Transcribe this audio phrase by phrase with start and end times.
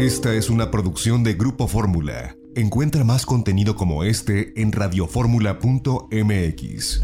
[0.00, 2.34] Esta es una producción de Grupo Fórmula.
[2.56, 7.02] Encuentra más contenido como este en radioformula.mx.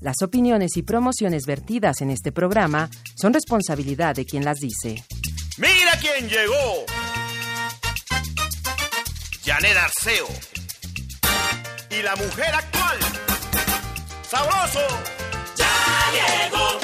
[0.00, 5.02] Las opiniones y promociones vertidas en este programa son responsabilidad de quien las dice.
[5.58, 6.86] ¡Mira quién llegó!
[9.44, 10.28] Janet Arceo.
[11.90, 12.98] Y la mujer actual.
[14.30, 14.78] ¡Sabroso!
[15.56, 15.66] Ya
[16.12, 16.78] llegó,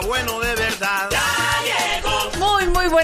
[0.00, 1.01] bueno de verdad.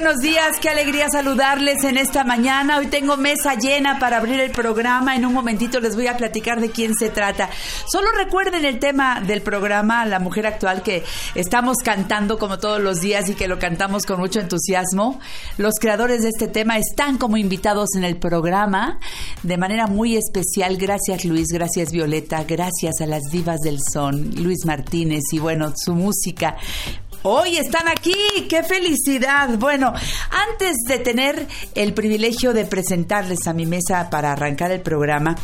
[0.01, 0.61] Buenos días.
[0.61, 2.79] Qué alegría saludarles en esta mañana.
[2.79, 5.17] Hoy tengo mesa llena para abrir el programa.
[5.17, 7.51] En un momentito les voy a platicar de quién se trata.
[7.91, 11.03] Solo recuerden el tema del programa, La Mujer Actual, que
[11.35, 15.19] estamos cantando como todos los días y que lo cantamos con mucho entusiasmo.
[15.57, 19.01] Los creadores de este tema están como invitados en el programa
[19.43, 20.77] de manera muy especial.
[20.77, 25.93] Gracias Luis, gracias Violeta, gracias a las divas del son, Luis Martínez y bueno, su
[25.93, 26.57] música.
[27.31, 28.15] Hoy están aquí,
[28.49, 29.59] qué felicidad.
[29.59, 29.93] Bueno,
[30.31, 35.37] antes de tener el privilegio de presentarles a mi mesa para arrancar el programa,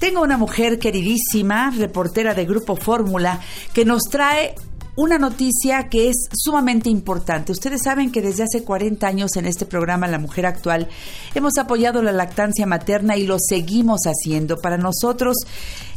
[0.00, 3.38] tengo una mujer queridísima, reportera de Grupo Fórmula,
[3.72, 4.56] que nos trae
[4.94, 7.52] una noticia que es sumamente importante.
[7.52, 10.88] Ustedes saben que desde hace 40 años en este programa La Mujer Actual
[11.34, 14.58] hemos apoyado la lactancia materna y lo seguimos haciendo.
[14.58, 15.36] Para nosotros,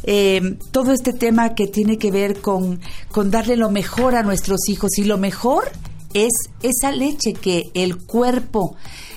[0.02, 2.80] eh, todo este tema que tiene que ver con,
[3.10, 5.70] con darle lo mejor a nuestros hijos y lo mejor
[6.14, 6.32] es
[6.62, 8.76] esa leche que el cuerpo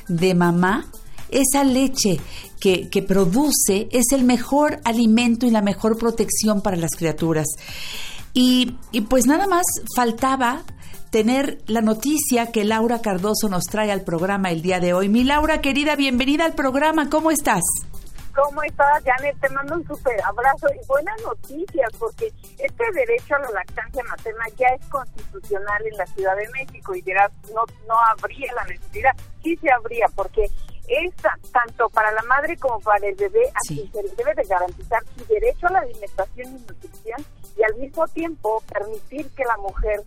[0.10, 0.92] de mamá,
[1.30, 2.20] esa leche
[2.60, 7.48] que, que produce, es el mejor alimento y la mejor protección para las criaturas.
[8.34, 10.62] Y, y pues nada más faltaba
[11.12, 15.10] tener la noticia que Laura Cardoso nos trae al programa el día de hoy.
[15.10, 17.64] Mi Laura querida, bienvenida al programa, ¿cómo estás?
[18.36, 19.36] ¿Cómo estás, Janet?
[19.42, 24.46] Te mando un súper abrazo y buenas noticias, porque este derecho a la lactancia materna
[24.58, 29.12] ya es constitucional en la Ciudad de México y dirás, no, no habría la necesidad.
[29.44, 30.44] Sí se habría, porque
[30.88, 33.90] es ta- tanto para la madre como para el bebé, a Sí.
[33.92, 37.26] quien se le debe de garantizar su derecho a la alimentación y nutrición
[37.60, 40.02] y al mismo tiempo permitir que la mujer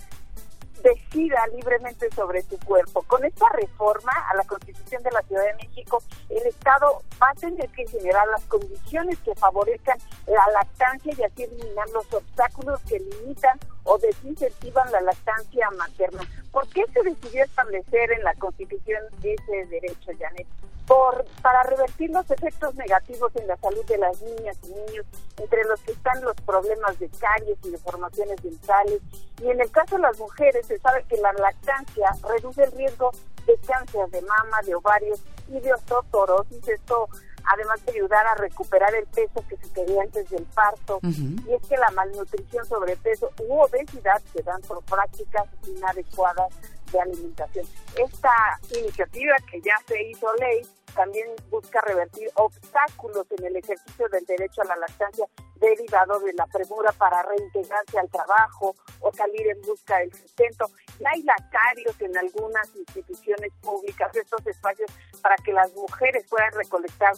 [0.83, 3.03] decida libremente sobre su cuerpo.
[3.03, 7.35] Con esta reforma a la Constitución de la Ciudad de México, el Estado va a
[7.35, 12.99] tener que generar las condiciones que favorezcan la lactancia y así eliminar los obstáculos que
[12.99, 16.23] limitan o desincentivan la lactancia materna.
[16.51, 20.47] ¿Por qué se decidió establecer en la Constitución ese derecho, Janet?
[20.87, 25.07] Por, para revertir los efectos negativos en la salud de las niñas y niños,
[25.39, 29.01] entre los que están los problemas de caries y deformaciones dentales.
[29.41, 33.13] Y en el caso de las mujeres, se sabe que la lactancia reduce el riesgo
[33.47, 36.69] de cáncer de mama, de ovarios y de osteoporosis.
[36.69, 37.09] Esto,
[37.45, 41.01] además de ayudar a recuperar el peso que se tenía antes del parto.
[41.03, 46.55] Y es que la malnutrición, sobrepeso u obesidad se dan por prácticas inadecuadas
[46.93, 47.67] de alimentación.
[47.97, 48.31] Esta
[48.79, 50.63] iniciativa que ya se hizo ley
[50.95, 56.47] también busca revertir obstáculos en el ejercicio del derecho a la lactancia derivado de la
[56.47, 60.67] premura para reintegrarse al trabajo o salir en busca del sustento.
[60.99, 64.91] Y hay lacarios en algunas instituciones públicas, estos espacios
[65.21, 67.13] para que las mujeres puedan recolectar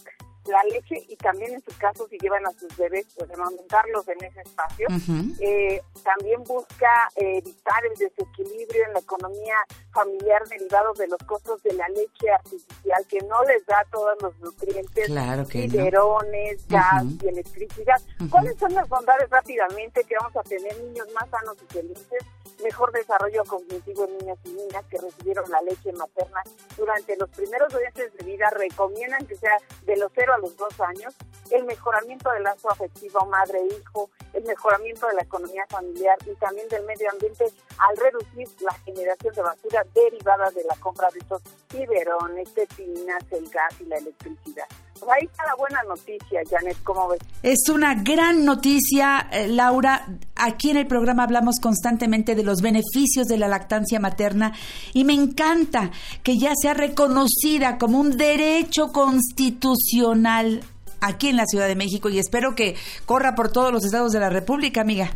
[0.46, 4.25] la leche y también en su caso si llevan a sus bebés pues amamantarlos en
[4.25, 4.87] ese espacio
[5.41, 9.56] eh, también busca eh, evitar el desequilibrio en la economía
[9.93, 14.38] familiar derivado de los costos de la leche artificial que no les da todos los
[14.38, 15.69] nutrientes Claro que
[16.69, 16.79] no.
[16.79, 18.00] gas y electricidad.
[18.31, 22.25] ¿cuáles son las bondades rápidamente que vamos a tener niños más sanos y felices?
[22.65, 26.43] Mejor desarrollo cognitivo en niños y niñas que recibieron la leche materna
[26.77, 30.81] durante los primeros meses de vida, recomiendan que sea de los 0 a los 2
[30.81, 31.15] años,
[31.51, 36.85] el mejoramiento del lazo afectivo madre-hijo, el mejoramiento de la economía familiar y también del
[36.85, 37.45] medio ambiente
[37.79, 43.49] al reducir la generación de basura derivada de la compra de estos biberones, pepinas, el
[43.51, 44.67] gas y la electricidad.
[45.05, 47.21] Pues ahí está la buena noticia, Janet, ¿cómo ves?
[47.43, 50.06] Es una gran noticia, eh, Laura.
[50.35, 54.55] Aquí en el programa hablamos constantemente de los beneficios de la lactancia materna
[54.95, 55.91] y me encanta
[56.23, 60.62] que ya sea reconocida como un derecho constitucional
[61.03, 62.75] aquí en la Ciudad de México y espero que
[63.05, 65.11] corra por todos los estados de la República, amiga.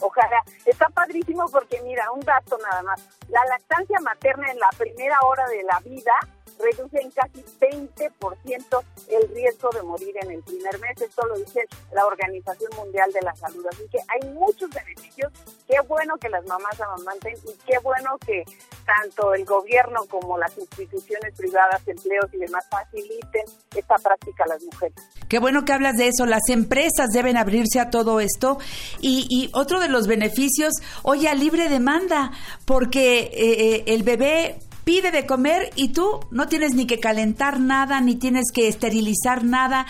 [0.00, 0.42] Ojalá.
[0.66, 3.00] Está padrísimo porque, mira, un dato nada más.
[3.28, 6.12] La lactancia materna en la primera hora de la vida
[6.58, 11.00] reduce en casi 20% el riesgo de morir en el primer mes.
[11.00, 11.60] Esto lo dice
[11.92, 13.64] la Organización Mundial de la Salud.
[13.70, 15.32] Así que hay muchos beneficios.
[15.66, 18.44] Qué bueno que las mamás amamanten y qué bueno que
[18.84, 24.62] tanto el gobierno como las instituciones privadas, empleos y demás faciliten esta práctica a las
[24.62, 24.94] mujeres.
[25.28, 26.26] Qué bueno que hablas de eso.
[26.26, 28.58] Las empresas deben abrirse a todo esto.
[29.00, 32.30] Y, y otro de los beneficios, oye, a libre demanda,
[32.66, 37.58] porque eh, eh, el bebé pide de comer y tú no tienes ni que calentar
[37.58, 39.86] nada, ni tienes que esterilizar nada.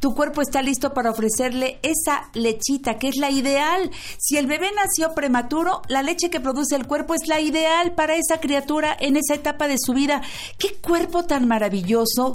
[0.00, 3.90] Tu cuerpo está listo para ofrecerle esa lechita, que es la ideal.
[4.18, 8.16] Si el bebé nació prematuro, la leche que produce el cuerpo es la ideal para
[8.16, 10.22] esa criatura en esa etapa de su vida.
[10.58, 12.34] Qué cuerpo tan maravilloso.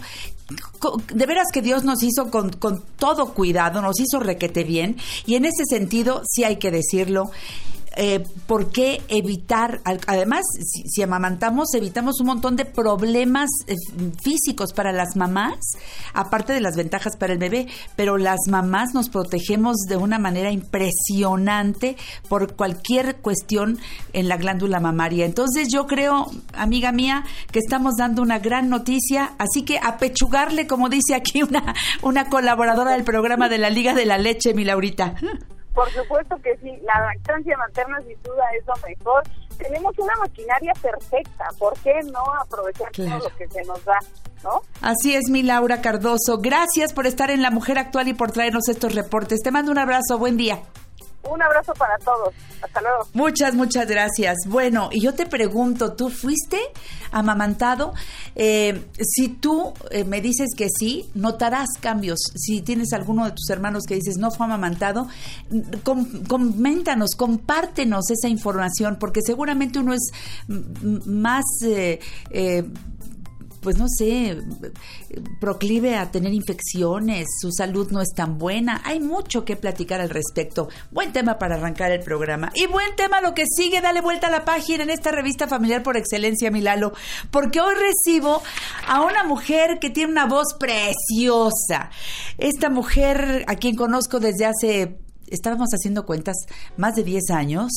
[1.13, 4.97] De veras que Dios nos hizo con, con todo cuidado, nos hizo requete bien.
[5.25, 7.31] Y en ese sentido, sí hay que decirlo,
[7.97, 9.81] eh, ¿por qué evitar?
[9.83, 13.75] Además, si, si amamantamos, evitamos un montón de problemas eh,
[14.21, 15.59] físicos para las mamás,
[16.13, 17.67] aparte de las ventajas para el bebé,
[17.97, 21.97] pero las mamás nos protegemos de una manera impresionante
[22.29, 23.77] por cualquier cuestión
[24.13, 25.25] en la glándula mamaria.
[25.25, 30.87] Entonces yo creo, amiga mía, que estamos dando una gran noticia, así que apechugarle, como
[30.87, 35.15] dice aquí una, una colaboradora del programa de la Liga de la Leche, mi Laurita.
[35.73, 39.23] Por supuesto que sí, la lactancia materna sin duda es lo mejor.
[39.57, 43.19] Tenemos una maquinaria perfecta, ¿por qué no aprovechar Claro.
[43.19, 43.99] todo lo que se nos da,
[44.43, 44.61] no?
[44.81, 46.39] Así es, mi Laura Cardoso.
[46.39, 49.41] Gracias por estar en La Mujer Actual y por traernos estos reportes.
[49.41, 50.59] Te mando un abrazo, buen día.
[51.29, 53.07] Un abrazo para todos, hasta luego.
[53.13, 54.37] Muchas, muchas gracias.
[54.47, 56.59] Bueno, y yo te pregunto, ¿tú fuiste
[57.11, 57.93] amamantado?
[58.35, 62.19] Eh, si tú eh, me dices que sí, notarás cambios.
[62.35, 65.07] Si tienes alguno de tus hermanos que dices no fue amamantado,
[65.83, 70.09] com- coméntanos, compártenos esa información, porque seguramente uno es
[70.47, 71.45] más...
[71.63, 71.99] eh,
[73.61, 74.37] pues no sé,
[75.39, 78.81] proclive a tener infecciones, su salud no es tan buena.
[78.85, 80.69] Hay mucho que platicar al respecto.
[80.89, 82.51] Buen tema para arrancar el programa.
[82.55, 85.83] Y buen tema lo que sigue, dale vuelta a la página en esta revista familiar
[85.83, 86.93] por excelencia, Milalo,
[87.29, 88.41] porque hoy recibo
[88.87, 91.91] a una mujer que tiene una voz preciosa.
[92.37, 94.97] Esta mujer a quien conozco desde hace
[95.31, 96.35] estábamos haciendo cuentas,
[96.77, 97.71] más de 10 años,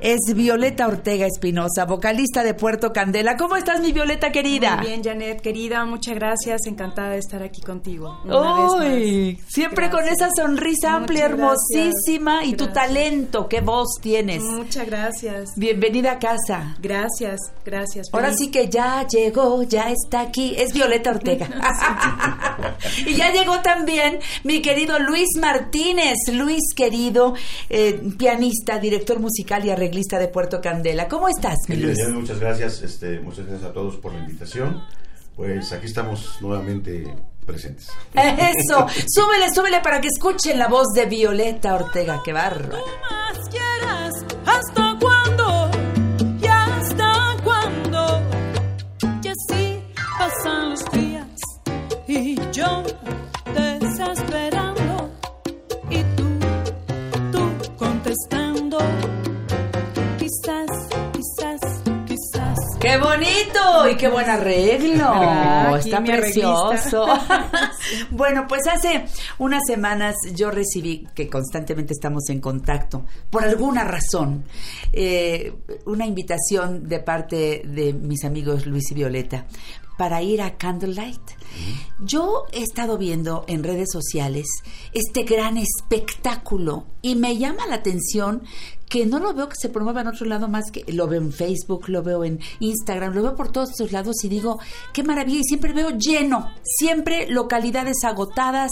[0.00, 3.36] es Violeta Ortega Espinosa, vocalista de Puerto Candela.
[3.36, 4.76] ¿Cómo estás, mi Violeta querida?
[4.76, 6.66] Muy bien, Janet, querida, muchas gracias.
[6.66, 8.18] Encantada de estar aquí contigo.
[8.24, 9.52] una vez Uy, más.
[9.52, 11.70] siempre con esa sonrisa amplia, Muchas gracias.
[11.76, 14.42] hermosísima y tu talento, qué voz tienes.
[14.42, 15.50] Muchas gracias.
[15.56, 16.76] Bienvenida a casa.
[16.80, 18.08] Gracias, gracias.
[18.12, 20.54] Ahora sí que ya llegó, ya está aquí.
[20.56, 21.48] Es Violeta Ortega.
[23.06, 26.16] y ya llegó también mi querido Luis Martínez.
[26.32, 26.93] Luis, querido,
[27.68, 31.08] eh, pianista, director musical y arreglista de Puerto Candela.
[31.08, 31.98] ¿Cómo estás, mi Luis?
[32.08, 34.82] Muchas gracias, este, muchas gracias a todos por la invitación.
[35.36, 37.12] Pues aquí estamos nuevamente
[37.44, 37.88] presentes.
[38.14, 42.22] Eso, súbele, súbele para que escuchen la voz de Violeta Ortega.
[42.24, 42.84] Qué bárbaro.
[43.10, 44.12] más quieras,
[44.46, 45.43] hasta cuándo
[64.04, 65.04] qué buen arreglo.
[65.16, 67.06] Ah, Está precioso.
[68.10, 69.06] bueno, pues hace
[69.38, 74.44] unas semanas yo recibí, que constantemente estamos en contacto, por alguna razón,
[74.92, 75.54] eh,
[75.86, 79.46] una invitación de parte de mis amigos Luis y Violeta
[79.96, 81.30] para ir a Candlelight.
[82.00, 84.46] Yo he estado viendo en redes sociales
[84.92, 88.42] este gran espectáculo y me llama la atención
[88.88, 91.32] que no lo veo que se promueva en otro lado más que lo veo en
[91.32, 94.60] Facebook, lo veo en Instagram, lo veo por todos estos lados y digo,
[94.92, 98.70] qué maravilla, y siempre veo lleno, siempre localidades agotadas,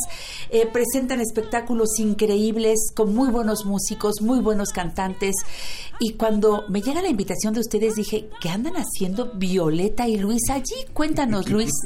[0.50, 5.34] eh, presentan espectáculos increíbles con muy buenos músicos, muy buenos cantantes,
[5.98, 10.50] y cuando me llega la invitación de ustedes dije, ¿qué andan haciendo Violeta y Luis
[10.50, 10.86] allí?
[10.92, 11.72] Cuéntanos, Luis.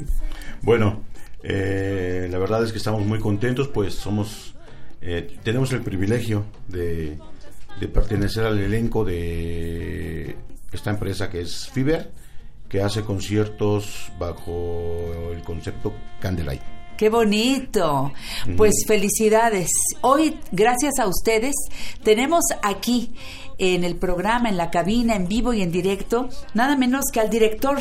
[0.61, 1.03] Bueno,
[1.43, 4.55] eh, la verdad es que estamos muy contentos, pues somos,
[5.01, 7.17] eh, tenemos el privilegio de
[7.79, 10.35] de pertenecer al elenco de
[10.71, 12.11] esta empresa que es Fiber,
[12.69, 16.61] que hace conciertos bajo el concepto Candlelight.
[16.97, 18.11] Qué bonito.
[18.57, 19.69] Pues felicidades.
[20.01, 21.53] Hoy, gracias a ustedes,
[22.03, 23.13] tenemos aquí
[23.57, 27.29] en el programa, en la cabina, en vivo y en directo, nada menos que al
[27.29, 27.79] director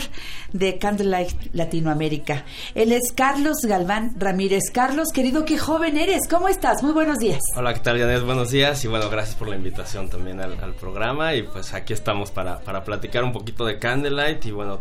[0.52, 2.45] de Candlelight Latinoamérica.
[2.75, 4.71] Él es Carlos Galván Ramírez.
[4.73, 6.28] Carlos, querido, qué joven eres.
[6.28, 6.83] ¿Cómo estás?
[6.83, 7.40] Muy buenos días.
[7.56, 8.25] Hola, ¿qué tal, Janet?
[8.25, 12.30] Buenos días y bueno, gracias por la invitación también al, programa y pues aquí estamos
[12.30, 14.80] para, para, platicar un poquito de Candlelight y bueno,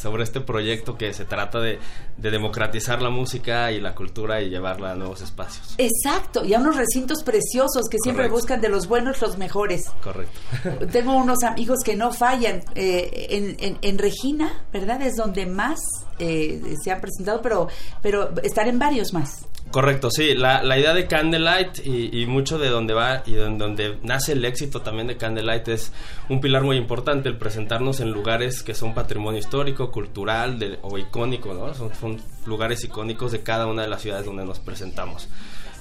[0.00, 1.78] sobre este proyecto que se trata de,
[2.16, 5.74] democratizar la música y la cultura y llevarla a nuevos espacios.
[5.78, 9.90] Exacto, y a unos recintos preciosos que siempre buscan de los buenos los mejores.
[10.02, 10.35] Correcto.
[10.92, 12.62] Tengo unos amigos que no fallan.
[12.74, 15.00] Eh, en, Regina, ¿verdad?
[15.02, 15.78] Es donde más
[16.18, 17.68] eh, se han presentado, pero,
[18.02, 19.46] pero estar en varios más.
[19.70, 20.34] Correcto, sí.
[20.34, 24.80] La, idea de Candlelight y, mucho de donde va y donde, donde, nace el éxito
[24.80, 25.92] también de Candlelight es
[26.28, 31.52] un pilar muy importante, el presentarnos en lugares que son patrimonio histórico, cultural o icónico,
[31.52, 31.74] ¿no?
[31.74, 35.28] son lugares icónicos de cada una de las ciudades donde nos presentamos.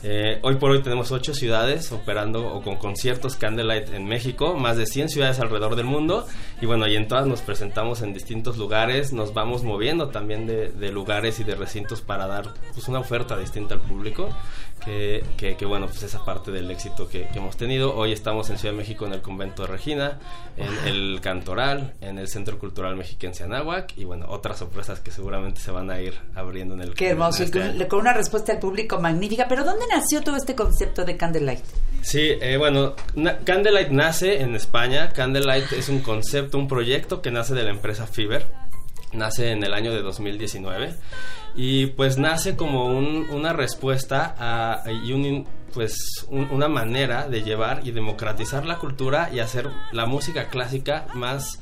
[0.08, 4.78] Eh, hoy por hoy tenemos ocho ciudades operando o con conciertos Candlelight en México, más
[4.78, 6.28] de 100 ciudades alrededor del mundo.
[6.62, 10.92] Y bueno, y en todas nos presentamos en distintos lugares, nos vamos moviendo también de,
[10.92, 14.30] lugares y de recintos para dar pues, una oferta distinta al público
[14.86, 17.96] que, que, bueno, pues esa parte del éxito que, hemos tenido.
[17.96, 20.20] Hoy estamos en Ciudad de México en el convento de Regina,
[20.58, 25.60] en el Cantoral, en el Centro Cultural Mexiquense Anáhuac y bueno, otras sorpresas que seguramente
[25.60, 29.00] se van a ir abriendo en el Qué hermoso, este con, una respuesta al público
[29.00, 29.48] magnífica.
[29.48, 31.64] Pero ¿dónde nació todo este concepto de Candlelight?
[32.02, 32.94] Sí, eh, bueno,
[33.44, 35.10] Candlelight nace en España.
[35.10, 38.46] Candlelight es un concepto, un proyecto que nace de la empresa Fiber.
[39.16, 40.94] Nace en el año de 2019
[41.56, 47.92] y pues nace como una respuesta a, y un, pues una manera de llevar y
[47.92, 51.60] democratizar la cultura y hacer la música clásica más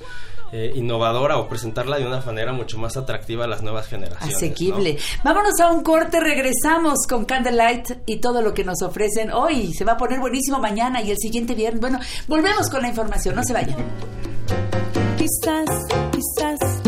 [0.51, 4.35] eh, innovadora o presentarla de una manera mucho más atractiva a las nuevas generaciones.
[4.35, 4.99] Asequible.
[5.23, 9.73] Vámonos a un corte, regresamos con Candlelight y todo lo que nos ofrecen hoy.
[9.73, 11.81] Se va a poner buenísimo mañana y el siguiente viernes.
[11.81, 13.77] Bueno, volvemos con la información, no se vayan.
[15.17, 15.69] Quizás,
[16.11, 16.82] quizás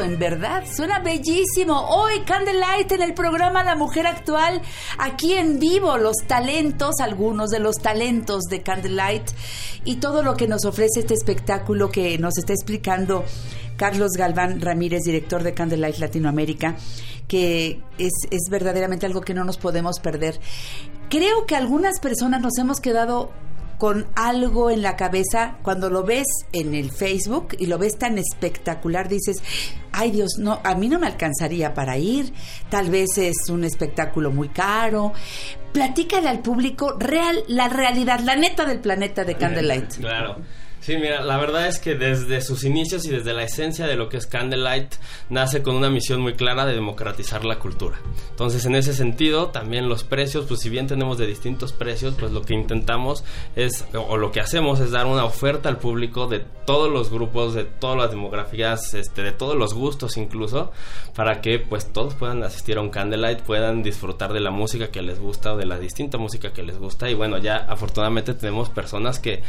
[0.00, 0.64] en verdad.
[0.72, 1.78] Suena bellísimo.
[1.88, 4.62] Hoy Candlelight en el programa La Mujer Actual,
[4.96, 9.30] aquí en vivo, los talentos, algunos de los talentos de Candlelight
[9.84, 13.24] y todo lo que nos ofrece este espectáculo que nos está explicando
[13.76, 16.76] Carlos Galván Ramírez, director de Candlelight Latinoamérica,
[17.28, 20.40] que es, es verdaderamente algo que no nos podemos perder.
[21.10, 23.30] Creo que algunas personas nos hemos quedado
[23.82, 28.16] con algo en la cabeza cuando lo ves en el Facebook y lo ves tan
[28.16, 29.42] espectacular, dices,
[29.90, 32.32] ay Dios, no, a mí no me alcanzaría para ir,
[32.70, 35.12] tal vez es un espectáculo muy caro.
[35.72, 39.96] Platícale al público real, la realidad, la neta del planeta de Candlelight.
[39.96, 40.36] Claro.
[40.82, 44.08] Sí, mira, la verdad es que desde sus inicios y desde la esencia de lo
[44.08, 44.94] que es Candlelight
[45.30, 48.00] nace con una misión muy clara de democratizar la cultura.
[48.30, 52.32] Entonces, en ese sentido, también los precios, pues si bien tenemos de distintos precios, pues
[52.32, 53.22] lo que intentamos
[53.54, 57.54] es, o lo que hacemos es dar una oferta al público de todos los grupos,
[57.54, 60.72] de todas las demografías, este, de todos los gustos incluso,
[61.14, 65.02] para que pues todos puedan asistir a un Candlelight, puedan disfrutar de la música que
[65.02, 67.08] les gusta o de la distinta música que les gusta.
[67.08, 69.44] Y bueno, ya afortunadamente tenemos personas que,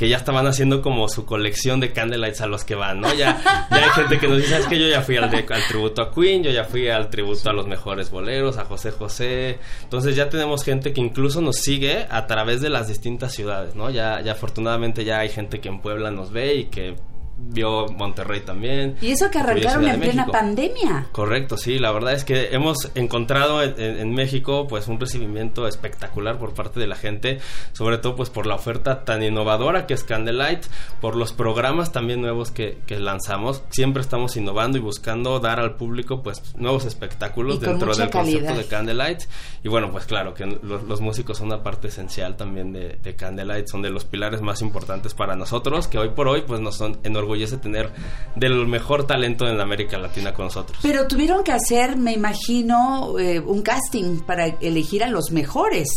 [0.00, 3.12] que ya estaban haciendo como su colección de candlelights a los que van, ¿no?
[3.12, 3.38] Ya,
[3.70, 6.10] ya hay gente que nos dice, es que yo ya fui al, al tributo a
[6.10, 9.58] Queen, yo ya fui al tributo a los mejores boleros, a José José.
[9.82, 13.90] Entonces ya tenemos gente que incluso nos sigue a través de las distintas ciudades, ¿no?
[13.90, 16.96] Ya, ya afortunadamente ya hay gente que en Puebla nos ve y que
[17.42, 18.96] vio Monterrey también.
[19.00, 21.06] Y eso que arrancaron en plena pandemia.
[21.12, 26.38] Correcto, sí, la verdad es que hemos encontrado en, en- México pues un recibimiento espectacular
[26.38, 27.38] por parte de la gente,
[27.72, 30.64] sobre todo pues por la oferta tan innovadora que es Candlelight,
[31.00, 35.76] por los programas también nuevos que, que lanzamos, siempre estamos innovando y buscando dar al
[35.76, 38.56] público pues nuevos espectáculos Y dentro del concepto calidad.
[38.56, 39.20] de Candlelight
[39.62, 43.16] y bueno pues claro que los, los músicos son una parte esencial también de, de
[43.16, 46.76] Candlelight, son de los pilares más importantes para nosotros, que hoy por hoy pues nos
[46.76, 46.98] son-
[47.30, 47.90] enorgullece tener
[48.36, 50.78] del mejor talento en América Latina con nosotros.
[50.82, 55.88] Pero tuvieron que hacer, me imagino, eh, un casting para elegir a los mejores.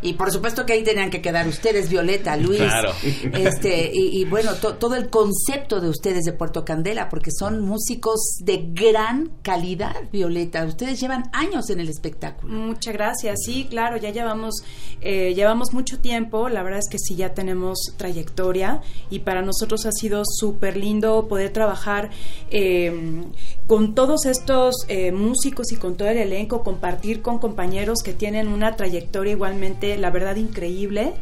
[0.00, 2.58] Y por supuesto que ahí tenían que quedar ustedes, Violeta, Luis.
[2.58, 2.92] Claro.
[3.32, 7.60] Este, y, y bueno, to- todo el concepto de ustedes de Puerto Candela, porque son
[7.60, 10.64] músicos de gran calidad, Violeta.
[10.64, 12.52] Ustedes llevan años en el espectáculo.
[12.54, 13.38] Muchas gracias.
[13.44, 14.62] Sí, claro, ya llevamos,
[15.00, 16.48] eh, llevamos mucho tiempo.
[16.48, 21.26] La verdad es que sí, ya tenemos trayectoria y para nosotros ha sido súper lindo
[21.28, 22.10] poder trabajar
[22.50, 23.22] eh,
[23.66, 28.48] con todos estos eh, músicos y con todo el elenco, compartir con compañeros que tienen
[28.48, 31.14] una trayectoria igualmente, la verdad, increíble.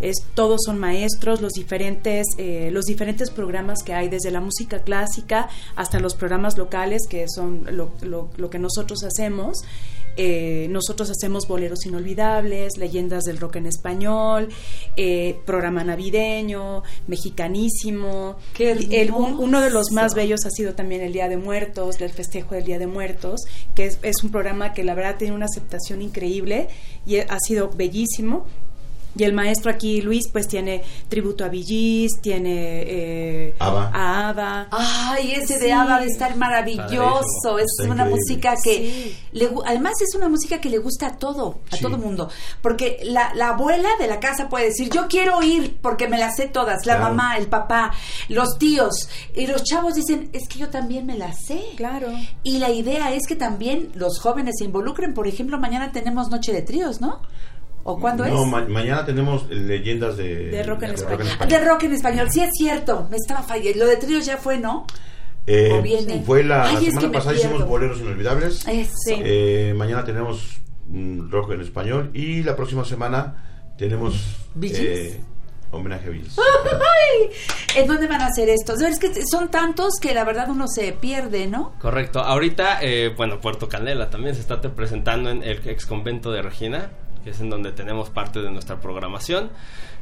[0.00, 4.80] Es, todos son maestros, los diferentes, eh, los diferentes programas que hay, desde la música
[4.80, 9.64] clásica hasta los programas locales, que son lo que nosotros hacemos.
[10.16, 14.48] Eh, nosotros hacemos boleros inolvidables, leyendas del rock en español,
[14.96, 18.36] eh, programa navideño, mexicanísimo.
[18.92, 22.10] El- un- uno de los más bellos ha sido también el Día de Muertos, del
[22.10, 23.42] festejo del Día de Muertos,
[23.74, 26.68] que es, es un programa que la verdad tiene una aceptación increíble
[27.06, 28.46] y ha sido bellísimo.
[29.18, 33.90] Y el maestro aquí, Luis, pues tiene tributo a Villis, tiene eh, ABBA.
[33.94, 34.68] a ABBA.
[34.70, 35.72] Ay, ese de.
[35.72, 37.58] ABBA de estar maravilloso.
[37.58, 38.10] Es Está una increíble.
[38.10, 41.82] música que le además es una música que le gusta a todo, a Sí.
[41.82, 42.28] todo mundo,
[42.62, 46.36] porque la, la abuela de la casa puede decir, "Yo quiero ir porque me las
[46.36, 47.14] sé todas", la Claro.
[47.14, 47.92] mamá, el papá,
[48.28, 52.08] los tíos, y los chavos dicen, "Es que yo también me las sé." Claro.
[52.42, 56.52] Y la idea es que también los jóvenes se involucren, por ejemplo, mañana tenemos Noche
[56.52, 57.22] de Tríos, ¿no?
[57.88, 58.50] ¿O cuándo No, es?
[58.50, 61.26] ma- mañana tenemos leyendas de, De rock en español.
[61.48, 63.78] De rock en español, sí es cierto, me estaba fallando.
[63.78, 64.86] Lo de tríos ya fue, ¿no?
[65.46, 66.22] Eh, ¿O viene?
[66.26, 67.50] Fue la, Ay, la semana pasada pierdo.
[67.50, 68.66] hicimos boleros inolvidables.
[68.66, 68.90] Eso.
[69.10, 74.16] Eh, mañana tenemos mm, rock en español y la próxima semana tenemos
[74.56, 75.20] ¿Bee eh,
[75.70, 76.36] homenaje a Bills.
[77.76, 78.80] ¿En dónde van a hacer estos?
[78.80, 81.74] Es que son tantos que la verdad uno se pierde, ¿no?
[81.78, 82.20] Correcto.
[82.20, 86.90] Ahorita, eh, bueno, Puerto Candela también se está presentando en el ex convento de Regina,
[87.26, 89.50] es en donde tenemos parte de nuestra programación.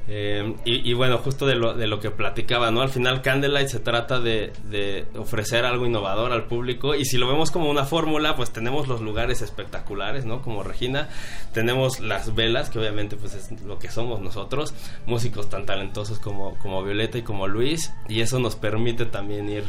[0.07, 2.83] Eh, y, y bueno, justo de lo, de lo que platicaba, ¿no?
[2.83, 7.27] Al final Candlelight se trata de, de ofrecer algo innovador al público y si lo
[7.27, 10.43] vemos como una fórmula, pues tenemos los lugares espectaculares, ¿no?
[10.43, 11.09] Como Regina,
[11.55, 14.75] tenemos las velas, que obviamente pues es lo que somos nosotros,
[15.07, 19.65] músicos tan talentosos como, como Violeta y como Luis, y eso nos permite también ir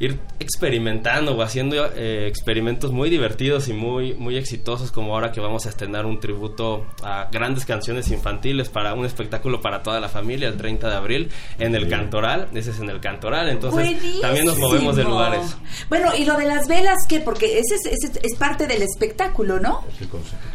[0.00, 5.40] ir experimentando o haciendo eh, experimentos muy divertidos y muy muy exitosos como ahora que
[5.40, 10.08] vamos a estrenar un tributo a grandes canciones infantiles para un espectáculo para toda la
[10.08, 11.30] familia el 30 de abril
[11.60, 14.20] en el Cantoral, ese es en el Cantoral, entonces Buenísimo.
[14.20, 15.56] también nos movemos de lugares.
[15.88, 17.20] Bueno, y lo de las velas, ¿qué?
[17.20, 19.84] Porque ese es, ese es parte del espectáculo, ¿no?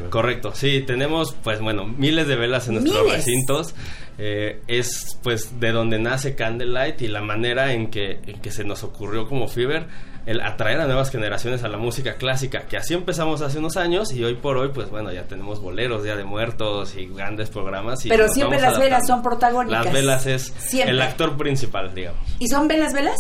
[0.10, 3.18] Correcto, sí, tenemos pues bueno, miles de velas en nuestros Miles.
[3.18, 3.74] recintos.
[4.22, 8.66] Eh, es pues de donde nace Candlelight y la manera en que, en que se
[8.66, 9.88] nos ocurrió como Fever
[10.26, 14.12] el atraer a nuevas generaciones a la música clásica, que así empezamos hace unos años
[14.14, 18.06] y hoy por hoy pues bueno, ya tenemos boleros, Día de Muertos y grandes programas.
[18.06, 19.86] Y Pero siempre las velas son protagónicas.
[19.86, 20.92] Las velas es Siempre.
[20.92, 22.22] el actor principal, digamos.
[22.40, 23.16] ¿Y son velas velas?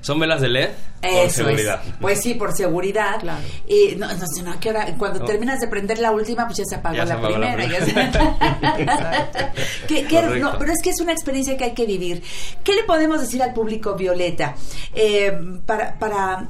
[0.00, 1.80] Son velas de LED Eso seguridad.
[1.86, 1.94] es.
[2.00, 3.20] Pues sí, por seguridad.
[3.20, 3.40] Claro.
[3.68, 4.86] Y no, no sé, no, ¿a qué hora?
[4.98, 5.24] Cuando No.
[5.26, 7.64] terminas de prender la última, pues ya se apagó Ya se la primera.
[7.66, 8.12] ya primera.
[8.12, 9.52] se-
[9.86, 10.38] ¿Qué- qué- Correcto.
[10.52, 12.22] no, pero es que es una experiencia que hay que vivir.
[12.64, 14.54] ¿Qué le podemos decir al público Violeta
[14.94, 15.32] eh,
[15.66, 16.41] para, para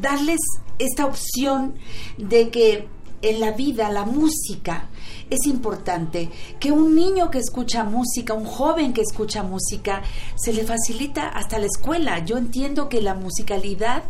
[0.00, 0.40] darles
[0.78, 1.74] esta opción
[2.18, 2.88] de que
[3.22, 4.88] en la vida la música
[5.30, 6.30] es importante,
[6.60, 10.02] que un niño que escucha música, un joven que escucha música,
[10.34, 12.24] se le facilita hasta la escuela.
[12.24, 14.02] Yo entiendo que la musicalidad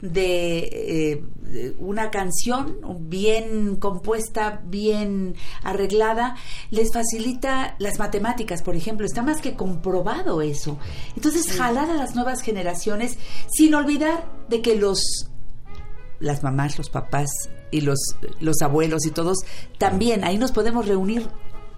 [0.00, 6.36] de eh, de una canción bien compuesta, bien arreglada,
[6.70, 9.06] les facilita las matemáticas, por ejemplo.
[9.06, 10.78] Está más que comprobado eso.
[11.16, 13.18] Entonces, jalar a las nuevas generaciones
[13.50, 15.28] sin olvidar de que los
[16.20, 17.28] las mamás, los papás
[17.70, 17.98] y los,
[18.40, 19.38] los abuelos y todos,
[19.78, 21.28] también ahí nos podemos reunir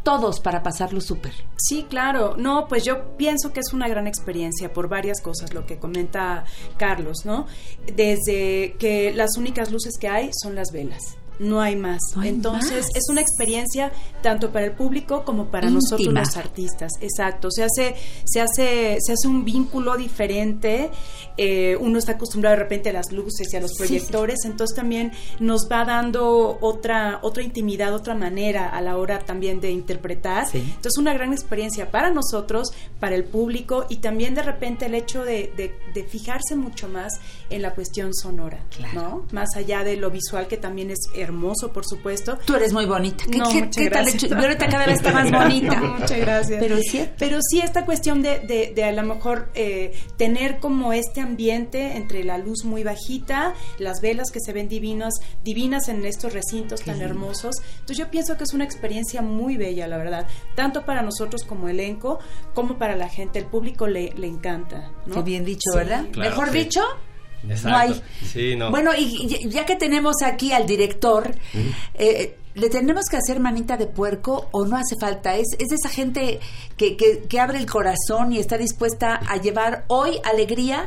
[0.03, 1.33] todos para pasarlo súper.
[1.57, 2.35] Sí, claro.
[2.37, 6.45] No, pues yo pienso que es una gran experiencia por varias cosas, lo que comenta
[6.77, 7.47] Carlos, ¿no?
[7.95, 11.17] Desde que las únicas luces que hay son las velas.
[11.41, 12.01] No hay más.
[12.15, 12.97] No hay Entonces, más.
[12.97, 13.91] es una experiencia
[14.23, 15.81] tanto para el público como para Íntima.
[15.81, 16.93] nosotros los artistas.
[17.01, 17.51] Exacto.
[17.51, 20.91] Se hace, se hace, se hace un vínculo diferente.
[21.39, 24.45] Eh, uno está acostumbrado de repente a las luces y a los Sí, proyectores.
[24.45, 29.71] Entonces también nos va dando otra, otra intimidad, otra manera a la hora también de
[29.71, 30.47] interpretar.
[30.47, 30.59] Sí.
[30.59, 32.69] Entonces, una gran experiencia para nosotros,
[33.01, 37.19] para el público y también de repente el hecho de, de- de fijarse mucho más
[37.51, 39.27] en la cuestión sonora, ¿no?
[39.33, 42.39] Más allá de lo visual, que también es hermoso, por supuesto.
[42.47, 43.25] Tú eres muy bonita.
[43.31, 44.31] ¿Qué, No, qué- muchas qué tal gracias.
[44.39, 45.81] Violeta cada vez está más bonita.
[45.81, 46.59] Muchas gracias.
[46.61, 47.15] Pero cierto.
[47.19, 51.97] Pero sí, esta cuestión de, de, de a lo mejor eh, tener como este ambiente
[51.97, 56.81] entre la luz muy bajita, las velas que se ven divinas, divinas en estos recintos
[56.83, 57.57] tan hermosos.
[57.73, 61.69] Entonces yo pienso que es una experiencia muy bella, la verdad, tanto para nosotros como
[61.69, 62.19] elenco,
[62.55, 63.39] como para la gente.
[63.39, 64.91] El público le, le encanta.
[65.07, 65.15] ¿no?
[65.17, 65.79] Qué bien dicho, Sí.
[65.79, 66.07] ¿verdad?
[66.13, 66.59] Claro, Mejor sí.
[66.59, 66.81] dicho.
[67.49, 67.69] Exacto.
[67.71, 68.03] No hay.
[68.25, 68.71] Sí, no.
[68.71, 71.35] Bueno, y ya que tenemos aquí al director,
[71.95, 75.37] eh, ¿le tenemos que hacer manita de puerco o no hace falta?
[75.37, 76.41] Es, es esa gente
[76.77, 80.87] que, que- que abre el corazón y está dispuesta a llevar hoy alegría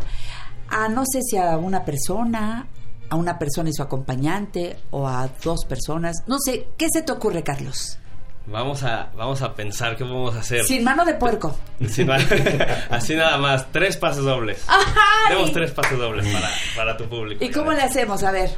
[0.69, 2.67] a no sé si a una persona,
[3.09, 6.17] a una persona y su acompañante o a dos personas.
[6.27, 7.99] No sé, ¿qué se te ocurre, Carlos?
[8.45, 10.65] Vamos a, vamos a pensar qué podemos hacer.
[10.65, 11.57] Sin mano de puerco.
[11.87, 12.09] Sin
[12.89, 14.65] Así nada más, tres pases dobles.
[14.67, 14.83] ¡Ay!
[15.29, 17.43] Tenemos tres pases dobles para, para tu público.
[17.43, 18.23] ¿Y cómo le hacemos?
[18.23, 18.51] A ver.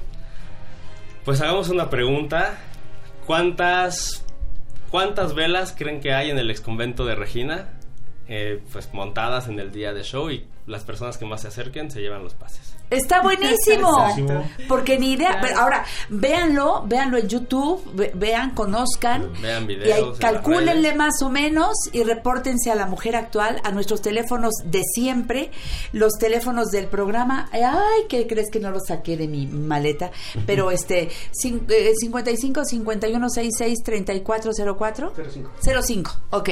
[1.23, 2.57] Pues hagamos una pregunta.
[3.27, 4.25] ¿Cuántas,
[4.89, 7.69] cuántas velas creen que hay en el exconvento de Regina?
[8.27, 11.91] Eh, pues montadas en el día de show y las personas que más se acerquen
[11.91, 12.74] se llevan los pases.
[12.89, 14.07] Está buenísimo.
[14.09, 14.43] Exacto.
[14.67, 15.39] Porque ni idea.
[15.39, 15.59] Claro.
[15.59, 19.31] Ahora, véanlo, véanlo en YouTube, ve- vean, conozcan.
[19.41, 20.09] Vean Y ahí videos.
[20.09, 24.81] las calcúlenle más o menos y repórtense a la mujer actual, a nuestros teléfonos de
[24.83, 25.51] siempre,
[25.93, 27.49] los teléfonos del programa.
[27.51, 30.11] Ay, ¿qué crees que no los saqué de mi maleta?
[30.45, 35.51] Pero este, cin- eh, 55 51 66 3404 05.
[35.83, 36.49] 05, ok.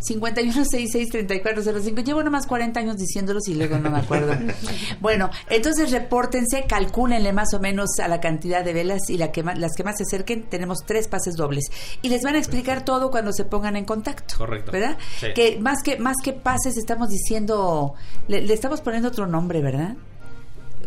[0.00, 2.02] 51 66 3405.
[2.02, 4.32] Llevo nomás 40 años diciéndolos y luego no me acuerdo.
[5.00, 9.42] bueno, entonces repórtense, calcúlenle más o menos a la cantidad de velas y la que
[9.42, 11.64] más- las que más se acerquen, tenemos tres pases dobles.
[12.02, 14.36] Y les van a explicar todo cuando se pongan en contacto.
[14.38, 14.70] Correcto.
[14.72, 14.96] ¿Verdad?
[15.20, 15.28] Sí.
[15.34, 17.94] Que más que más que pases estamos diciendo,
[18.28, 19.94] le, le estamos poniendo otro nombre, ¿verdad?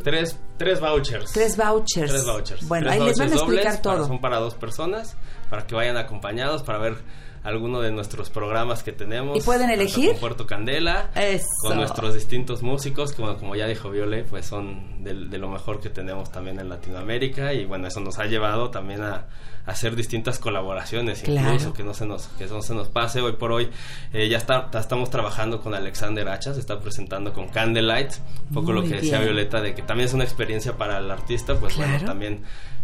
[0.03, 1.31] Tres, tres vouchers.
[1.31, 2.09] Tres vouchers.
[2.11, 2.67] Tres vouchers.
[2.67, 4.07] Bueno, Tres ahí les van a explicar dobles para- todo.
[4.07, 5.15] son para dos personas,
[5.49, 6.97] para que vayan acompañados, para ver
[7.43, 9.37] alguno de nuestros programas que tenemos.
[9.37, 10.11] ¿Y pueden elegir?
[10.11, 11.45] Con Puerto Candela, Eso.
[11.63, 15.49] con nuestros distintos músicos, que bueno, como ya dijo Viole, pues son de, de lo
[15.49, 19.25] mejor que tenemos también en Latinoamérica y bueno, eso nos ha llevado también a,
[19.65, 21.47] a hacer distintas colaboraciones, Claro.
[21.53, 23.21] incluso que no se nos que no se nos pase.
[23.21, 23.69] Hoy por hoy
[24.13, 28.11] eh, ya está, ta- estamos trabajando con Alexander Hacha, se está presentando con Candlelight,
[28.49, 29.33] un poco lo que decía bien.
[29.33, 32.43] Violeta de que también es una experiencia para el artista, pues bueno, también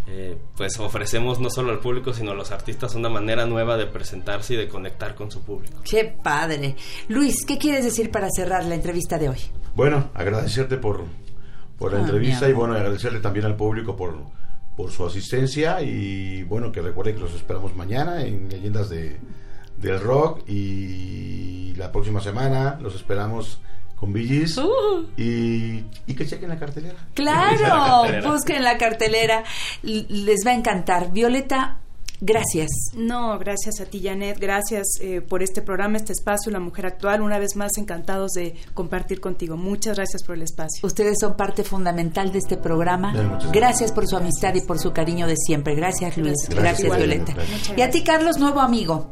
[0.10, 3.88] eh, pues ofrecemos no solo al público, sino a los artistas una manera nueva de
[3.88, 5.82] presentarse y de conectar con su público.
[5.84, 6.76] Qué padre.
[7.10, 9.40] Luis, ¿qué quieres decir para cerrar la entrevista de hoy?
[9.76, 11.04] Bueno, agradecerte por,
[11.78, 14.18] por la Ah, entrevista y bueno, agradecerle también al público por,
[14.78, 19.18] por su asistencia y bueno, que recuerde que los esperamos mañana en Leyendas de,
[19.78, 23.60] del Rock y la próxima semana los esperamos
[24.00, 24.60] con Billys
[25.18, 26.96] y, y que chequen la cartelera.
[27.16, 27.58] Claro,
[28.04, 28.32] cartelera.
[28.32, 29.44] busquen la cartelera,
[29.82, 31.12] les va a encantar.
[31.12, 31.80] Violeta,
[32.22, 32.70] gracias.
[32.94, 34.38] No, gracias a ti, Janet.
[34.40, 37.24] Gracias eh, por este programa, este espacio, La Mujer Actual.
[37.24, 39.58] Una vez más, encantados de compartir contigo.
[39.58, 40.86] Muchas gracias por el espacio.
[40.86, 43.14] Ustedes son parte fundamental de este programa.
[43.14, 45.74] Bien, Gracias por su amistad y por su cariño de siempre.
[45.74, 46.36] Gracias, Luis.
[46.50, 46.84] Gracias.
[46.84, 47.34] Gracias, Gracias, Violeta.
[47.76, 49.10] Y a ti, Carlos, nuevo amigo.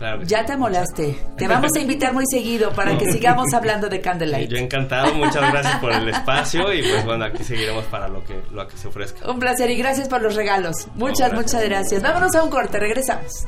[0.00, 0.46] Claro Ya sí.
[0.46, 1.18] te amolaste.
[1.36, 4.50] Te vamos a invitar muy seguido para que sigamos hablando de Candlelight.
[4.50, 8.42] Yo encantado, muchas gracias por el espacio y pues bueno, aquí seguiremos para lo que,
[8.50, 9.30] lo que se ofrezca.
[9.30, 10.88] Un placer y gracias por los regalos.
[10.94, 11.52] Muchas, gracias.
[11.54, 12.02] muchas gracias.
[12.02, 13.44] Vámonos a un corte, regresamos.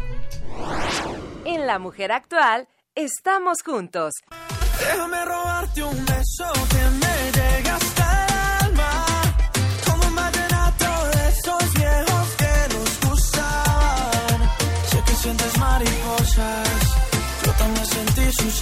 [1.46, 4.12] En La Mujer Actual, estamos juntos.
[4.78, 7.11] Déjame robarte un beso que me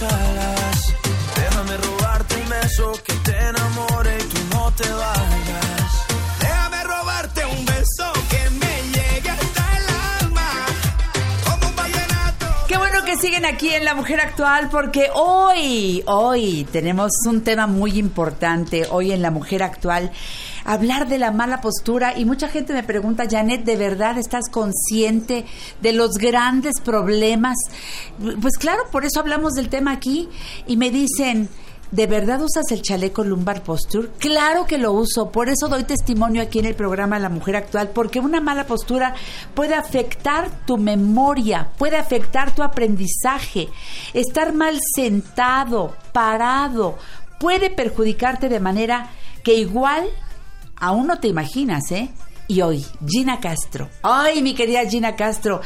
[0.03, 0.93] alas.
[1.35, 5.91] Déjame robarte un beso que te enamore y tú no te vayas.
[6.39, 10.49] Déjame robarte un beso que me llegue hasta el alma.
[11.45, 12.45] Como un vallenato.
[12.67, 17.67] Qué bueno que siguen aquí en La Mujer Actual porque hoy, hoy tenemos un tema
[17.67, 20.11] muy importante hoy en La Mujer Actual
[20.65, 25.45] hablar de la mala postura y mucha gente me pregunta, Janet, ¿de verdad estás consciente
[25.81, 27.57] de los grandes problemas?
[28.41, 30.29] Pues claro, por eso hablamos del tema aquí
[30.67, 31.49] y me dicen...
[31.91, 34.07] ¿De verdad usas el chaleco lumbar posture?
[34.17, 37.89] Claro que lo uso, por eso doy testimonio aquí en el programa La Mujer Actual,
[37.89, 39.13] porque una mala postura
[39.53, 43.67] puede afectar tu memoria, puede afectar tu aprendizaje,
[44.13, 46.97] estar mal sentado, parado,
[47.41, 49.09] puede perjudicarte de manera
[49.43, 50.07] que igual
[50.81, 52.09] aún no te imaginas, ¿eh?
[52.47, 53.87] Y hoy, Gina Castro.
[54.03, 55.61] Ay, mi querida Gina Castro,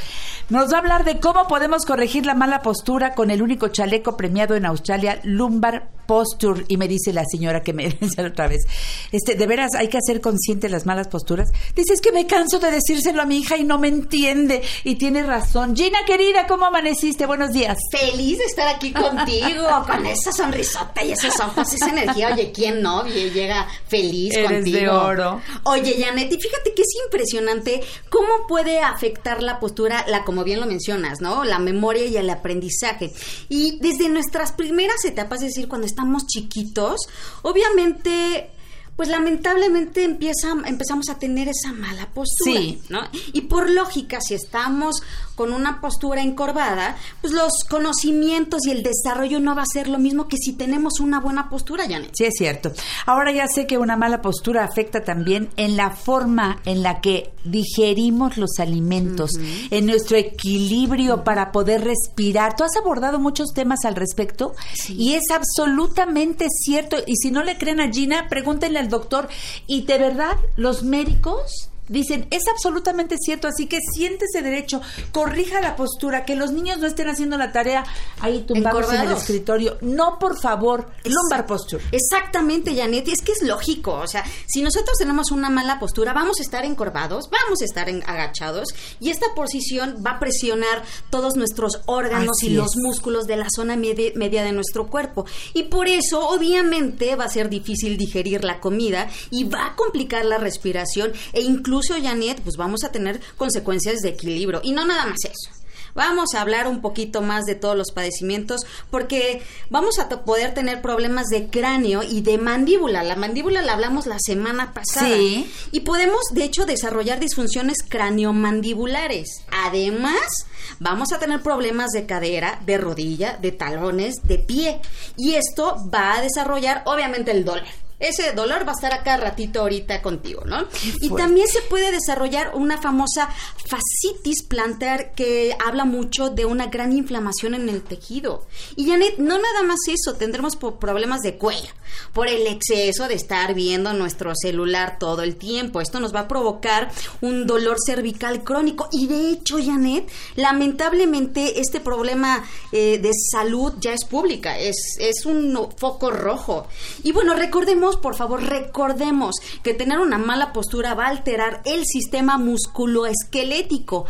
[0.49, 4.15] nos va a hablar de cómo podemos corregir la mala postura con el único chaleco
[4.15, 6.65] premiado en Australia, Lumbar Posture.
[6.68, 8.63] Y me dice la señora que me dice otra vez,
[9.12, 11.50] este, de veras hay que hacer consciente las malas posturas.
[11.76, 14.62] Dice, es que me canso de decírselo a mi hija y no me entiende.
[14.84, 15.76] Y tiene razón.
[15.76, 17.26] Gina, querida, ¿cómo amaneciste?
[17.26, 17.78] Buenos días.
[17.91, 22.34] Feliz de estar aquí contigo, con esa sonrisota y esos ojos, esa energía.
[22.34, 23.06] Oye, ¿quién no?
[23.08, 24.78] Y Llega feliz Eres contigo.
[24.78, 25.41] de oro.
[25.63, 30.60] Oye, Janet, y fíjate que es impresionante cómo puede afectar la postura, la como bien
[30.60, 31.44] lo mencionas, ¿no?
[31.44, 33.12] La memoria y el aprendizaje.
[33.50, 36.98] Y desde nuestras primeras etapas, es decir, cuando estamos chiquitos,
[37.42, 38.52] obviamente
[38.98, 42.82] pues lamentablemente empieza, empezamos a tener esa mala postura, Sí.
[42.88, 43.02] ¿no?
[43.34, 45.02] Y por lógica, si estamos
[45.36, 50.00] con una postura encorvada, pues los conocimientos y el desarrollo no va a ser lo
[50.00, 52.12] mismo que si tenemos una buena postura, Janet.
[52.13, 52.71] Sí, es cierto.
[53.06, 57.32] Ahora ya sé que una mala postura afecta también en la forma en la que
[57.43, 59.32] digerimos los alimentos,
[59.69, 62.56] en nuestro equilibrio para poder respirar.
[62.56, 64.54] Tú has abordado muchos temas al respecto
[64.89, 66.98] y es absolutamente cierto.
[67.06, 69.28] Y si no le creen a Gina, pregúntenle al doctor.
[69.67, 75.76] Y de verdad, los médicos Dicen, es absolutamente cierto, así que siéntese derecho, corrija la
[75.76, 77.84] postura, que los niños no estén haciendo la tarea
[78.21, 79.78] ahí tumbados en el escritorio.
[79.82, 81.84] No, por favor, lumbar posture.
[81.91, 86.12] Exactamente, Janet, y es que es lógico, o sea, si nosotros tenemos una mala postura,
[86.13, 88.69] vamos a estar encorvados, vamos a estar en- agachados,
[89.00, 93.48] y esta posición va a presionar todos nuestros órganos Así y los músculos de la
[93.56, 95.26] zona media, media de nuestro cuerpo.
[95.54, 100.26] Y por eso, obviamente, va a ser difícil digerir la comida y va a complicar
[100.26, 104.62] la respiración, e incluso, Janet, pues vamos a tener consecuencias de equilibrio.
[104.64, 105.66] Y no nada más eso.
[105.96, 110.82] Vamos a hablar un poquito más de todos los padecimientos porque vamos a poder tener
[110.82, 113.02] problemas de cráneo y de mandíbula.
[113.02, 115.08] La mandíbula la hablamos la semana pasada.
[115.08, 115.50] Sí.
[115.72, 119.46] Y podemos, de hecho, desarrollar disfunciones craniomandibulares.
[119.50, 120.48] Además,
[120.80, 124.82] vamos a tener problemas de cadera, de rodilla, de talones, de pie.
[125.16, 127.64] Y esto va a desarrollar, obviamente, el dolor.
[128.00, 130.68] Ese dolor va a estar acá ratito ahorita contigo, ¿no?
[131.02, 133.30] Y también se puede desarrollar una famosa
[133.68, 138.46] fascitis plantar que habla mucho de una gran inflamación en el tejido.
[138.76, 141.70] Y Janet, no nada más eso, tendremos problemas de cuello
[142.14, 145.82] por el exceso de estar viendo nuestro celular todo el tiempo.
[145.82, 148.90] Esto nos va a provocar un dolor cervical crónico.
[148.92, 155.26] Y de hecho, Janet, lamentablemente este problema eh, de salud ya es pública, es, es
[155.26, 156.68] un foco rojo.
[157.04, 161.86] Y bueno, recordemos, por favor, recordemos que tener una mala postura va a alterar el
[161.86, 164.06] sistema musculoesquelético.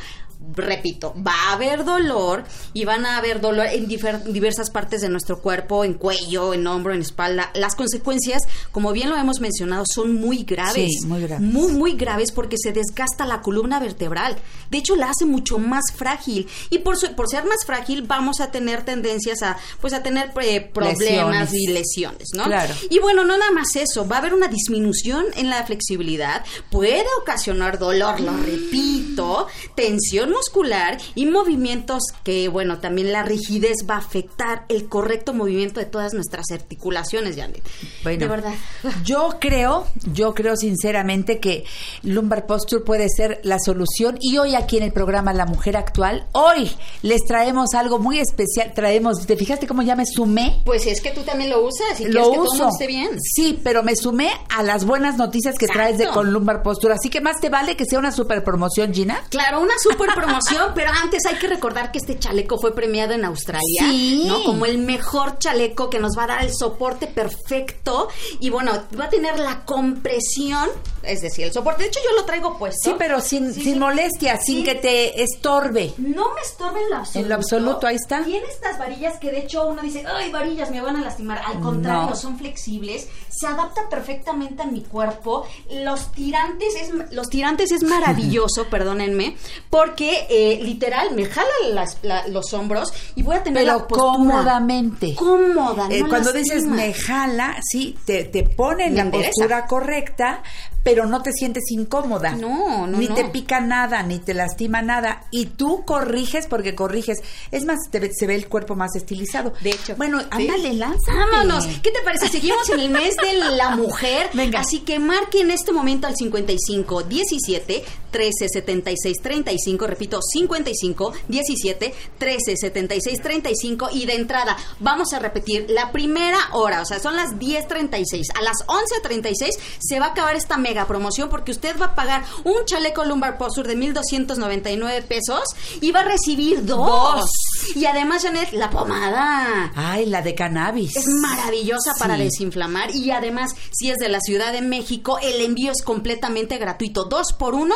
[0.53, 5.41] Repito, va a haber dolor y van a haber dolor en diversas partes de nuestro
[5.41, 7.49] cuerpo, en cuello, en hombro, en espalda.
[7.55, 10.89] Las consecuencias, como bien lo hemos mencionado, son muy graves.
[11.01, 11.41] Sí, muy graves.
[11.45, 14.37] Muy, muy graves porque se desgasta la columna vertebral.
[14.69, 16.47] De hecho, la hace mucho más frágil.
[16.69, 20.31] Y por, su- por ser más frágil, vamos a tener tendencias a, pues, a tener
[20.41, 21.53] eh, problemas Lesiones.
[21.53, 22.43] y lesiones, ¿no?
[22.43, 22.73] Claro.
[22.89, 27.03] Y bueno, no nada más eso, va a haber una disminución en la flexibilidad, puede
[27.21, 33.99] ocasionar dolor, lo repito, tensión muscular y movimientos que, bueno, también la rigidez va a
[33.99, 37.63] afectar el correcto movimiento de todas nuestras articulaciones, Janet.
[38.03, 38.53] Bueno, de verdad.
[39.03, 41.65] Yo creo, yo creo sinceramente que
[42.03, 46.27] lumbar posture puede ser la solución y hoy aquí en el programa La Mujer Actual,
[46.31, 46.71] hoy
[47.01, 50.61] les traemos algo muy especial, traemos, ¿te fijaste cómo ya me sumé?
[50.65, 52.87] Pues es que tú también lo usas y lo quieres que todo el mundo esté
[52.87, 53.09] bien.
[53.21, 57.09] Sí, pero me sumé a las buenas noticias que traes de con lumbar posture, así
[57.09, 59.21] que más te vale que sea una super promoción, Gina.
[59.29, 60.24] Claro, una super promoción,
[60.73, 64.23] pero antes hay que recordar que este chaleco fue premiado en Australia, Sí.
[64.27, 64.43] ¿no?
[64.43, 68.07] Como el mejor chaleco que nos va a dar el soporte perfecto
[68.39, 70.69] y bueno, va a tener la compresión,
[71.03, 71.83] es decir, el soporte.
[71.83, 72.89] De hecho, yo lo traigo puesto.
[72.91, 73.79] Sí, pero sin, Sí, sin sí.
[73.79, 75.93] molestia, sin que te estorbe.
[75.97, 77.19] No me estorba en lo absoluto.
[77.19, 78.23] En lo absoluto, ahí está.
[78.23, 81.41] Tiene estas varillas que de hecho uno dice, ay, varillas, me van a lastimar.
[81.45, 82.15] Al contrario, No.
[82.15, 85.45] son flexibles, se adapta perfectamente a mi cuerpo.
[85.69, 89.35] Los tirantes es, los tirantes es maravilloso, perdónenme,
[89.69, 93.77] porque que eh, literal me jala las- la- los hombros y voy a tener Pero
[93.79, 95.15] la postura cómodamente.
[95.15, 95.87] cómoda.
[95.89, 96.33] Eh, cuando lastima.
[96.39, 99.29] dices me jala, sí, te, te pone en Me la endereza.
[99.35, 100.43] postura correcta,
[100.85, 102.35] pero no te sientes incómoda.
[102.35, 103.15] No, no, Ni no.
[103.15, 105.23] te pica nada, ni te lastima nada.
[105.31, 107.23] Y tú corriges porque corriges.
[107.51, 109.51] Es más, te se ve el cuerpo más estilizado.
[109.61, 109.95] De hecho.
[109.95, 111.17] Bueno, ándale, lánzate.
[111.17, 111.65] Vámonos.
[111.81, 112.27] ¿Qué te parece?
[112.27, 114.29] Seguimos en el mes de la mujer.
[114.33, 114.59] Venga.
[114.59, 119.87] Así que marque en este momento al 55 17 13 76 35.
[119.87, 123.89] Repito, 55 17 13 76 35.
[123.91, 126.81] Y de entrada, vamos a repetir la primera hora.
[126.81, 128.37] O sea, son las 10.36.
[128.37, 132.25] A las 11.36 se va a acabar esta mega promoción porque usted va a pagar
[132.43, 135.43] un chaleco lumbar posture de 1,299 pesos
[135.79, 136.75] y va a recibir dos.
[136.75, 137.29] Dos.
[137.75, 139.71] Y además, Janet, la pomada.
[139.75, 140.95] Ay, la de cannabis.
[140.95, 145.71] Es maravillosa para desinflamar y además, si es de la Ciudad de México, el envío
[145.71, 147.05] es completamente gratuito.
[147.05, 147.75] Dos por uno,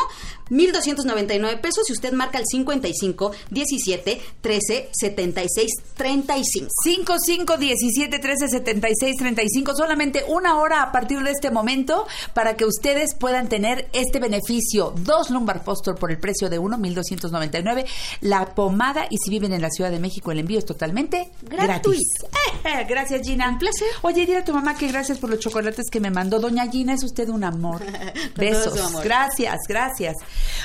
[0.49, 6.67] 1,299 pesos y usted marca el 55 17 13 76 35.
[6.83, 12.65] 55 17 13 76 35 solamente una hora a partir de este momento para que
[12.89, 14.93] ustedes puedan tener este beneficio.
[14.97, 17.86] Dos lumbar posture por el precio de uno 1299
[18.21, 22.02] la pomada y si viven en la Ciudad de México el envío es totalmente gratis.
[22.89, 23.49] Gracias Gina.
[23.49, 23.88] Un placer.
[24.02, 26.39] Oye dile a tu mamá que gracias por los chocolates que me mandó.
[26.39, 27.82] Doña Gina es usted un amor.
[28.36, 28.80] Besos.
[28.80, 29.04] amor.
[29.04, 30.15] gracias gracias.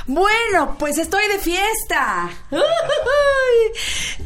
[0.06, 2.30] Bueno pues estoy de fiesta.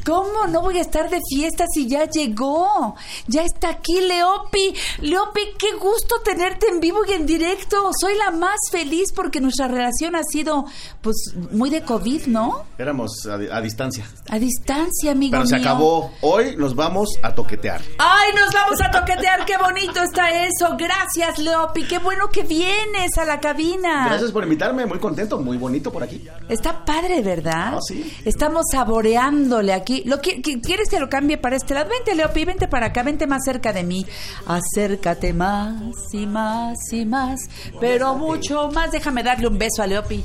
[0.06, 2.94] ¿Cómo no voy a estar de fiesta si ya llegó?
[3.26, 4.74] Ya está aquí Leopi.
[5.00, 7.77] Leopi, qué gusto tenerte en vivo y en directo.
[8.00, 10.66] Soy la más feliz porque nuestra relación ha sido,
[11.00, 11.16] pues,
[11.52, 12.64] muy de COVID, ¿no?
[12.78, 14.04] Éramos a, a distancia.
[14.28, 16.12] A distancia, amigo Pero se acabó.
[16.20, 17.80] Hoy nos vamos a toquetear.
[17.98, 19.44] ¡Ay, nos vamos a toquetear!
[19.46, 20.76] ¡Qué bonito está eso!
[20.78, 21.84] Gracias, Leopi.
[21.86, 24.06] Qué bueno que vienes a la cabina.
[24.08, 24.86] Gracias por invitarme.
[24.86, 26.24] Muy contento, muy bonito por aquí.
[26.48, 27.74] Está padre, ¿verdad?
[27.76, 28.12] Ah, sí.
[28.24, 30.02] Estamos saboreándole aquí.
[30.04, 31.88] ¿Lo qui- ¿Quieres que lo cambie para este lado?
[31.90, 34.06] Vente, Leopi, vente para acá, vente más cerca de mí.
[34.46, 35.80] Acércate más
[36.12, 37.38] y más y más,
[37.80, 38.90] pero mucho más.
[38.90, 40.24] Déjame darle un beso a Leopi.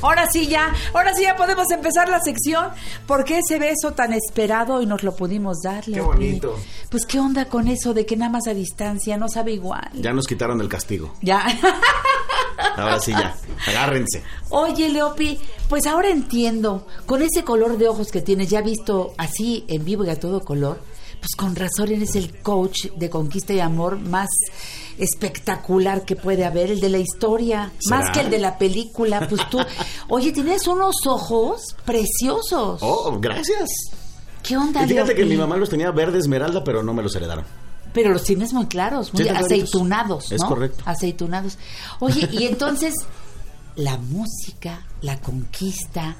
[0.00, 2.68] Ahora sí ya, ahora sí ya podemos empezar la sección
[3.06, 6.56] porque ese beso tan esperado y nos lo pudimos dar, Qué bonito.
[6.88, 9.90] Pues qué onda con eso de que nada más a distancia no sabe igual.
[9.94, 11.14] Ya nos quitaron el castigo.
[11.20, 11.44] Ya.
[12.76, 13.36] Ahora sí ya.
[13.66, 14.22] Agárrense.
[14.50, 19.64] Oye, Leopi, pues ahora entiendo, con ese color de ojos que tienes, ya visto así
[19.68, 20.80] en vivo y a todo color,
[21.18, 24.28] pues con razón eres el coach de conquista y amor más
[24.98, 27.98] espectacular que puede haber, el de la historia, ¿Será?
[28.00, 29.26] más que el de la película.
[29.28, 29.58] Pues tú,
[30.08, 32.80] oye, tienes unos ojos preciosos.
[32.82, 33.68] Oh, gracias.
[34.42, 37.14] ¿Qué onda, Y fíjate que mi mamá los tenía verde esmeralda, pero no me los
[37.16, 37.44] heredaron.
[37.92, 40.36] Pero los tienes muy claros, muy Sí, aceitunados, ¿no?
[40.36, 40.82] Es correcto.
[40.86, 41.58] Aceitunados.
[42.00, 42.94] Oye, y entonces
[43.76, 46.16] la música, la conquista,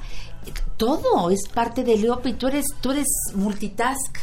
[0.76, 2.34] todo es parte de Leopi.
[2.34, 4.16] Tú eres, tú eres multitask.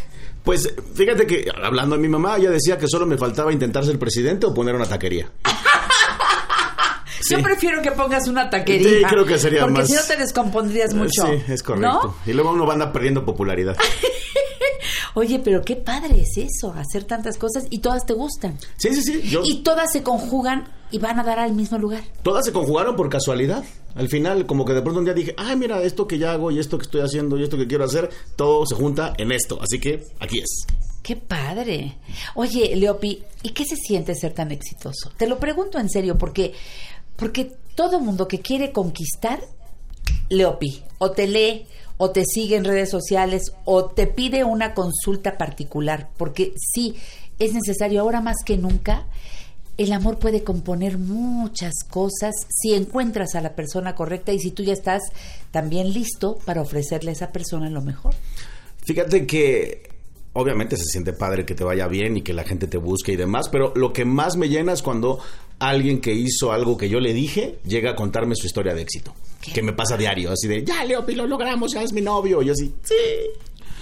[0.45, 3.97] Pues fíjate que hablando de mi mamá, ella decía que solo me faltaba intentar ser
[3.99, 5.27] presidente o poner una taquería.
[7.29, 8.99] Yo prefiero que pongas una taquería.
[8.99, 11.25] Sí, creo que sería porque más- si no te descompondrías mucho.
[11.25, 11.87] Sí, es correcto.
[12.03, 12.15] ¿no?
[12.31, 13.75] Y luego uno va a andar perdiendo popularidad.
[15.15, 18.57] Oye, pero qué padre es eso, hacer tantas cosas y todas te gustan.
[18.77, 19.21] Sí, sí, sí.
[19.27, 22.03] Yo, Y todas se conjugan y van a dar al mismo lugar.
[22.21, 23.63] todas se conjugaron por casualidad.
[23.95, 26.51] Al final, como que de pronto un día dije, ay, mira, esto que ya hago
[26.51, 29.57] y esto que estoy haciendo y esto que quiero hacer, todo se junta en esto.
[29.61, 30.65] Así que aquí es.
[31.01, 31.97] Qué padre.
[32.33, 35.11] Oye, Leopi, ¿y qué se siente ser tan exitoso?
[35.17, 36.53] Te lo pregunto en serio, porque,
[37.15, 39.39] porque todo mundo que quiere conquistar,
[40.29, 41.65] Leopi, o te lee,
[41.97, 46.95] o te sigue en redes sociales, o te pide una consulta particular, porque sí,
[47.39, 49.05] es necesario ahora más que nunca.
[49.77, 54.63] El amor puede componer muchas cosas si encuentras a la persona correcta y si tú
[54.63, 55.03] ya estás
[55.51, 58.13] también listo para ofrecerle a esa persona lo mejor.
[58.85, 59.89] Fíjate que
[60.31, 63.15] obviamente se siente padre que te vaya bien y que la gente te busque y
[63.15, 65.19] demás, pero lo que más me llena es cuando
[65.59, 69.13] alguien que hizo algo que yo le dije llega a contarme su historia de éxito.
[69.53, 72.41] Que me pasa diario, así de, ya Leopi, lo logramos, ya es mi novio.
[72.41, 72.95] Y yo así, sí.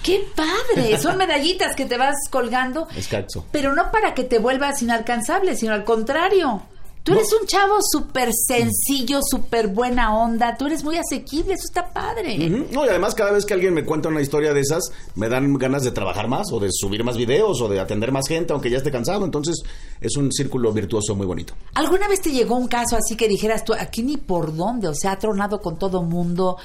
[0.02, 0.98] ¡Qué padre!
[0.98, 3.46] Son medallitas que te vas colgando, Escaso.
[3.50, 6.62] pero no para que te vuelvas inalcanzable, sino al contrario.
[7.04, 11.92] Tú eres un chavo súper sencillo, súper buena onda, tú eres muy asequible, eso está
[11.92, 12.48] padre.
[12.48, 15.52] No, y además cada vez que alguien me cuenta una historia de esas, me dan
[15.58, 18.70] ganas de trabajar más o de subir más videos o de atender más gente aunque
[18.70, 19.26] ya esté cansado.
[19.26, 19.62] Entonces
[20.00, 21.52] es un círculo virtuoso muy bonito.
[21.74, 24.88] ¿Alguna vez te llegó un caso así que dijeras tú, aquí ni por dónde?
[24.88, 26.56] O sea, ha tronado con todo mundo.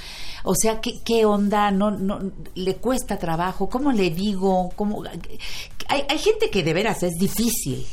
[0.46, 1.70] O sea, ¿qué, qué onda?
[1.70, 2.18] No, no,
[2.56, 3.68] le cuesta trabajo.
[3.68, 4.70] ¿Cómo le digo?
[4.78, 5.04] ¿Cómo?
[5.90, 7.86] Hay, hay gente que de veras es difícil.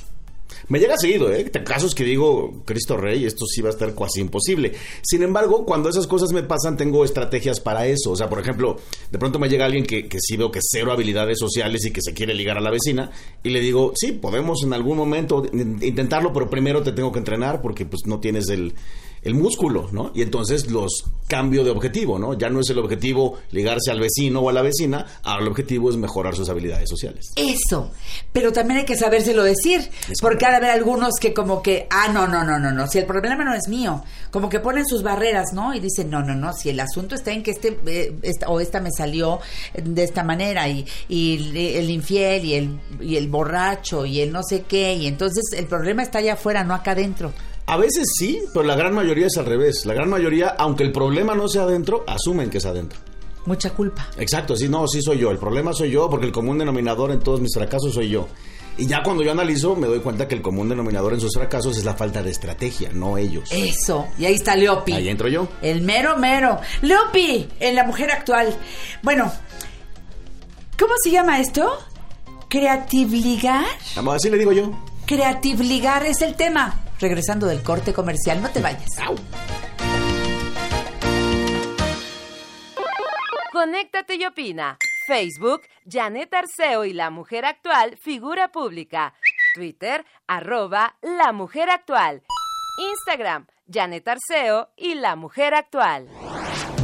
[0.69, 1.51] Me llega seguido, ¿eh?
[1.65, 4.73] Casos que digo, Cristo Rey, esto sí va a estar casi imposible.
[5.03, 8.11] Sin embargo, cuando esas cosas me pasan, tengo estrategias para eso.
[8.11, 8.77] O sea, por ejemplo,
[9.11, 12.15] de pronto me llega alguien que, sí veo que cero habilidades sociales y que se
[12.15, 13.11] quiere ligar a la vecina,
[13.43, 17.19] y le digo, sí, podemos en algún momento in- intentarlo, pero primero te tengo que
[17.19, 18.75] entrenar porque pues no tienes el,
[19.27, 20.13] el músculo, ¿no?
[20.15, 22.35] Y entonces los cambio de objetivo, ¿no?
[22.35, 25.91] Ya no es el objetivo ligarse al vecino o a la vecina, ahora el objetivo
[25.91, 27.33] es mejorar sus habilidades sociales.
[27.35, 27.91] Eso,
[28.33, 32.07] pero también hay que sabérselo decir, porque ha de haber algunos que como que, ah,
[32.13, 35.03] no, no, no, no, no, si el problema no es mío, como que ponen sus
[35.03, 35.75] barreras, ¿no?
[35.75, 38.61] Y dicen, no, no, no, si el asunto está en que este, eh, esta, o
[38.61, 39.41] esta me salió
[39.75, 44.45] de esta manera, y, y el infiel, y el, y el borracho, y el no
[44.45, 47.33] sé qué, y entonces el problema está allá afuera, no acá adentro.
[47.69, 49.85] A veces sí, pero la gran mayoría es al revés.
[49.87, 52.99] La gran mayoría, aunque el problema no sea adentro, asumen que es adentro.
[53.45, 54.09] Mucha culpa.
[54.19, 55.31] Exacto, sí, no, sí soy yo.
[55.31, 58.29] El problema soy yo porque el común denominador en todos mis fracasos soy yo.
[58.79, 61.77] Y ya cuando yo analizo me doy cuenta que el común denominador en sus fracasos
[61.77, 63.49] es la falta de estrategia, no ellos.
[63.51, 64.93] Eso, y ahí está Leopi.
[64.93, 65.49] Ahí entro yo.
[65.63, 66.61] El mero mero.
[66.83, 68.55] Leopi, en la mujer actual.
[69.03, 69.33] Bueno,
[70.79, 71.73] ¿cómo se llama esto?
[72.49, 73.65] ¿Creativligar?
[73.97, 74.71] Vamos, así le digo yo.
[75.07, 76.83] Creativligar es el tema.
[77.01, 78.91] Regresando del corte comercial, no te vayas.
[83.53, 84.79] Conéctate y opina.
[85.07, 89.15] Facebook, Janet Arceo y la mujer actual, figura pública.
[89.55, 92.23] Twitter, arroba la mujer actual.
[92.79, 96.09] Instagram, Janet Arceo y la mujer actual.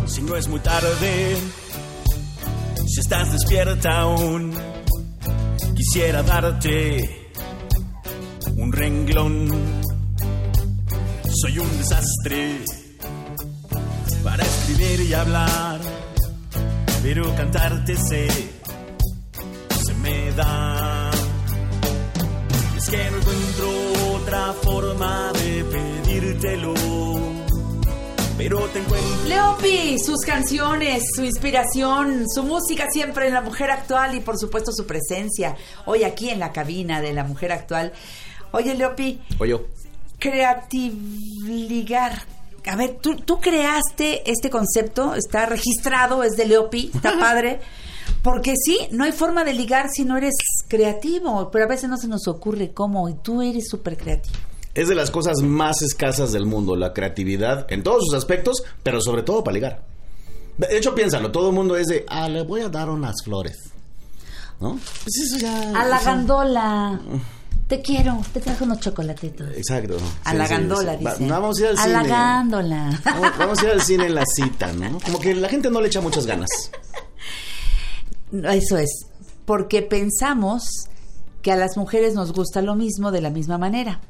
[0.07, 1.37] Si no es muy tarde,
[2.87, 4.55] si estás despierta aún,
[5.77, 7.31] quisiera darte
[8.57, 9.82] un renglón.
[11.35, 12.59] Soy un desastre
[14.23, 15.81] para escribir y hablar,
[17.03, 18.29] pero cantarte sé,
[19.85, 21.11] se me da.
[22.77, 26.75] Es que no encuentro otra forma de pedírtelo,
[28.37, 29.25] pero te encuentro.
[29.27, 34.71] Leopi, sus canciones, su inspiración, su música siempre en la mujer actual y por supuesto
[34.71, 35.57] su presencia
[35.87, 37.93] hoy aquí en la cabina de la mujer actual.
[38.53, 39.63] Oye, Leopi, O yo.
[40.23, 42.23] Creativligar.
[42.67, 47.61] A ver, ¿tú, tú creaste este concepto, está registrado, es de Leopi, está padre.
[48.23, 50.35] Porque sí, no hay forma de ligar si no eres
[50.69, 54.37] creativo, pero a veces no se nos ocurre cómo, y tú eres súper creativo.
[54.75, 59.01] Es de las cosas más escasas del mundo, la creatividad en todos sus aspectos, pero
[59.01, 59.83] sobre todo para ligar.
[60.57, 63.57] De hecho, piénsalo, todo el mundo es de, ah, le voy a dar unas flores.
[64.61, 64.79] ¿No?
[65.03, 65.81] Pues eso ya...
[65.81, 67.01] A la eso- gandola.
[67.73, 69.49] Te quiero, te trajo unos chocolatitos.
[69.57, 69.97] Exacto.
[70.25, 71.05] A Sí, la sí, gandola, sí.
[71.05, 71.27] Va- dice.
[71.31, 71.93] vamos a ir al a cine.
[71.95, 73.01] la gándola.
[73.03, 74.99] Vamos, vamos a ir al cine en la cita, ¿no?
[75.01, 76.51] Como que la gente no le echa muchas ganas.
[78.31, 79.07] Eso es,
[79.47, 80.65] porque pensamos
[81.41, 84.01] que a las mujeres nos gusta lo mismo de la misma manera.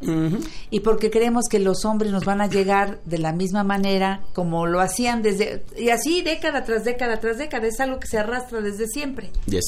[0.71, 4.67] Y porque creemos que los hombres nos van a llegar de la misma manera como
[4.67, 5.65] lo hacían desde...
[5.79, 7.69] Y así década tras década tras década.
[7.69, 9.31] Es algo que se arrastra desde siempre.
[9.47, 9.65] Yes.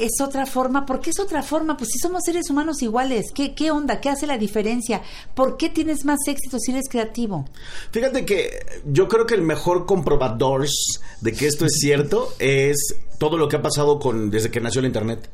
[0.00, 0.86] Es otra forma.
[0.86, 1.76] ¿Por qué es otra forma?
[1.76, 3.26] Pues si somos seres humanos iguales.
[3.34, 4.00] ¿Qué, qué onda?
[4.00, 5.02] ¿Qué hace la diferencia?
[5.34, 7.44] ¿Por qué tienes más éxito si eres creativo?
[7.92, 10.66] Fíjate que yo creo que el mejor comprobador
[11.20, 14.80] de que esto es cierto es todo lo que ha pasado con desde que nació
[14.80, 15.28] el internet.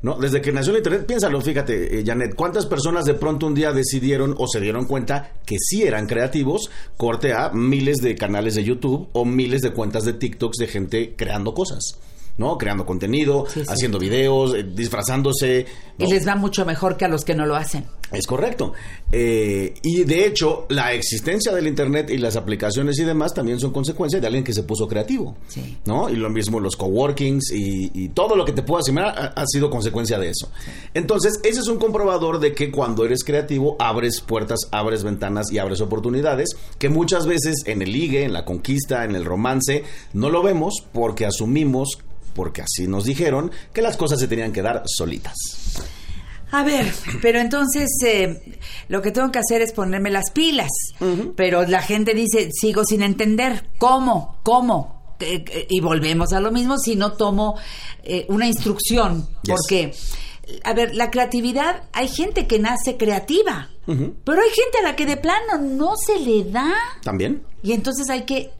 [0.00, 0.16] ¿No?
[0.16, 3.72] Desde que nació el internet, piénsalo, fíjate, eh, Janet, ¿cuántas personas de pronto un día
[3.72, 6.70] decidieron o se dieron cuenta que sí eran creativos?
[6.96, 11.14] Corte a miles de canales de YouTube o miles de cuentas de TikToks de gente
[11.16, 11.98] creando cosas,
[12.38, 12.56] ¿no?
[12.56, 13.66] Creando contenido, Sí, sí.
[13.68, 15.66] haciendo videos, eh, disfrazándose.
[15.98, 16.06] ¿no?
[16.06, 17.84] Y les va mucho mejor que a los que no lo hacen.
[18.12, 18.72] Es correcto.
[19.12, 23.70] Eh, y de hecho, la existencia del Internet y las aplicaciones y demás también son
[23.72, 25.36] consecuencia de alguien que se puso creativo.
[25.84, 26.08] ¿No?
[26.08, 29.46] Y lo mismo los coworkings y, y todo lo que te puedo asimilar ha, ha
[29.46, 30.50] sido consecuencia de eso.
[30.94, 35.58] Entonces, ese es un comprobador de que cuando eres creativo abres puertas, abres ventanas y
[35.58, 39.84] abres oportunidades que muchas veces en el ligue, en la conquista, en el romance,
[40.14, 41.98] no lo vemos porque asumimos,
[42.34, 45.34] porque así nos dijeron, que las cosas se tenían que dar solitas.
[46.50, 48.58] A ver, pero entonces eh,
[48.88, 50.70] lo que tengo que hacer es ponerme las pilas.
[51.36, 53.68] Pero la gente dice, sigo sin entender.
[53.78, 54.38] ¿Cómo?
[54.42, 55.16] ¿Cómo?
[55.20, 57.58] Eh, eh, y volvemos a lo mismo si no tomo
[58.28, 59.28] una instrucción.
[59.42, 59.54] Yes.
[59.54, 59.94] Porque,
[60.64, 65.04] a ver, la creatividad, hay gente que nace creativa, pero hay gente a la que
[65.04, 66.72] de plano no se le da.
[67.02, 67.42] También.
[67.62, 68.50] Y entonces hay que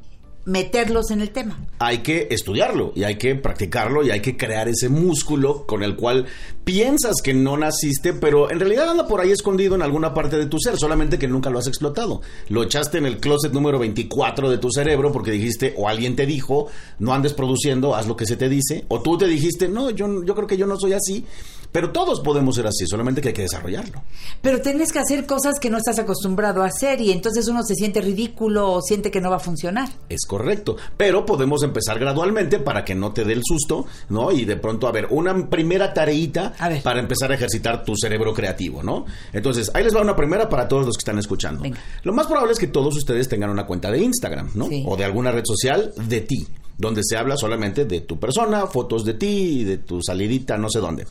[0.49, 1.59] meterlos en el tema.
[1.79, 5.95] hay que estudiarlo y hay que practicarlo y hay que crear ese músculo con el
[5.95, 6.27] cual
[6.65, 10.47] piensas que no naciste, pero en realidad anda por ahí escondido en alguna parte de
[10.47, 12.23] tu ser, solamente que nunca lo has explotado.
[12.49, 16.25] Lo echaste en el closet número 24 de tu cerebro porque dijiste o alguien te
[16.25, 16.69] dijo,
[16.99, 20.25] no andes produciendo, haz lo que se te dice, o tú te dijiste, no, yo,
[20.25, 21.27] yo creo que yo no soy así,
[21.73, 24.03] Pero todos podemos ser así, solamente que hay que desarrollarlo.
[24.41, 27.75] Pero tienes que hacer cosas que no estás acostumbrado a hacer y entonces uno se
[27.75, 29.89] siente ridículo o siente que no va a funcionar.
[30.09, 34.33] Es correcto, pero podemos empezar gradualmente para que no te dé el susto, ¿no?
[34.33, 38.83] Y de pronto, a ver, una primera tareita para empezar a ejercitar tu cerebro creativo,
[38.83, 39.07] ¿no?
[39.33, 41.65] Entonces, ahí les va una primera para todos los que están escuchando.
[42.03, 44.69] Lo más probable es que todos ustedes tengan una cuenta de Instagram, ¿no?
[44.87, 46.47] O de alguna red social de ti,
[46.77, 50.79] donde se habla solamente de tu persona, fotos de ti, de tu salidita, no sé
[50.79, 51.07] dónde.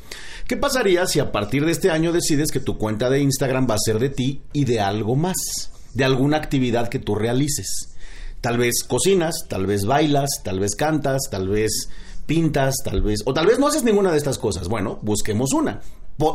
[0.47, 3.75] ¿Qué pasaría si a partir de este año decides que tu cuenta de Instagram va
[3.75, 5.35] a ser de ti y de algo más?
[5.93, 7.89] De alguna actividad que tú realices.
[8.39, 11.89] Tal vez cocinas, tal vez bailas, tal vez cantas, tal vez
[12.25, 14.69] pintas, tal vez, o tal vez no haces ninguna de estas cosas.
[14.69, 15.81] Bueno, busquemos una.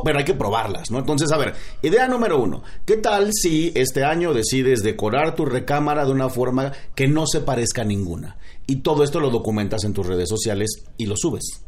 [0.04, 0.98] Pero hay que probarlas, ¿no?
[0.98, 2.62] Entonces, a ver, idea número uno.
[2.84, 7.40] ¿Qué tal si este año decides decorar tu recámara de una forma que no se
[7.40, 8.36] parezca a ninguna?
[8.66, 11.62] Y todo esto lo documentas en tus redes sociales y lo subes.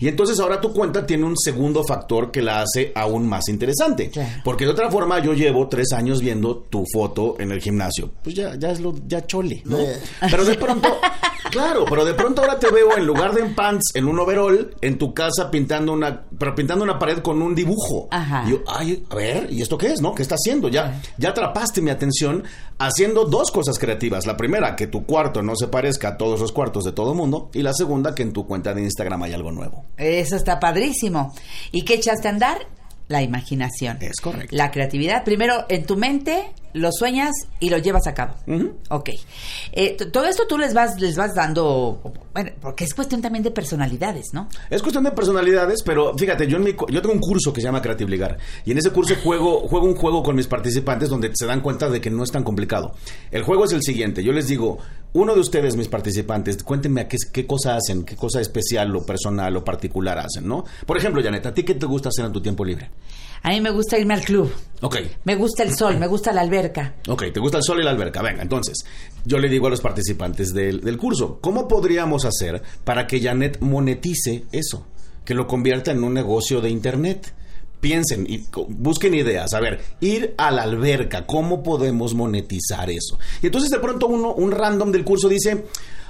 [0.00, 4.10] Y entonces ahora tu cuenta tiene un segundo factor que la hace aún más interesante.
[4.44, 8.10] Porque de otra forma yo llevo tres años viendo tu foto en el gimnasio.
[8.22, 9.78] Pues ya, ya es lo, ya chole, ¿no?
[10.20, 10.88] Pero de pronto,
[11.50, 14.74] claro, pero de pronto ahora te veo en lugar de en pants, en un overall,
[14.80, 18.08] en tu casa pintando una, pero pintando una pared con un dibujo.
[18.10, 18.44] Ajá.
[18.46, 20.14] Y yo, ay, a ver, ¿y esto qué es, no?
[20.14, 20.68] ¿Qué está haciendo?
[20.68, 22.44] Ya, ya atrapaste mi atención
[22.78, 24.26] haciendo dos cosas creativas.
[24.26, 27.16] La primera, que tu cuarto no se parezca a todos los cuartos de todo el
[27.18, 27.50] mundo.
[27.52, 29.57] Y la segunda, que en tu cuenta de Instagram hay algo nuevo.
[29.96, 31.34] Eso está padrísimo.
[31.72, 32.58] ¿Y qué echaste a andar?
[33.08, 33.98] La imaginación.
[34.00, 34.54] Es correcto.
[34.54, 35.24] La creatividad.
[35.24, 38.34] Primero, en tu mente lo sueñas y lo llevas a cabo.
[38.90, 39.10] Ok.
[39.72, 42.00] Eh, todo esto tú les vas, les vas dando,
[42.32, 44.48] bueno, porque es cuestión también de personalidades, ¿no?
[44.70, 47.66] Es cuestión de personalidades, pero fíjate, yo, en mi yo tengo un curso que se
[47.66, 51.30] llama Creative Ligar y en ese curso juego, juego un juego con mis participantes donde
[51.34, 52.94] se dan cuenta de que no es tan complicado.
[53.30, 54.78] El juego es el siguiente, yo les digo,
[55.12, 59.04] uno de ustedes, mis participantes, cuéntenme a qué, qué cosa hacen, qué cosa especial o
[59.04, 60.64] personal o particular hacen, ¿no?
[60.86, 62.90] Por ejemplo, Janet, ¿a ti qué te gusta hacer en tu tiempo libre?
[63.42, 64.52] A mí me gusta irme al club.
[64.82, 66.94] Ok, Me gusta el sol, me gusta la alberca.
[67.08, 68.20] Ok, te gusta el sol y la alberca.
[68.22, 68.78] Venga, entonces,
[69.24, 73.60] yo le digo a los participantes del, del curso, ¿cómo podríamos hacer para que Janet
[73.60, 74.86] monetice eso?
[75.24, 77.34] Que lo convierta en un negocio de Internet.
[77.80, 79.54] Piensen y busquen ideas.
[79.54, 83.18] A ver, ir a la alberca, ¿cómo podemos monetizar eso?
[83.42, 85.64] Y entonces de pronto uno, un random del curso dice,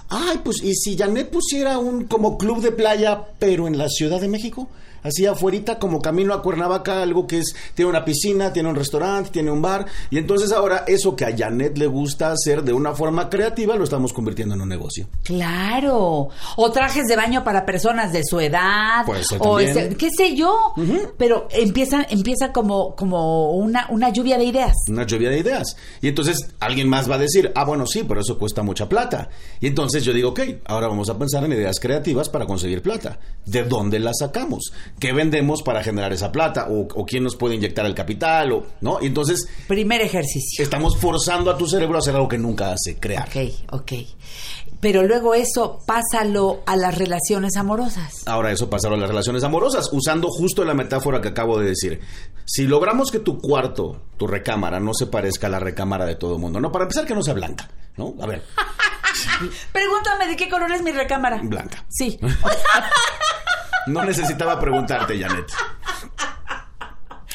[0.08, 4.20] ay, pues, ¿y si Janet pusiera un como club de playa, pero en la Ciudad
[4.20, 4.68] de México?
[5.02, 9.30] Así afuerita, como camino a Cuernavaca, algo que es, tiene una piscina, tiene un restaurante,
[9.30, 9.86] tiene un bar.
[10.10, 13.84] Y entonces ahora eso que a Janet le gusta hacer de una forma creativa, lo
[13.84, 15.06] estamos convirtiendo en un negocio.
[15.24, 16.28] Claro.
[16.56, 19.04] O trajes de baño para personas de su edad.
[19.06, 20.74] Puede ser o ese- qué sé yo.
[21.16, 24.74] Pero empieza, empieza como, como una, una lluvia de ideas.
[24.88, 25.76] Una lluvia de ideas.
[26.00, 29.28] Y entonces alguien más va a decir, ah, bueno, sí, pero eso cuesta mucha plata.
[29.60, 33.18] Y entonces yo digo, ok, ahora vamos a pensar en ideas creativas para conseguir plata.
[33.46, 34.72] ¿De dónde la sacamos?
[34.98, 36.66] ¿Qué vendemos para generar esa plata?
[36.68, 38.52] ¿O, o quién nos puede inyectar el capital?
[38.52, 38.98] O, ¿No?
[39.00, 39.48] Y entonces...
[39.66, 40.62] Primer ejercicio.
[40.62, 43.28] Estamos forzando a tu cerebro a hacer algo que nunca hace, crear.
[43.28, 43.36] Ok,
[43.72, 43.92] ok.
[44.80, 48.22] Pero luego eso pásalo a las relaciones amorosas.
[48.26, 52.00] Ahora eso pasa a las relaciones amorosas, usando justo la metáfora que acabo de decir.
[52.44, 56.34] Si logramos que tu cuarto, tu recámara, no se parezca a la recámara de todo
[56.36, 58.14] el mundo, no, para empezar que no sea blanca, ¿no?
[58.20, 58.44] A ver,
[59.72, 61.40] Pregúntame de qué color es mi recámara.
[61.42, 61.84] blanca.
[61.88, 62.18] Sí.
[63.88, 65.50] No necesitaba preguntarte, Janet.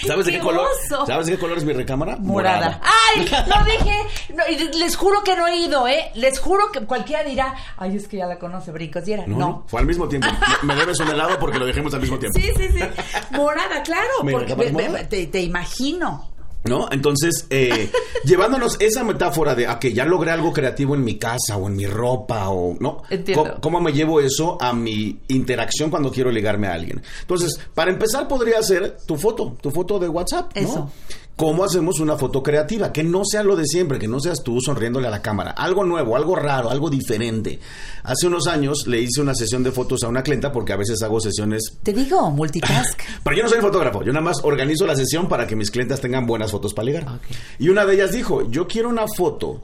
[0.06, 0.68] ¿Sabes de ¡Qué qué color?
[1.08, 2.18] ¿Sabes de qué color es mi recámara?
[2.18, 2.82] Morada.
[2.84, 3.26] ¡Ay!
[3.48, 4.02] No dije.
[4.36, 4.44] no,
[4.80, 6.12] les juro que no he ido, ¿eh?
[6.16, 9.08] Les juro que cualquiera dirá, ay, es que ya la conoce, brincos.
[9.08, 9.26] Y era.
[9.28, 9.64] No, No.
[9.68, 10.28] fue al mismo tiempo.
[10.64, 12.38] Me me debes un helado porque lo dejemos al mismo tiempo.
[12.38, 12.84] Sí, sí, sí.
[13.32, 14.10] Morada, claro.
[14.30, 15.08] Porque ve- morada.
[15.08, 16.33] te, te imagino.
[16.66, 16.88] ¿No?
[16.92, 17.92] Entonces, eh,
[18.24, 21.76] llevándonos esa metáfora de a que ya logré algo creativo en mi casa o en
[21.76, 23.04] mi ropa o, ¿no?
[23.10, 23.44] Entiendo.
[23.44, 27.02] ¿Cómo, cómo me llevo eso a mi interacción cuando quiero ligarme a alguien?
[27.22, 30.62] Entonces, para empezar podría ser tu foto, tu foto de WhatsApp, ¿no?
[30.62, 30.92] Eso.
[31.36, 32.92] ¿Cómo hacemos una foto creativa?
[32.92, 35.52] Que no sea lo de siempre, que no seas tú sonriéndole a la cámara.
[35.52, 37.60] Algo nuevo, algo raro, algo diferente.
[38.04, 41.02] Hace unos años le hice una sesión de fotos a una clienta porque a veces
[41.02, 43.02] hago sesiones Te digo, multitask.
[43.24, 46.00] pero yo no soy fotógrafo, yo nada más organizo la sesión para que mis clientes
[46.00, 47.20] tengan buenas fotos para ligar.
[47.58, 49.64] Y una de ellas dijo, yo quiero una foto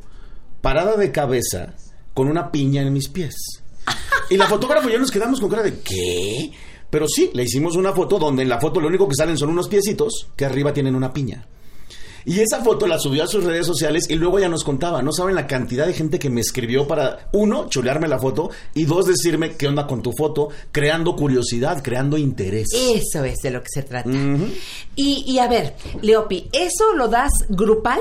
[0.62, 1.76] parada de cabeza
[2.16, 3.36] con una piña en mis pies.
[4.32, 6.52] Y la fotógrafa y yo nos quedamos con cara de, ¿qué?
[6.90, 9.50] Pero sí, le hicimos una foto donde en la foto lo único que salen son
[9.50, 11.46] unos piecitos que arriba tienen una piña.
[12.30, 15.12] Y esa foto la subió a sus redes sociales y luego ya nos contaba, no
[15.12, 19.08] saben la cantidad de gente que me escribió para, uno, chulearme la foto y dos,
[19.08, 22.68] decirme qué onda con tu foto, creando curiosidad, creando interés.
[22.72, 24.12] Eso es de lo que se trata.
[24.96, 25.74] y, y a ver,
[26.04, 28.00] Leopi, ¿eso lo das grupal?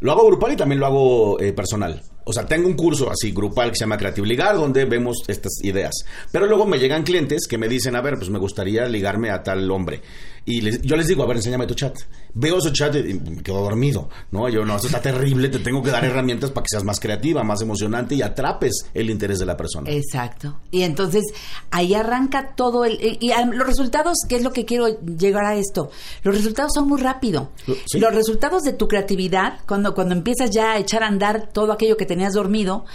[0.00, 2.02] Lo hago grupal y también lo hago eh, personal.
[2.24, 5.52] O sea, tengo un curso así grupal que se llama Creative Ligar, donde vemos estas
[5.62, 6.04] ideas.
[6.30, 9.42] Pero luego me llegan clientes que me dicen, a ver, pues me gustaría ligarme a
[9.42, 10.02] tal hombre.
[10.50, 11.94] Y les- yo les digo, a ver, enséñame tu chat.
[12.32, 14.48] Veo su chat y me quedo dormido, ¿no?
[14.48, 17.42] Yo, no, esto está terrible, te tengo que dar herramientas para que seas más creativa,
[17.44, 19.90] más emocionante y atrapes el interés de la persona.
[19.90, 20.56] Exacto.
[20.70, 21.24] Y entonces
[21.70, 22.94] ahí arranca todo el...
[22.94, 25.90] Y, y, los resultados, ¿qué es lo que quiero llegar a esto?
[26.22, 27.50] Los resultados son muy rápido.
[27.86, 27.98] Sí.
[28.00, 31.96] Los resultados de tu creatividad, cuando, cuando empiezas ya a echar a andar todo aquello
[31.98, 32.86] que tenías dormido,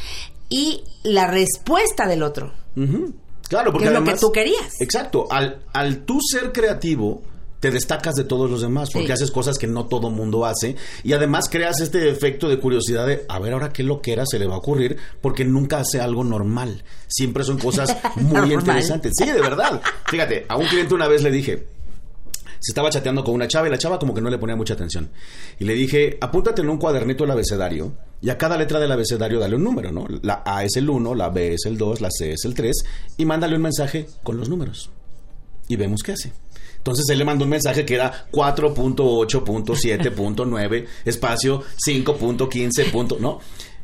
[0.50, 2.52] y la respuesta del otro.
[3.48, 4.82] Claro, porque Que es lo que además- tú querías.
[4.82, 5.28] Exacto.
[5.32, 7.22] Al, al tú ser creativo,
[7.64, 9.14] te destacas de todos los demás porque Sí.
[9.14, 13.24] haces cosas que no todo mundo hace y además creas este efecto de curiosidad de
[13.30, 16.84] a ver ahora qué loquera se le va a ocurrir porque nunca hace algo normal.
[17.08, 19.14] Siempre son cosas muy interesantes.
[19.16, 19.82] Sí, de verdad.
[20.08, 21.66] Fíjate, a un cliente una vez le dije,
[22.60, 24.74] se estaba chateando con una chava y la chava como que no le ponía mucha
[24.74, 25.10] atención.
[25.58, 29.40] Y le dije, apúntate en un cuadernito el abecedario y a cada letra del abecedario
[29.40, 30.06] dale un número, ¿no?
[30.22, 32.76] La A es el 1, la B es el 2, la C es el 3
[33.16, 34.90] y mándale un mensaje con los números.
[35.70, 36.34] Y vemos qué hace.
[36.84, 42.92] Entonces él le mandó un mensaje que era 4.8.7.9 espacio 5.15.
[42.92, 43.40] punto, ¿no?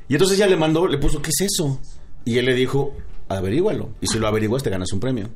[0.10, 1.80] Y entonces ella le mandó, le puso, ¿qué es eso?
[2.26, 2.94] Y él le dijo,
[3.30, 3.92] averígualo.
[4.02, 5.30] Y si lo averiguas te ganas un premio.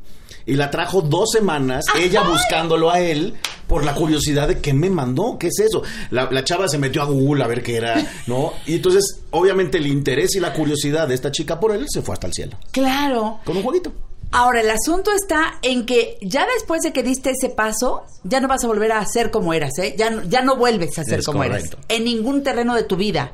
[0.46, 3.36] Y la trajo dos semanas, ella buscándolo a él
[3.66, 5.84] por la curiosidad de qué me mandó, qué es eso.
[6.12, 7.96] La, la chava se metió a Google a ver qué era,
[8.28, 8.52] ¿no?
[8.66, 12.12] Y entonces, obviamente, el interés y la curiosidad de esta chica por él se fue
[12.12, 12.58] hasta el cielo.
[12.72, 13.40] Claro.
[13.46, 13.94] Con un jueguito.
[14.34, 18.48] Ahora, el asunto está en que ya después de que diste ese paso, ya no
[18.48, 19.96] vas a volver a ser como eras, ¿eh?
[19.98, 21.78] Ya, no- ya no vuelves a ser Es como correcto.
[21.78, 21.86] eras.
[21.90, 23.32] En ningún terreno de tu vida.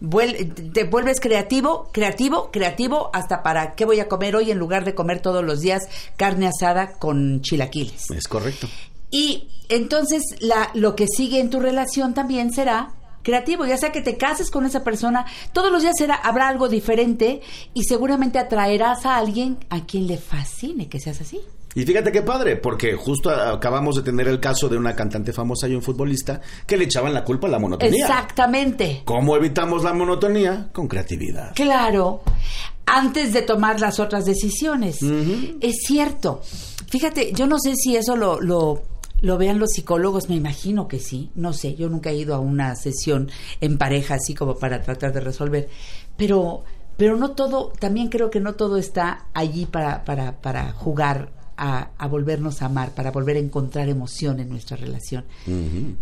[0.00, 4.84] Vuel- te vuelves creativo, creativo, creativo, hasta para qué voy a comer hoy en lugar
[4.84, 5.82] de comer todos los días
[6.16, 8.10] carne asada con chilaquiles.
[8.10, 8.68] Es correcto.
[9.10, 12.90] Y entonces la, lo que sigue en tu relación también será
[13.26, 16.68] creativo, ya sea que te cases con esa persona, todos los días será, habrá algo
[16.68, 17.40] diferente
[17.74, 21.40] y seguramente atraerás a alguien a quien le fascine que seas así.
[21.74, 25.66] Y fíjate qué padre, porque justo acabamos de tener el caso de una cantante famosa
[25.66, 28.06] y un futbolista que le echaban la culpa a la monotonía.
[28.06, 29.02] Exactamente.
[29.04, 30.68] ¿Cómo evitamos la monotonía?
[30.72, 31.52] Con creatividad.
[31.54, 32.22] Claro,
[32.86, 35.00] antes de tomar las otras decisiones.
[35.60, 36.42] Es cierto.
[36.88, 38.82] Fíjate, yo no sé si eso lo, lo,
[39.26, 41.30] lo vean los psicólogos, me imagino que sí.
[41.34, 45.12] No sé, yo nunca he ido a una sesión en pareja así como para tratar
[45.12, 45.68] de resolver.
[46.16, 46.64] Pero,
[46.96, 51.90] pero no todo, también creo que no todo está allí para, para, para jugar a,
[51.98, 55.24] a volvernos a amar, para volver a encontrar emoción en nuestra relación.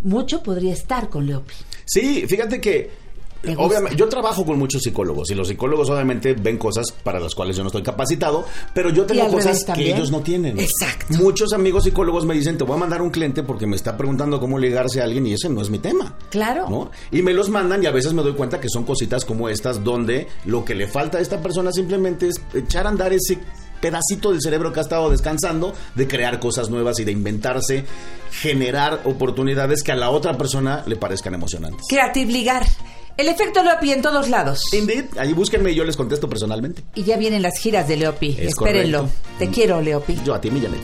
[0.03, 1.55] Mucho podría estar con Leopi.
[1.87, 3.03] Sí, fíjate que.
[3.57, 7.57] Obviamente, yo trabajo con muchos psicólogos y los psicólogos obviamente ven cosas para las cuales
[7.57, 10.59] yo no estoy capacitado, pero yo tengo cosas que ellos no tienen.
[10.59, 11.14] Exacto.
[11.14, 14.40] Muchos amigos psicólogos me dicen, te voy a mandar un cliente porque me está preguntando
[14.40, 16.16] cómo ligarse a alguien y ese no es mi tema.
[16.30, 16.68] Claro.
[16.68, 16.90] ¿no?
[17.11, 19.82] Y me los mandan y a veces me doy cuenta que son cositas como estas
[19.82, 23.38] donde lo que le falta a esta persona simplemente es echar a andar ese
[23.80, 27.84] pedacito del cerebro que ha estado descansando de crear cosas nuevas y de inventarse,
[28.30, 31.82] generar oportunidades que a la otra persona le parezcan emocionantes.
[31.88, 32.64] Creative Ligar.
[33.16, 34.62] El efecto Leopi en todos lados.
[34.72, 36.82] Indeed, ahí búsquenme y yo les contesto personalmente.
[36.94, 38.30] Y ya vienen las giras de Leopi.
[38.38, 39.02] Es Espérenlo.
[39.02, 39.20] correcto.
[39.38, 40.18] Te quiero, Leopi.
[40.24, 40.80] Yo a ti, Millanet.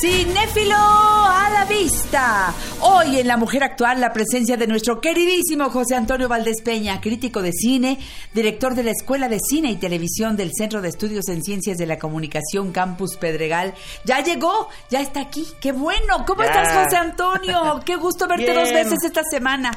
[0.00, 1.19] Cinéfilo a
[1.60, 2.54] la vista.
[2.80, 7.42] Hoy en La Mujer Actual la presencia de nuestro queridísimo José Antonio Valdés Peña, crítico
[7.42, 7.98] de cine,
[8.32, 11.86] director de la Escuela de Cine y Televisión del Centro de Estudios en Ciencias de
[11.86, 13.74] la Comunicación Campus Pedregal.
[14.04, 15.46] Ya llegó, ya está aquí.
[15.60, 16.24] Qué bueno.
[16.26, 16.48] ¿Cómo Ya.
[16.48, 17.80] estás, José Antonio?
[17.84, 18.56] Qué gusto verte Bien.
[18.56, 19.70] dos veces esta semana.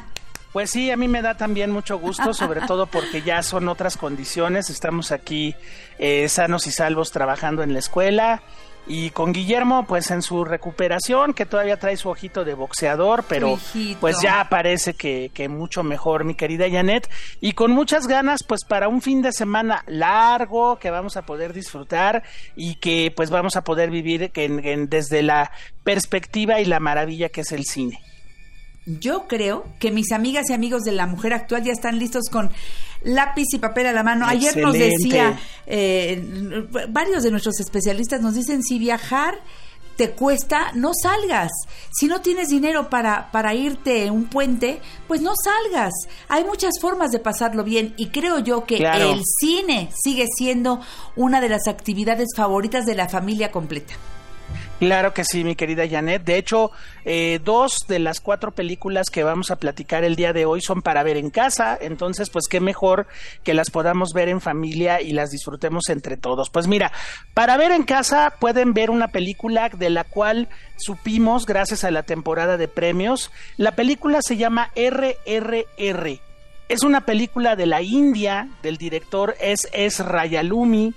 [0.54, 3.98] Pues sí, a mí me da también mucho gusto, sobre todo porque ya son otras
[3.98, 4.70] condiciones.
[4.70, 5.54] Estamos aquí
[6.00, 8.42] eh, sanos y salvos trabajando en la escuela.
[8.86, 13.48] Y con Guillermo, pues en su recuperación, que todavía trae su ojito de boxeador, pero
[14.02, 17.10] pues ya parece que, que mucho mejor, mi querida Janet.
[17.40, 21.54] Y con muchas ganas, pues para un fin de semana largo que vamos a poder
[21.54, 22.24] disfrutar
[22.58, 25.52] y que pues vamos a poder vivir en- en- desde la
[25.86, 28.00] perspectiva y la maravilla que es el cine.
[28.86, 32.52] Yo creo que mis amigas y amigos de la mujer actual ya están listos con
[33.04, 34.26] lápiz y papel a la mano.
[34.28, 36.22] Ayer nos decía, eh,
[36.90, 39.40] varios de nuestros especialistas nos dicen, si viajar
[39.96, 41.52] te cuesta, no salgas.
[41.92, 45.94] Si no tienes dinero para, para irte un puente, pues no salgas.
[46.28, 49.14] Hay muchas formas de pasarlo bien y creo yo que Claro.
[49.14, 50.82] el cine sigue siendo
[51.16, 53.94] una de las actividades favoritas de la familia completa.
[54.84, 56.26] Claro que sí, mi querida Janet.
[56.26, 56.72] De hecho,
[57.06, 60.82] eh, dos de las cuatro películas que vamos a platicar el día de hoy son
[60.82, 61.78] para ver en casa.
[61.80, 63.08] Entonces, pues qué mejor
[63.44, 66.50] que las podamos ver en familia y las disfrutemos entre todos.
[66.50, 66.92] Pues mira,
[67.34, 72.04] para ver en casa pueden ver una película de la cual supimos gracias a la
[72.04, 73.32] temporada de premios.
[73.56, 76.20] La película se llama RRR.
[76.68, 79.70] Es una película de la India, del director S.
[79.72, 80.04] S.
[80.04, 80.94] Rayalumi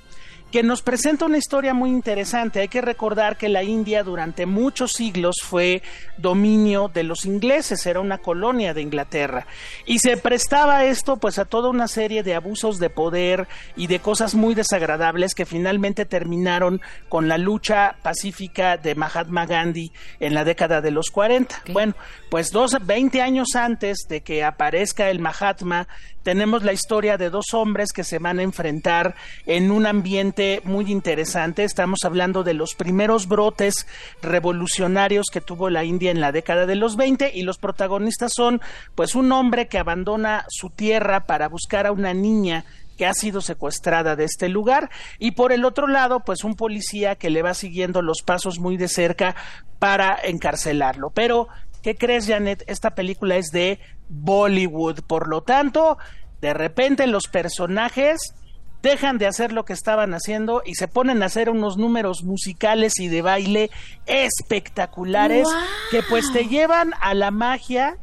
[0.50, 2.60] que nos presenta una historia muy interesante.
[2.60, 5.82] Hay que recordar que la India durante muchos siglos fue
[6.18, 9.46] dominio de los ingleses, era una colonia de Inglaterra.
[9.86, 13.98] Y se prestaba esto pues a toda una serie de abusos de poder y de
[13.98, 20.44] cosas muy desagradables que finalmente terminaron con la lucha pacífica de Mahatma Gandhi en la
[20.44, 21.62] década de los 40.
[21.72, 21.94] Bueno,
[22.30, 25.88] pues dos, 20 años antes de que aparezca el Mahatma,
[26.26, 29.14] tenemos la historia de dos hombres que se van a enfrentar
[29.46, 31.62] en un ambiente muy interesante.
[31.62, 33.86] Estamos hablando de los primeros brotes
[34.22, 38.60] revolucionarios que tuvo la India en la década de los 20 y los protagonistas son
[38.96, 42.64] pues un hombre que abandona su tierra para buscar a una niña
[42.98, 47.14] que ha sido secuestrada de este lugar y por el otro lado pues un policía
[47.14, 49.36] que le va siguiendo los pasos muy de cerca
[49.78, 51.10] para encarcelarlo.
[51.14, 51.48] Pero
[51.86, 52.64] ¿qué crees Janet?
[52.66, 53.78] Esta película es de
[54.08, 55.02] Bollywood.
[55.06, 55.98] Por lo tanto,
[56.40, 58.34] de repente los personajes
[58.82, 62.98] dejan de hacer lo que estaban haciendo y se ponen a hacer unos números musicales
[62.98, 63.70] y de baile
[64.06, 65.46] espectaculares
[65.92, 67.96] que pues te llevan a la magia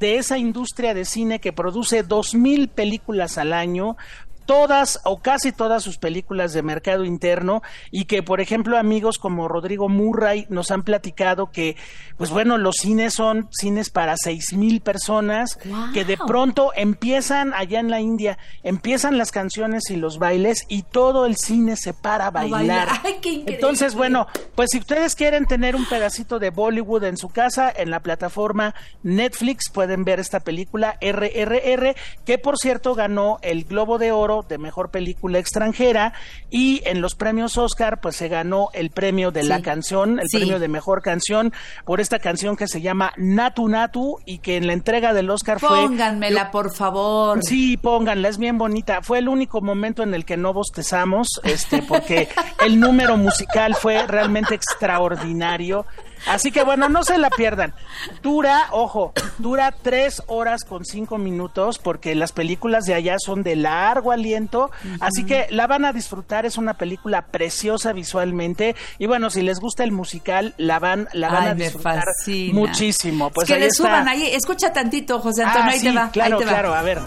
[0.00, 3.98] de esa industria de cine que produce dos mil películas al año,
[4.46, 9.48] todas o casi todas sus películas de mercado interno y que por ejemplo amigos como
[9.48, 11.76] Rodrigo Murray nos han platicado que
[12.16, 15.58] pues bueno los cines son cines para seis mil personas
[15.92, 20.82] que de pronto empiezan allá en la India empiezan las canciones y los bailes y
[20.82, 22.88] todo el cine se para a bailar.
[23.24, 27.90] entonces bueno pues si ustedes quieren tener un pedacito de Bollywood en su casa en
[27.90, 34.12] la plataforma Netflix pueden ver esta película RRR que por cierto ganó el Globo de
[34.12, 36.12] Oro de mejor película extranjera
[36.50, 40.58] y en los premios Oscar pues se ganó el premio de la canción, el premio
[40.58, 41.52] de mejor canción
[41.84, 45.60] por esta canción que se llama Natu Natu y que en la entrega del Oscar
[45.60, 47.42] fue Pónganmela, por favor.
[47.42, 49.02] Sí, pónganla, es bien bonita.
[49.02, 52.28] Fue el único momento en el que no bostezamos, este, porque
[52.64, 55.86] el número musical fue realmente extraordinario.
[56.26, 57.74] Así que bueno, no se la pierdan.
[58.22, 63.56] Dura, ojo, dura tres horas con cinco minutos porque las películas de allá son de
[63.56, 64.70] largo aliento.
[65.00, 66.46] Así que la van a disfrutar.
[66.46, 68.74] Es una película preciosa visualmente.
[68.98, 72.04] Y bueno, si les gusta el musical, la van, la van Ay, a disfrutar
[72.52, 73.30] muchísimo.
[73.30, 73.76] Pues es que le está.
[73.84, 74.26] suban ahí.
[74.34, 76.10] Escucha tantito, José Antonio, Ah, ahí sí, te va.
[76.10, 76.50] Claro, ahí te va.
[76.52, 76.98] claro, a ver.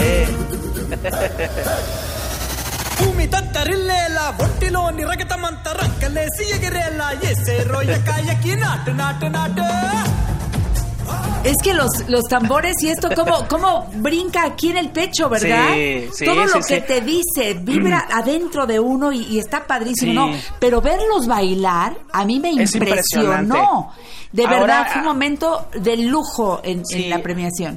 [0.00, 0.26] Eh.
[3.17, 9.67] భూమి తత్తరిల్లేలా ఒంటిలోని రగతమంత రంకలేసి ఎగిరేలా ఎసే రోయకాయకి నాటు నాటు నాటు
[11.51, 13.69] Es que los, los tambores y esto, ¿cómo, cómo
[14.05, 15.65] brinca aquí en el pecho, verdad?
[15.73, 16.85] Sí, sí, Todo lo sí, que sí.
[16.91, 20.17] te dice vibra adentro de uno y, y está padrísimo, Sí.
[20.19, 20.25] ¿no?
[20.63, 23.33] Pero verlos bailar, a mí me Es impresionó.
[23.41, 23.59] impresionante.
[24.39, 25.47] De Ahora, verdad, fue un momento
[25.87, 27.01] de lujo en, en Sí.
[27.13, 27.73] la premiación.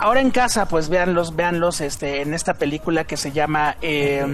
[0.00, 4.24] Ahora en casa, pues véanlos, véanlos este, en esta película que se llama eh,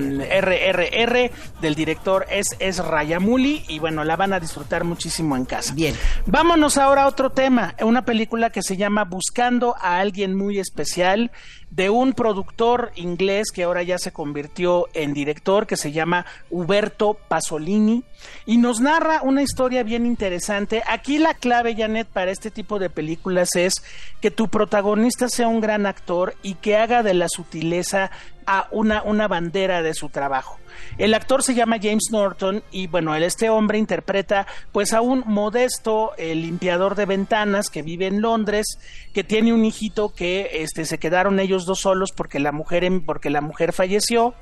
[0.40, 5.74] RRR del director es, es Rayamuli y bueno, la van a disfrutar muchísimo en casa.
[5.74, 5.96] Bien.
[6.24, 11.32] Vámonos ahora a otro tema, una película que se llama Buscando a alguien muy especial
[11.76, 17.18] de un productor inglés que ahora ya se convirtió en director que se llama Huberto
[17.28, 18.02] Pasolini
[18.46, 20.82] y nos narra una historia bien interesante.
[20.86, 23.74] Aquí la clave, Janet, para este tipo de películas es
[24.22, 28.10] que tu protagonista sea un gran actor y que haga de la sutileza
[28.46, 30.58] a una, una bandera de su trabajo.
[30.98, 36.12] El actor se llama James Norton y bueno, este hombre interpreta pues a un modesto
[36.18, 38.78] eh, limpiador de ventanas que vive en Londres,
[39.12, 43.04] que tiene un hijito que este, se quedaron ellos dos solos porque la mujer, em-
[43.04, 44.34] porque la mujer falleció.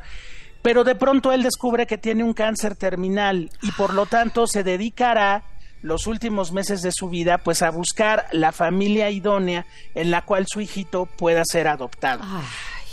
[0.62, 4.62] Pero de pronto él descubre que tiene un cáncer terminal y por lo tanto se
[4.64, 5.42] dedicará
[5.82, 10.46] los últimos meses de su vida pues a buscar la familia idónea en la cual
[10.48, 12.24] su hijito pueda ser adoptado.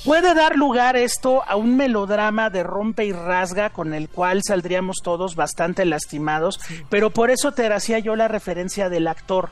[0.04, 4.98] Puede dar lugar esto a un melodrama de rompe y rasga con el cual saldríamos
[5.04, 9.52] todos bastante lastimados, pero por eso te hacía yo la referencia del actor.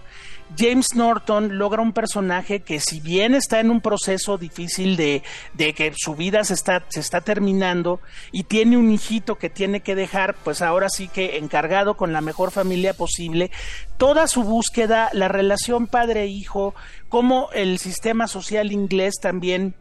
[0.57, 5.21] James Norton logra un personaje que si bien está en un proceso difícil de,
[5.53, 7.99] de que su vida se está, se está terminando
[8.31, 12.21] y tiene un hijito que tiene que dejar, pues ahora sí que encargado con la
[12.21, 13.51] mejor familia posible,
[13.97, 16.73] toda su búsqueda, la relación padre-hijo,
[17.07, 19.75] como el sistema social inglés también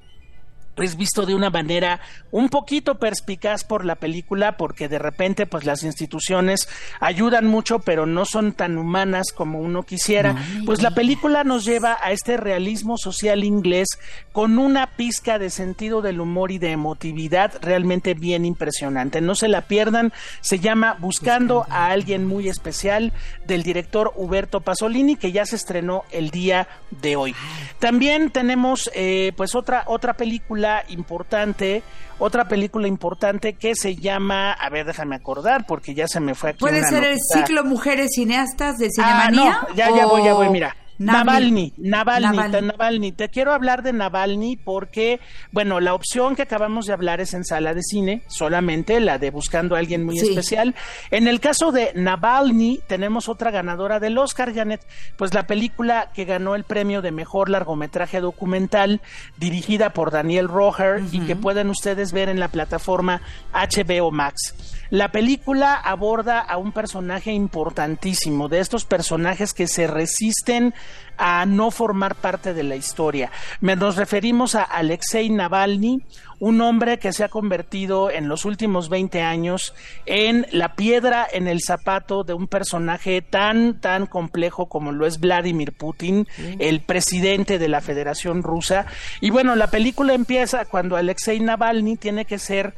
[0.79, 1.99] pues visto de una manera
[2.31, 6.69] un poquito perspicaz por la película porque de repente pues las instituciones
[7.01, 10.37] ayudan mucho pero no son tan humanas como uno quisiera.
[10.65, 13.89] Pues la película nos lleva a este realismo social inglés
[14.31, 19.21] con una pizca de sentido del humor y de emotividad realmente bien impresionante.
[19.21, 20.13] No se la pierdan.
[20.43, 23.13] Se llama Buscando a alguien muy especial
[23.49, 26.69] del director Huberto Pasolini que ya se estrenó el día
[27.03, 27.35] de hoy.
[27.81, 31.83] También tenemos eh, pues otra otra película importante,
[32.19, 36.51] otra película importante que se llama, a ver, déjame acordar porque ya se me fue
[36.51, 36.61] aquí.
[36.61, 38.91] ¿Puede una ser el ciclo Mujeres Cineastas de Ah,
[39.29, 39.59] Cinemanía?
[39.69, 40.75] no, ya, ya voy, ya voy, mira.
[40.99, 41.73] Navalny.
[41.77, 43.13] Navalny, Navalny, Navalny.
[43.13, 45.21] te- quiero hablar de Navalny porque,
[45.53, 49.31] bueno, la opción que acabamos de hablar es en sala de cine, solamente la de
[49.31, 50.29] buscando a alguien muy Sí.
[50.29, 50.75] especial.
[51.11, 54.85] En el caso de Navalny, tenemos otra ganadora del Oscar, Janet,
[55.17, 59.01] pues la película que ganó el premio de mejor largometraje documental,
[59.37, 63.23] dirigida por Daniel Roher y que pueden ustedes ver en la plataforma
[63.53, 64.55] HBO Max.
[64.91, 70.73] La película aborda a un personaje importantísimo, de estos personajes que se resisten
[71.19, 73.31] a no formar parte de la historia.
[73.61, 76.03] Nos referimos a Alexei Navalny,
[76.39, 79.75] un hombre que se ha convertido en los últimos 20 años
[80.07, 85.19] en la piedra en el zapato de un personaje tan, tan complejo como lo es
[85.19, 86.29] Vladimir Putin,
[86.61, 88.87] el presidente de la Federación Rusa.
[89.21, 92.75] Y bueno, la película empieza cuando Alexei Navalny tiene que ser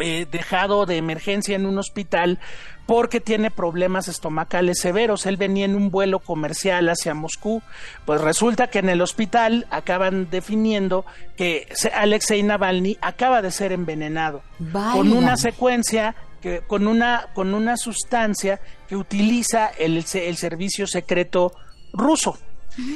[0.00, 2.38] eh, dejado de emergencia en un hospital
[2.86, 5.24] porque tiene problemas estomacales severos.
[5.26, 7.62] Él venía en un vuelo comercial hacia Moscú.
[8.04, 11.04] Pues resulta que en el hospital acaban definiendo
[11.36, 14.42] que Alexei Navalny acaba de ser envenenado
[14.92, 21.52] con una secuencia que con una con una sustancia que utiliza el, el servicio secreto
[21.92, 22.38] ruso.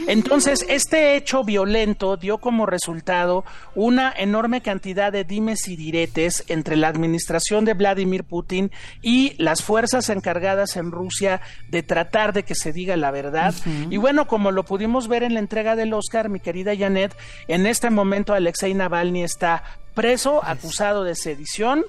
[0.06, 3.44] Entonces, este hecho violento dio como resultado
[3.74, 8.70] una enorme cantidad de dimes y diretes entre la administración de Vladimir Putin
[9.02, 13.54] y las fuerzas encargadas en Rusia de tratar de que se diga la verdad.
[13.90, 17.16] Y bueno, como lo pudimos ver en la entrega del Oscar, mi querida Janet,
[17.48, 19.62] en este momento Alexei Navalny está
[19.94, 21.84] preso, acusado de sedición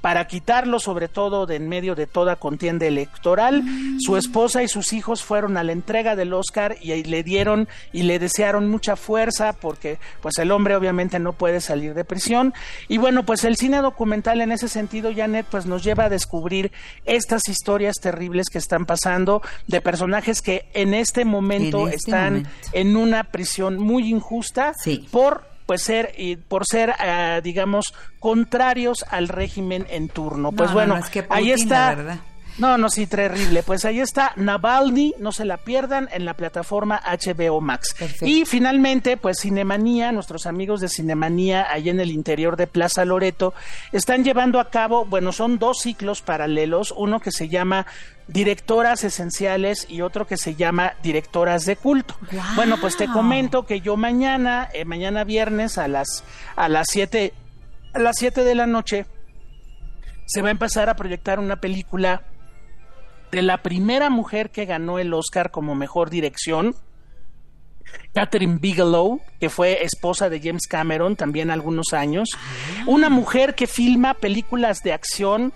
[0.00, 3.62] para quitarlo sobre todo de en medio de toda contienda electoral.
[3.98, 8.02] Su esposa y sus hijos fueron a la entrega del Oscar y le dieron y
[8.04, 12.54] le desearon mucha fuerza porque pues el hombre obviamente no puede salir de prisión.
[12.88, 16.72] Y bueno, pues el cine documental en ese sentido, Janet, pues nos lleva a descubrir
[17.04, 22.32] estas historias terribles que están pasando de personajes que en este momento En este están
[22.34, 22.50] momento.
[22.72, 24.72] en una prisión muy injusta
[25.10, 30.50] por pues ser y por ser eh, digamos contrarios al régimen en turno.
[30.50, 32.18] Pues No, no, bueno, no, es que ahí está.
[32.58, 33.62] No, no, sí, terrible.
[33.62, 37.94] Pues ahí está Navalny, no se la pierdan en la plataforma HBO Max.
[38.22, 43.54] Y finalmente, pues Cinemanía, nuestros amigos de Cinemanía, allá en el interior de Plaza Loreto,
[43.92, 47.86] están llevando a cabo, bueno, son dos ciclos paralelos, uno que se llama
[48.28, 52.16] Directoras Esenciales y otro que se llama Directoras de Culto.
[52.54, 56.24] Bueno, pues te comento que yo mañana, eh, mañana viernes a las
[56.54, 57.32] a las 7
[57.92, 59.06] a las 7 de la noche
[60.26, 62.22] se va a empezar a proyectar una película
[63.30, 66.74] de la primera mujer que ganó el Oscar como mejor dirección,
[68.12, 72.28] Catherine Bigelow, que fue esposa de James Cameron también algunos años,
[72.86, 75.52] una mujer que filma películas de acción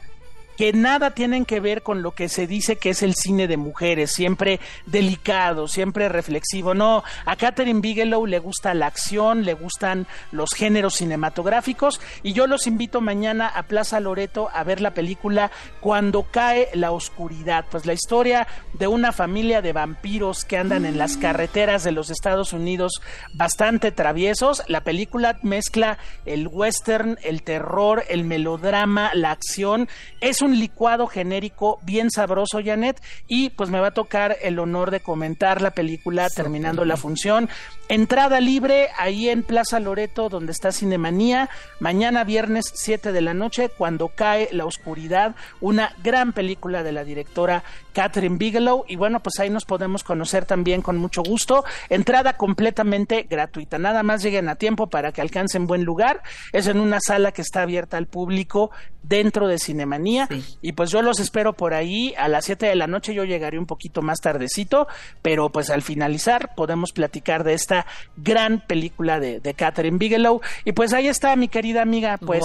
[0.57, 3.57] que nada tienen que ver con lo que se dice que es el cine de
[3.57, 6.75] mujeres, siempre delicado, siempre reflexivo.
[6.75, 12.47] No, a Catherine Bigelow le gusta la acción, le gustan los géneros cinematográficos y yo
[12.47, 15.51] los invito mañana a Plaza Loreto a ver la película
[15.81, 20.99] Cuando cae la oscuridad, pues la historia de una familia de vampiros que andan en
[20.99, 23.01] las carreteras de los Estados Unidos
[23.35, 24.63] bastante traviesos.
[24.69, 29.89] La película mezcla el western, el terror, el melodrama, la acción.
[30.21, 34.91] Es un licuado genérico bien sabroso, Janet, y pues me va a tocar el honor
[34.91, 37.49] de comentar la película terminando la función.
[37.89, 43.69] Entrada libre ahí en Plaza Loreto, donde está Cinemanía, mañana viernes 7 de la noche,
[43.69, 49.39] cuando cae la oscuridad, una gran película de la directora Catherine Bigelow, y bueno, pues
[49.39, 51.65] ahí nos podemos conocer también con mucho gusto.
[51.89, 56.23] Entrada completamente gratuita, nada más lleguen a tiempo para que alcancen buen lugar.
[56.53, 58.71] Es en una sala que está abierta al público
[59.03, 60.27] dentro de Cinemanía.
[60.63, 63.15] Y pues yo los espero por ahí a las 7 de la noche.
[63.15, 64.87] Yo llegaré un poquito más tardecito,
[65.23, 70.41] pero pues al finalizar podemos platicar de esta gran película de, de Catherine Bigelow.
[70.65, 72.43] Y pues ahí está, mi querida amiga, pues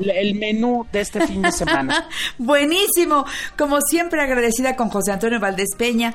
[0.00, 2.08] l- el menú de este fin de semana.
[2.38, 3.24] Buenísimo.
[3.56, 6.14] Como siempre, agradecida con José Antonio Valdés Peña.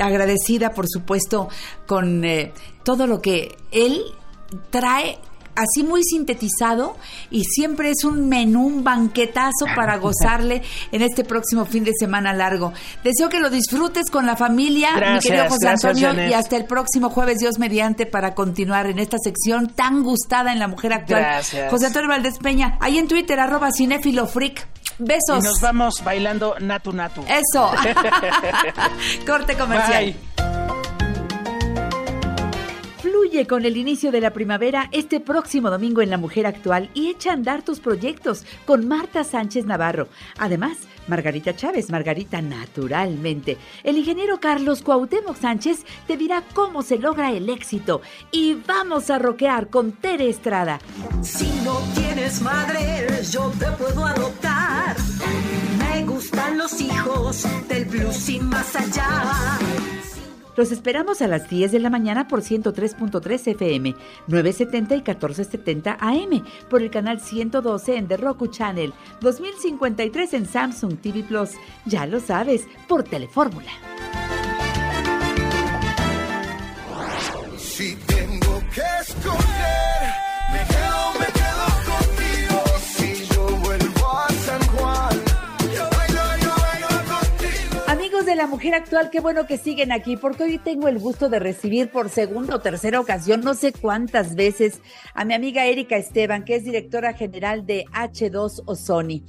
[0.00, 1.48] Agradecida, por supuesto,
[1.86, 2.52] con eh,
[2.84, 4.02] todo lo que él
[4.70, 5.18] trae
[5.54, 6.96] así muy sintetizado
[7.30, 12.32] y siempre es un menú, un banquetazo para gozarle en este próximo fin de semana
[12.32, 12.72] largo.
[13.04, 16.30] Deseo que lo disfrutes con la familia, Gracias, mi querido José gracias, Antonio, Janet.
[16.30, 20.58] y hasta el próximo jueves, Dios mediante, para continuar en esta sección tan gustada en
[20.58, 21.20] la mujer actual.
[21.20, 21.70] Gracias.
[21.70, 24.66] José Antonio Valdés Peña, ahí en Twitter, arroba cinéfilo freak.
[24.98, 25.42] Besos.
[25.42, 27.22] Y nos vamos bailando Natu Natu.
[27.22, 27.70] Eso.
[29.26, 30.14] Corte comercial.
[30.36, 30.61] Bye.
[33.22, 37.08] Fluye con el inicio de la primavera este próximo domingo en La Mujer Actual y
[37.08, 40.08] echa a andar tus proyectos con Marta Sánchez Navarro.
[40.38, 43.58] Además, Margarita Chávez, Margarita naturalmente.
[43.84, 48.02] El ingeniero Carlos Cuauhtémoc Sánchez te dirá cómo se logra el éxito.
[48.32, 50.80] Y vamos a rockear con Tere Estrada.
[51.22, 54.96] Si no tienes madre, yo te puedo adoptar.
[55.78, 59.60] Me gustan los hijos del blues y más allá.
[60.56, 63.94] Los esperamos a las 10 de la mañana por 103.3 FM,
[64.26, 70.98] 970 y 1470 AM, por el canal 112 en The Roku Channel, 2053 en Samsung
[70.98, 71.52] TV Plus.
[71.86, 73.70] Ya lo sabes, por Telefórmula.
[78.06, 79.61] Tengo que escoger,
[88.34, 91.90] la mujer actual, qué bueno que siguen aquí, porque hoy tengo el gusto de recibir
[91.90, 94.80] por segunda o tercera ocasión, no sé cuántas veces,
[95.14, 99.24] a mi amiga Erika Esteban, que es directora general de H2 Ozoni.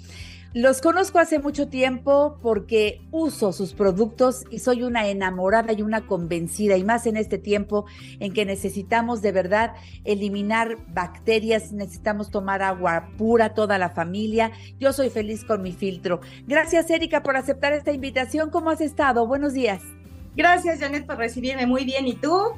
[0.54, 6.06] Los conozco hace mucho tiempo porque uso sus productos y soy una enamorada y una
[6.06, 7.86] convencida, y más en este tiempo
[8.20, 9.74] en que necesitamos de verdad
[10.04, 14.51] eliminar bacterias, necesitamos tomar agua pura toda la familia.
[14.80, 16.22] Yo soy feliz con mi filtro.
[16.45, 18.51] Gracias, Erika, por aceptar esta invitación.
[18.51, 19.26] ¿Cómo has estado?
[19.26, 19.82] Buenos días.
[20.36, 22.06] Gracias, Janet, por recibirme muy bien.
[22.06, 22.54] ¿Y tú?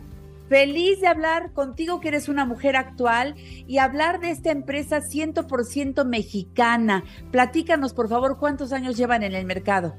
[0.50, 6.06] Feliz de hablar contigo, que eres una mujer actual, y hablar de esta empresa 100%
[6.06, 7.04] mexicana.
[7.32, 9.96] Platícanos, por favor, cuántos años llevan en el mercado.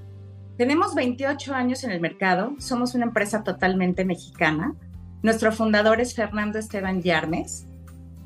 [0.56, 4.74] Tenemos 28 años en el mercado, somos una empresa totalmente mexicana.
[5.22, 7.66] Nuestro fundador es Fernando Esteban Yarmes,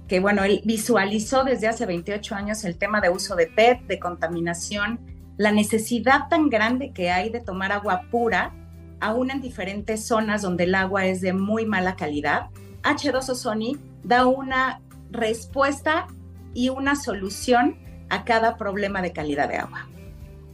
[0.06, 3.98] que bueno, él visualizó desde hace 28 años el tema de uso de PET, de
[3.98, 5.00] contaminación,
[5.38, 8.54] la necesidad tan grande que hay de tomar agua pura,
[9.00, 12.50] aún en diferentes zonas donde el agua es de muy mala calidad.
[12.82, 14.80] H2O Sony da una
[15.10, 16.06] respuesta
[16.54, 17.78] y una solución
[18.08, 19.88] a cada problema de calidad de agua.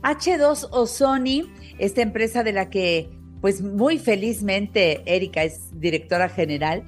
[0.02, 6.84] H2 Ozoni, esta empresa de la que, pues muy felizmente, Erika es directora general,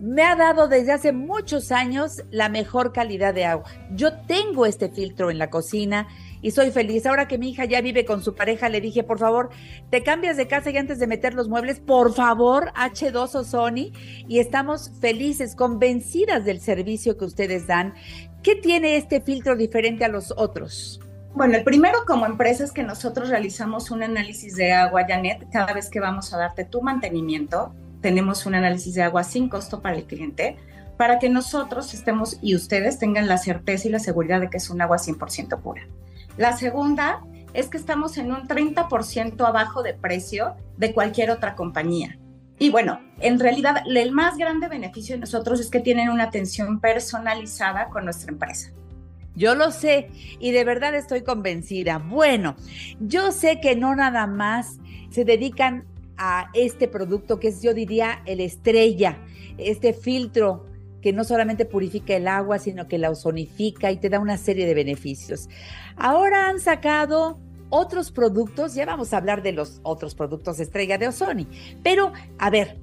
[0.00, 3.70] me ha dado desde hace muchos años la mejor calidad de agua.
[3.92, 6.08] Yo tengo este filtro en la cocina
[6.42, 7.06] y soy feliz.
[7.06, 9.50] Ahora que mi hija ya vive con su pareja, le dije, por favor,
[9.90, 13.92] te cambias de casa y antes de meter los muebles, por favor, H2 o Sony.
[14.28, 17.94] Y estamos felices, convencidas del servicio que ustedes dan.
[18.42, 21.00] ¿Qué tiene este filtro diferente a los otros?
[21.34, 25.72] Bueno, el primero como empresa es que nosotros realizamos un análisis de agua, Janet, cada
[25.72, 29.96] vez que vamos a darte tu mantenimiento, tenemos un análisis de agua sin costo para
[29.96, 30.56] el cliente,
[30.96, 34.70] para que nosotros estemos y ustedes tengan la certeza y la seguridad de que es
[34.70, 35.86] un agua 100% pura.
[36.38, 42.16] La segunda es que estamos en un 30% abajo de precio de cualquier otra compañía.
[42.60, 46.78] Y bueno, en realidad el más grande beneficio de nosotros es que tienen una atención
[46.78, 48.70] personalizada con nuestra empresa.
[49.34, 51.98] Yo lo sé y de verdad estoy convencida.
[51.98, 52.54] Bueno,
[53.00, 54.78] yo sé que no nada más
[55.10, 55.86] se dedican
[56.16, 59.18] a este producto que es, yo diría, el estrella,
[59.56, 60.66] este filtro
[61.00, 64.66] que no solamente purifica el agua, sino que la ozonifica y te da una serie
[64.66, 65.48] de beneficios.
[65.96, 67.38] Ahora han sacado
[67.70, 71.46] otros productos, ya vamos a hablar de los otros productos estrella de Ozoni,
[71.82, 72.78] pero a ver,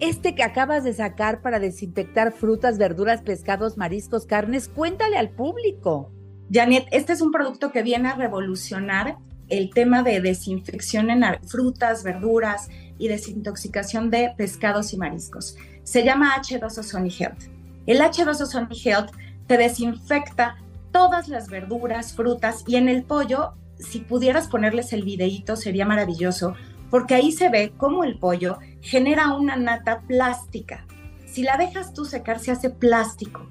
[0.00, 6.10] este que acabas de sacar para desinfectar frutas, verduras, pescados, mariscos, carnes, cuéntale al público.
[6.52, 9.16] Janet, este es un producto que viene a revolucionar
[9.48, 12.68] el tema de desinfección en frutas, verduras
[12.98, 15.56] y desintoxicación de pescados y mariscos.
[15.84, 17.44] Se llama H2O Sony Health.
[17.86, 19.10] El H2O Sony Health
[19.46, 20.56] te desinfecta
[20.92, 26.54] todas las verduras, frutas y en el pollo, si pudieras ponerles el videíto sería maravilloso,
[26.90, 30.86] porque ahí se ve cómo el pollo genera una nata plástica.
[31.26, 33.48] Si la dejas tú secar, se hace plástico.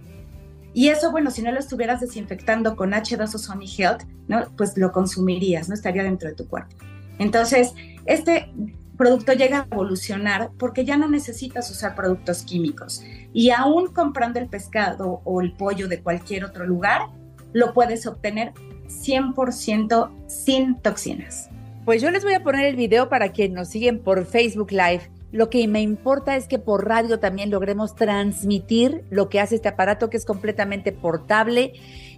[0.74, 4.46] Y eso, bueno, si no lo estuvieras desinfectando con H2O Sony Health, ¿no?
[4.56, 6.76] pues lo consumirías, no estaría dentro de tu cuerpo.
[7.20, 7.74] Entonces,
[8.06, 8.54] este
[9.02, 13.04] producto llega a evolucionar porque ya no necesitas usar productos químicos.
[13.34, 17.08] Y aún comprando el pescado o el pollo de cualquier otro lugar,
[17.52, 18.54] lo puedes obtener
[18.90, 21.50] 100% sin toxinas.
[21.84, 25.10] Pues yo les voy a poner el video para quienes nos siguen por Facebook Live.
[25.32, 29.70] Lo que me importa es que por radio también logremos transmitir lo que hace este
[29.70, 31.74] aparato que es completamente portable,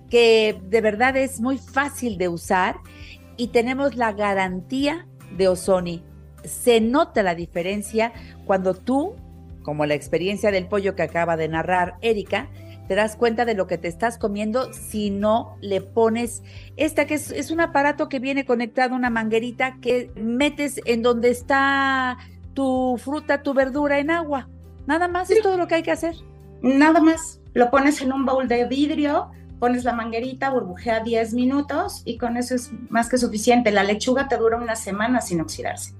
[0.09, 2.75] que de verdad es muy fácil de usar
[3.37, 5.07] y tenemos la garantía
[5.37, 6.03] de Ozoni.
[6.43, 8.13] Se nota la diferencia
[8.45, 9.15] cuando tú,
[9.63, 12.49] como la experiencia del pollo que acaba de narrar Erika,
[12.87, 16.43] te das cuenta de lo que te estás comiendo si no le pones
[16.75, 21.01] esta que es, es un aparato que viene conectado a una manguerita que metes en
[21.01, 22.17] donde está
[22.53, 24.49] tu fruta, tu verdura en agua.
[24.85, 26.15] Nada más es todo lo que hay que hacer.
[26.61, 27.39] Nada más.
[27.53, 29.29] Lo pones en un bowl de vidrio,
[29.59, 33.71] pones la manguerita, burbujea 10 minutos y con eso es más que suficiente.
[33.71, 35.93] La lechuga te dura una semana sin oxidarse.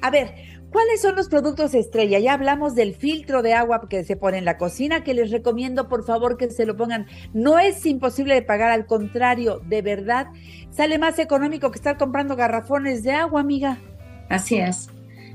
[0.00, 0.34] A ver,
[0.70, 2.18] ¿Cuáles son los productos estrella?
[2.18, 5.88] Ya hablamos del filtro de agua que se pone en la cocina, que les recomiendo
[5.88, 7.06] por favor que se lo pongan.
[7.32, 10.26] No es imposible de pagar, al contrario, de verdad,
[10.70, 13.78] sale más económico que estar comprando garrafones de agua, amiga.
[14.28, 14.90] Así es.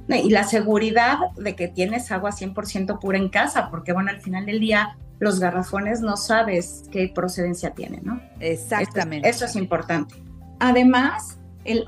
[0.07, 4.45] Y la seguridad de que tienes agua 100% pura en casa, porque bueno, al final
[4.45, 8.21] del día los garrafones no sabes qué procedencia tienen, ¿no?
[8.39, 9.27] Exactamente.
[9.27, 10.15] Eso, es importante.
[10.59, 11.86] Además, el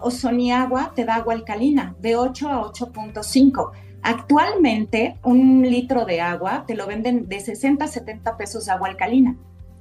[0.53, 3.71] Agua te da agua alcalina de 8 a 8.5.
[4.01, 8.89] Actualmente, un litro de agua te lo venden de 60 a 70 pesos de agua
[8.89, 9.35] alcalina.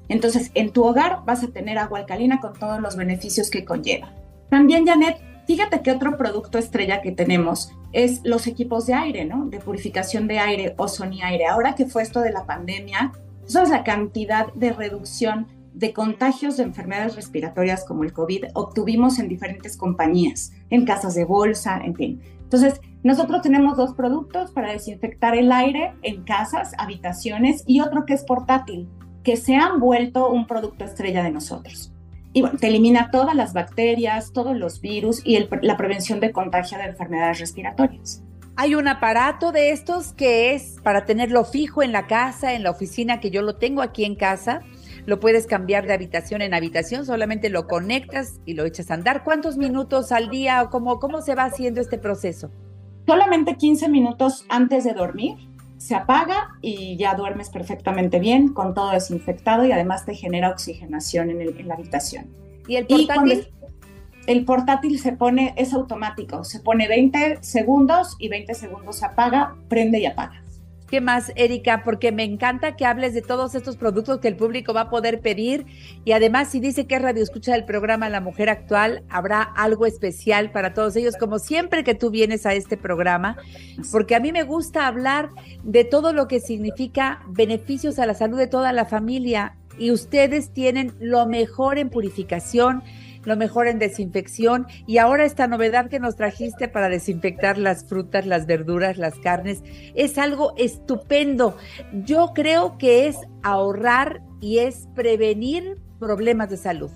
[0.08, 4.12] Entonces, en tu hogar vas a tener agua alcalina con todos los beneficios que conlleva.
[4.50, 9.46] También, Janet, fíjate que otro producto estrella que tenemos es los equipos de aire, ¿no?
[9.46, 11.46] De purificación de aire, Ozoni Aire.
[11.46, 13.12] Ahora que fue esto de la pandemia,
[13.46, 19.28] ¿sabes la cantidad de reducción de contagios de enfermedades respiratorias como el COVID obtuvimos en
[19.28, 22.20] diferentes compañías, en casas de bolsa, en fin.
[22.44, 28.14] Entonces, nosotros tenemos dos productos para desinfectar el aire en casas, habitaciones y otro que
[28.14, 28.88] es portátil,
[29.24, 31.92] que se han vuelto un producto estrella de nosotros.
[32.32, 36.78] Y bueno, te elimina todas las bacterias, todos los virus y la prevención de contagio
[36.78, 38.22] de enfermedades respiratorias.
[38.56, 42.70] Hay un aparato de estos que es para tenerlo fijo en la casa, en la
[42.70, 44.62] oficina, que yo lo tengo aquí en casa
[45.06, 49.24] lo puedes cambiar de habitación en habitación, solamente lo conectas y lo echas a andar.
[49.24, 52.50] ¿Cuántos minutos al día o cómo, cómo se va haciendo este proceso?
[53.06, 55.36] Solamente 15 minutos antes de dormir.
[55.76, 61.30] Se apaga y ya duermes perfectamente bien, con todo desinfectado y además te genera oxigenación
[61.30, 62.26] en, la habitación.
[62.66, 63.48] ¿Y el portátil?
[64.26, 69.54] el portátil se pone, es automático, se pone 20 segundos y 20 segundos se apaga,
[69.68, 70.43] prende y apaga.
[70.94, 71.82] ¿Qué más, Erika?
[71.82, 75.20] Porque me encanta que hables de todos estos productos que el público va a poder
[75.20, 75.66] pedir
[76.04, 79.86] y además si dice que es radio escucha del programa La Mujer Actual, habrá algo
[79.86, 83.36] especial para todos ellos, como siempre que tú vienes a este programa,
[83.90, 85.30] porque a mí me gusta hablar
[85.64, 90.50] de todo lo que significa beneficios a la salud de toda la familia y ustedes
[90.50, 92.84] tienen lo mejor en purificación
[93.24, 98.26] lo mejor en desinfección y ahora esta novedad que nos trajiste para desinfectar las frutas,
[98.26, 99.62] las verduras, las carnes,
[99.94, 101.56] es algo estupendo.
[101.92, 106.90] Yo creo que es ahorrar y es prevenir problemas de salud.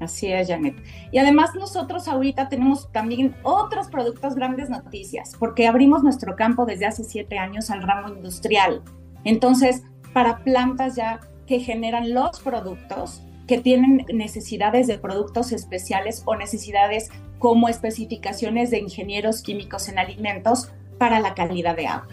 [0.00, 0.76] Así es, Janet.
[1.12, 6.86] Y además nosotros ahorita tenemos también otros productos, grandes noticias, porque abrimos nuestro campo desde
[6.86, 8.82] hace siete años al ramo industrial.
[9.24, 9.82] Entonces,
[10.12, 17.10] para plantas ya que generan los productos, que tienen necesidades de productos especiales o necesidades
[17.38, 22.08] como especificaciones de ingenieros químicos en alimentos para la calidad de agua.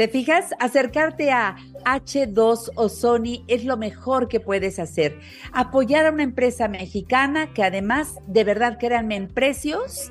[0.00, 0.54] ¿Te fijas?
[0.58, 5.20] Acercarte a H2 o Sony es lo mejor que puedes hacer.
[5.52, 10.10] Apoyar a una empresa mexicana que además, de verdad, créanme, en precios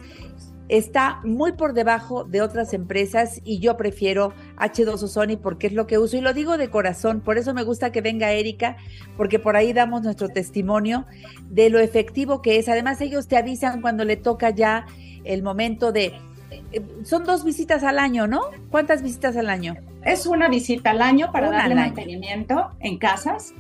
[0.70, 5.88] está muy por debajo de otras empresas y yo prefiero H2O Sony porque es lo
[5.88, 8.78] que uso y lo digo de corazón, por eso me gusta que venga Erika,
[9.18, 11.06] porque por ahí damos nuestro testimonio
[11.50, 12.70] de lo efectivo que es.
[12.70, 14.86] Además ellos te avisan cuando le toca ya
[15.26, 16.14] el momento de...
[16.72, 18.42] Eh, son dos visitas al año, ¿no?
[18.70, 19.76] ¿Cuántas visitas al año?
[20.06, 23.54] Es una visita al año para darle mantenimiento en casas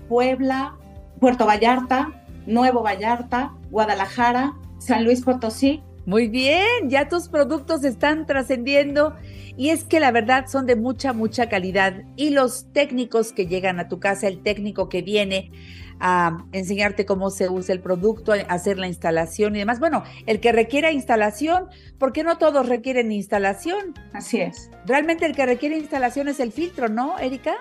[0.08, 0.76] Puebla,
[1.20, 2.12] Puerto Vallarta,
[2.46, 5.84] Nuevo Vallarta, Guadalajara, San Luis Potosí.
[6.06, 9.14] Muy bien, ya tus productos están trascendiendo
[9.58, 13.80] y es que la verdad son de mucha, mucha calidad y los técnicos que llegan
[13.80, 15.52] a tu casa, el técnico que viene
[16.00, 19.80] a enseñarte cómo se usa el producto, a hacer la instalación y demás.
[19.80, 21.68] Bueno, el que requiera instalación,
[21.98, 23.94] porque no todos requieren instalación.
[24.14, 24.70] Así es.
[24.86, 27.56] Realmente el que requiere instalación es el filtro, ¿no, Erika?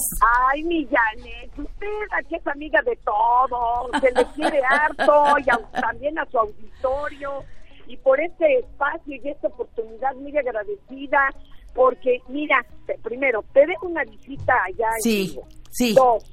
[0.49, 1.87] Ay, mi Janet, usted
[2.19, 7.43] aquí es amiga de todos, se le quiere harto y a- también a su auditorio.
[7.87, 11.29] Y por este espacio y esta oportunidad muy agradecida,
[11.73, 12.65] porque mira,
[13.01, 15.47] primero, te dejo una visita allá en Sí, vivo.
[15.69, 15.93] sí.
[15.93, 16.23] Dos,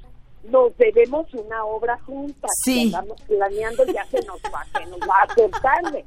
[0.43, 2.51] nos debemos una obra juntas.
[2.65, 2.89] Sí.
[2.91, 6.05] que Andamos planeando, ya se nos va, se nos va a hacer tarde.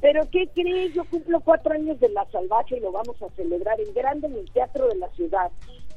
[0.00, 0.94] Pero ¿qué crees?
[0.94, 4.34] Yo cumplo cuatro años de La Salvaje y lo vamos a celebrar en grande en
[4.34, 5.50] el Teatro de la Ciudad.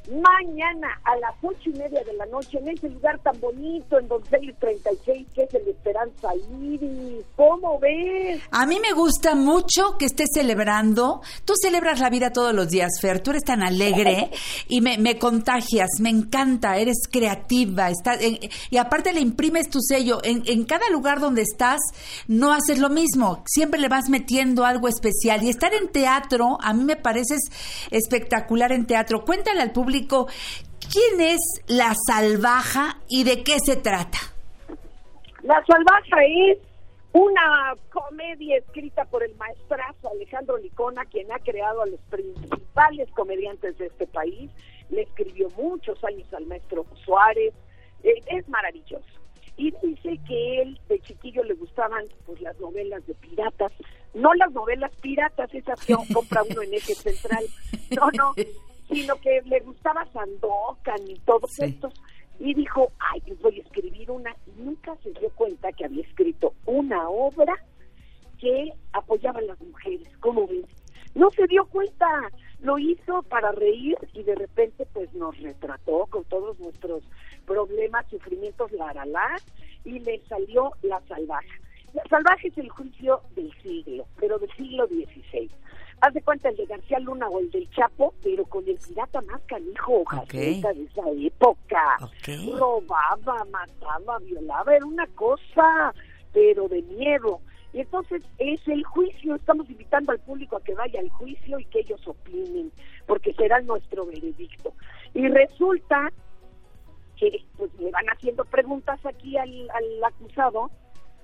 [0.10, 4.08] Mañana a las ocho y media de la noche en ese lugar tan bonito, en
[4.08, 6.30] Don Félix 36, que es el Esperanza
[6.60, 7.24] Iris.
[7.36, 8.42] ¿Cómo ves?
[8.52, 11.22] A mí me gusta mucho que estés celebrando.
[11.46, 13.20] Tú celebras la vida todos los días, Fer.
[13.22, 14.32] Tú eres tan alegre
[14.68, 15.90] y me, me contagias.
[16.00, 16.78] Me encanta.
[16.78, 17.90] Eres creativa.
[17.92, 18.40] Estás, en-
[18.72, 20.18] y aparte le imprimes tu sello.
[20.24, 21.80] En, en cada lugar donde estás,
[22.28, 23.44] no haces lo mismo.
[23.46, 25.44] Siempre le vas metiendo algo especial.
[25.44, 27.40] Y estar en teatro, a mí me pareces
[27.92, 29.24] espectacular en teatro.
[29.24, 29.91] Cuéntale al público
[30.92, 34.18] quién es la salvaja y de qué se trata.
[35.44, 36.60] La Salvaje es
[37.14, 43.78] una comedia escrita por el maestrazo Alejandro Licona, quien ha creado a los principales comediantes
[43.78, 44.52] de este país.
[44.90, 47.54] Le escribió muchos años al maestro Suárez.
[48.04, 49.06] Eh, es maravilloso.
[49.58, 53.72] Y dice que él de chiquillo le gustaban pues las novelas de piratas,
[54.14, 57.46] no las novelas piratas, esas que compra uno en eje central,
[57.96, 58.34] no, no,
[58.92, 61.94] sino que le gustaba Sandokan y todos estos.
[62.40, 64.36] Y dijo, ay, pues voy a escribir una.
[64.48, 67.54] Y nunca se dio cuenta que había escrito una obra
[68.40, 70.08] que apoyaba a las mujeres.
[70.20, 70.66] ¿Cómo ves?
[71.14, 72.08] No se dio cuenta,
[72.62, 77.04] lo hizo para reír y de repente pues nos retrató con todos nuestros
[77.46, 79.38] problemas, sufrimientos, la la, la,
[79.84, 81.50] y le salió la salvaje.
[81.94, 85.52] La salvaje es el juicio del siglo, pero del siglo XVI.
[86.02, 89.22] Haz de cuenta el de García Luna o el del Chapo, pero con el pirata
[89.22, 91.98] más canijo o jaceta de esa época.
[92.58, 95.94] Robaba, mataba, violaba, era una cosa,
[96.34, 97.40] pero de miedo.
[97.74, 101.66] Y entonces es el juicio, estamos invitando al público a que vaya al juicio y
[101.66, 102.72] que ellos opinen,
[103.06, 104.74] porque será nuestro veredicto.
[105.14, 106.12] Y resulta
[107.16, 110.72] que pues le van haciendo preguntas aquí al, al acusado,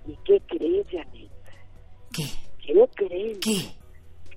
[0.05, 1.31] ¿y qué crees, Janet?
[2.13, 2.25] ¿Qué?
[2.59, 3.39] ¿Qué crees?
[3.39, 3.76] ¿Qué?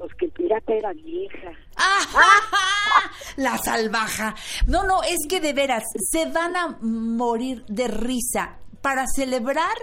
[0.01, 1.53] Pues que el pirata era vieja.
[3.37, 4.35] La salvaja.
[4.67, 8.57] No, no, es que de veras, se van a morir de risa.
[8.81, 9.77] Para celebrar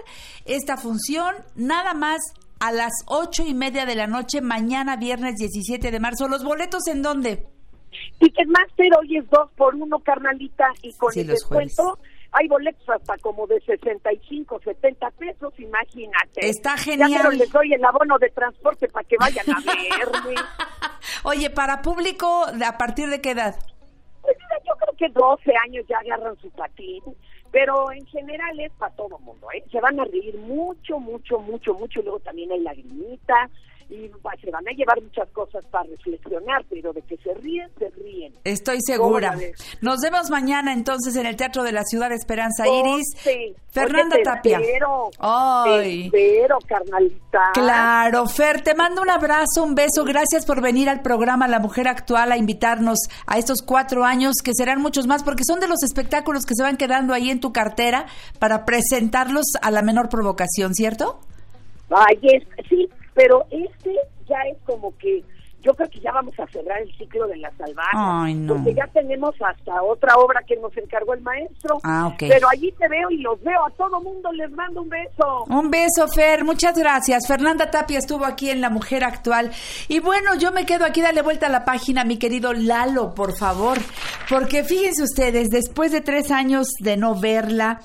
[0.44, 2.18] esta función, nada más
[2.58, 6.26] a las ocho y media de la noche, mañana viernes 17 de marzo.
[6.26, 7.46] ¿Los boletos en dónde?
[8.18, 12.00] Ticketmaster hoy es dos por uno, carnalita, y con Sí, el descuento
[12.32, 16.48] hay boletos hasta como de 65, 70 pesos, imagínate.
[16.48, 17.12] Está Ya genial.
[17.16, 20.34] pero les doy el abono de transporte para que vayan a verme.
[21.24, 23.56] Oye, para público, ¿a partir de qué edad?
[24.22, 27.02] Pues mira, yo creo que 12 años ya agarran su patín,
[27.50, 29.64] pero en general es para todo mundo, ¿eh?
[29.72, 33.48] Se van a reír mucho, mucho, mucho, mucho, luego también hay lagrimita
[33.90, 34.10] y
[34.42, 38.32] se van a llevar muchas cosas para reflexionar, pero de que se ríen, se ríen.
[38.44, 39.36] Estoy ¿Cómo segura.
[39.80, 43.06] Nos vemos mañana entonces en el Teatro de la Ciudad de Esperanza Oh, Iris.
[43.16, 43.54] sí.
[43.70, 44.58] Fernanda Oye, te Tapia.
[44.58, 46.10] espero, Ay.
[46.10, 47.50] Te espero, carnalita.
[47.54, 50.04] Claro, Fer, te mando un abrazo, un beso.
[50.04, 54.52] Gracias por venir al programa La Mujer Actual a invitarnos a estos cuatro años, que
[54.54, 57.52] serán muchos más, porque son de los espectáculos que se van quedando ahí en tu
[57.52, 58.06] cartera
[58.38, 61.20] para presentarlos a la menor provocación, ¿cierto?
[61.90, 62.88] Ay, es, sí,
[63.18, 63.90] pero este
[64.28, 65.24] ya es como que
[65.60, 67.90] yo creo que ya vamos a cerrar el ciclo de la salvaje.
[67.92, 68.54] Ay, no.
[68.54, 71.78] Porque ya tenemos hasta otra obra que nos encargó el maestro.
[71.82, 72.20] Ah, ok.
[72.28, 75.44] Pero allí te veo y los veo a todo mundo, les mando un beso.
[75.48, 76.44] Un beso, Fer.
[76.44, 77.26] Muchas gracias.
[77.26, 79.50] Fernanda Tapia estuvo aquí en La Mujer Actual.
[79.88, 81.00] Y bueno, yo me quedo aquí.
[81.00, 83.78] Dale vuelta a la página, mi querido Lalo, por favor.
[84.30, 87.80] Porque fíjense ustedes, después de tres años de no verla,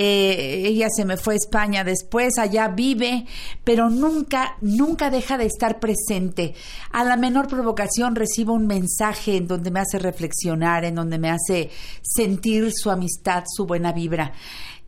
[0.00, 3.26] eh, ella se me fue a España después, allá vive,
[3.64, 6.54] pero nunca, nunca deja de estar presente.
[6.92, 11.30] A la menor provocación recibo un mensaje en donde me hace reflexionar, en donde me
[11.30, 11.70] hace
[12.00, 14.34] sentir su amistad, su buena vibra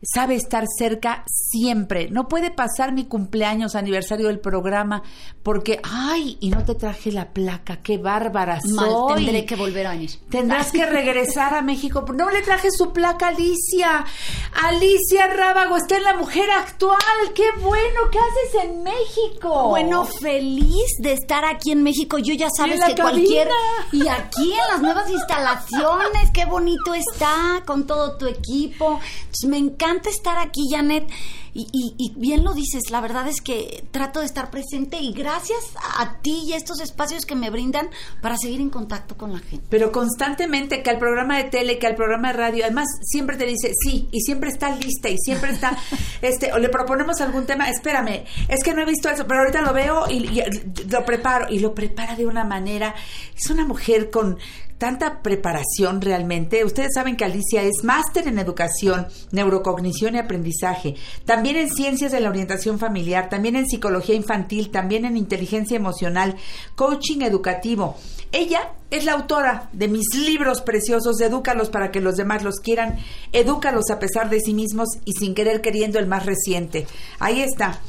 [0.03, 2.09] sabe estar cerca siempre.
[2.09, 5.03] No puede pasar mi cumpleaños, aniversario del programa,
[5.43, 9.15] porque, ay, y no te traje la placa, qué bárbara Mal, soy.
[9.25, 10.11] tendré que volver a venir.
[10.29, 12.05] Tendrás que regresar a México.
[12.13, 14.05] No le traje su placa a Alicia.
[14.63, 16.97] Alicia Rábago está en la mujer actual.
[17.35, 19.69] Qué bueno, ¿qué haces en México?
[19.69, 22.17] Bueno, feliz de estar aquí en México.
[22.17, 23.47] Yo ya sabes que cualquier.
[23.47, 24.05] cabina.
[24.05, 28.99] Y aquí en las nuevas instalaciones, qué bonito está con todo tu equipo.
[29.47, 29.57] Me
[29.91, 31.07] encanta estar aquí, Janet.
[31.53, 35.11] Y, y- y bien lo dices, la verdad es que trato de estar presente y
[35.11, 35.59] gracias
[35.97, 37.89] a ti y a estos espacios que me brindan
[38.21, 39.65] para seguir en contacto con la gente.
[39.69, 43.45] Pero constantemente que al programa de tele, que al programa de radio, además siempre te
[43.45, 45.77] dice sí y siempre está lista y siempre está,
[46.21, 49.61] este, o le proponemos algún tema, espérame, es que no he visto eso, pero ahorita
[49.61, 50.43] lo veo y, y
[50.89, 52.95] lo preparo y lo prepara de una manera,
[53.35, 54.37] es una mujer con
[54.81, 56.65] tanta preparación realmente.
[56.65, 62.19] Ustedes saben que Alicia es máster en educación, neurocognición y aprendizaje, también en ciencias de
[62.19, 66.35] la orientación familiar, también en psicología infantil, también en inteligencia emocional,
[66.75, 67.95] coaching educativo.
[68.31, 72.97] Ella es la autora de mis libros preciosos, Edúcalos para que los demás los quieran,
[73.33, 76.87] Edúcalos a pesar de sí mismos y sin querer queriendo el más reciente.
[77.19, 77.79] Ahí está.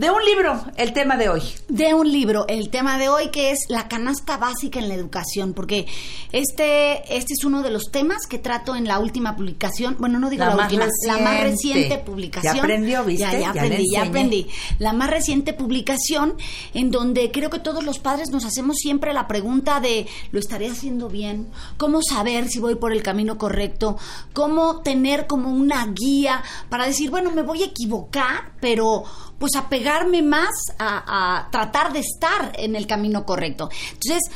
[0.00, 1.42] De un libro, el tema de hoy.
[1.68, 5.52] De un libro, el tema de hoy que es la canasta básica en la educación,
[5.52, 5.86] porque
[6.32, 10.30] este, este es uno de los temas que trato en la última publicación, bueno, no
[10.30, 11.98] digo La la, más última, la más reciente.
[11.98, 12.54] publicación.
[12.54, 13.24] Ya aprendió, ¿viste?
[13.30, 14.46] Ya, ya aprendí, ya aprendí.
[14.78, 16.32] La más reciente publicación
[16.72, 20.70] en donde creo que todos los padres nos hacemos siempre la pregunta de, ¿lo estaré
[20.70, 21.48] haciendo bien?
[21.76, 23.98] ¿Cómo saber si voy por el camino correcto?
[24.32, 29.04] ¿Cómo tener como una guía para decir, bueno, me voy a equivocar, pero
[29.40, 33.68] pues apegarme más a, a tratar de estar en el camino correcto?
[33.92, 34.30] Entonces,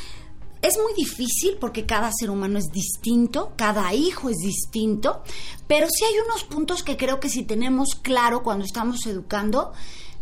[0.61, 5.21] es muy difícil porque cada ser humano es distinto, cada hijo es distinto,
[5.67, 9.73] pero sí hay unos puntos que creo que si tenemos claro cuando estamos educando,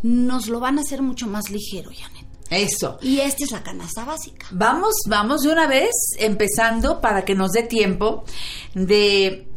[0.02, 2.26] nos lo van a hacer mucho más ligero, Janet.
[2.50, 3.00] Eso.
[3.02, 4.46] Y esta es la canasta básica.
[4.52, 8.26] Vamos, vamos de una vez, empezando para que nos dé tiempo
[8.76, 9.48] de,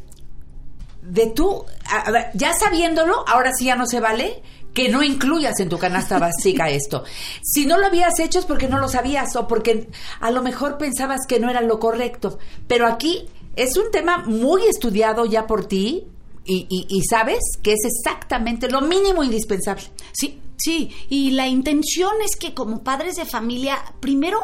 [1.03, 4.41] de tú, a- a ver, ya sabiéndolo, ahora sí ya no se vale
[4.77, 7.03] que no incluyas en tu canasta básica esto.
[7.43, 9.89] Si no lo habías hecho es porque no lo sabías o porque
[10.21, 12.39] a lo mejor pensabas que no era lo correcto.
[12.69, 13.27] Pero aquí
[13.57, 16.07] es un tema muy estudiado ya por ti,
[16.45, 19.83] y, y, y sabes que es exactamente lo mínimo indispensable.
[20.13, 24.39] Sí, sí, y la intención es que como padres de familia, primero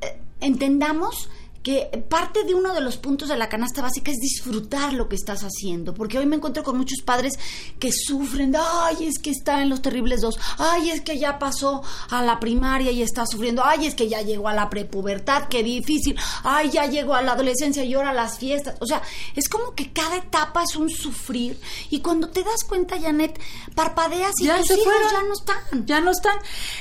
[0.00, 1.28] eh, entendamos
[1.64, 5.16] que parte de uno de los puntos de la canasta básica es disfrutar lo que
[5.16, 7.38] estás haciendo, porque hoy me encuentro con muchos padres
[7.80, 11.38] que sufren, de, ay, es que está en los terribles dos, ay, es que ya
[11.38, 15.48] pasó a la primaria y está sufriendo, ay, es que ya llegó a la prepubertad,
[15.48, 19.00] qué difícil, ay, ya llegó a la adolescencia y ahora a las fiestas, o sea,
[19.34, 21.58] es como que cada etapa es un sufrir
[21.88, 23.40] y cuando te das cuenta, Janet,
[23.74, 25.10] parpadeas y Ya tus se hijos fueron.
[25.12, 25.86] ya no están.
[25.86, 26.36] Ya no están.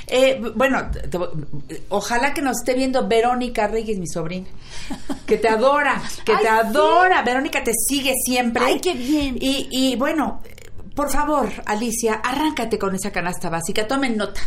[0.08, 4.48] Eh, bueno, te- te- ojalá que nos esté viendo Verónica Reyes, mi sobrina,
[5.26, 7.22] que te adora, que te adora.
[7.22, 8.64] Verónica te sigue siempre.
[8.64, 9.38] Ay, qué bien.
[9.40, 10.42] Y, y bueno,
[10.96, 13.88] por favor, Alicia, arráncate con esa canasta básica.
[13.88, 14.42] Tomen nota.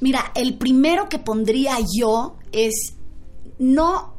[0.00, 2.94] Mira, el primero que pondría yo es
[3.58, 4.14] no,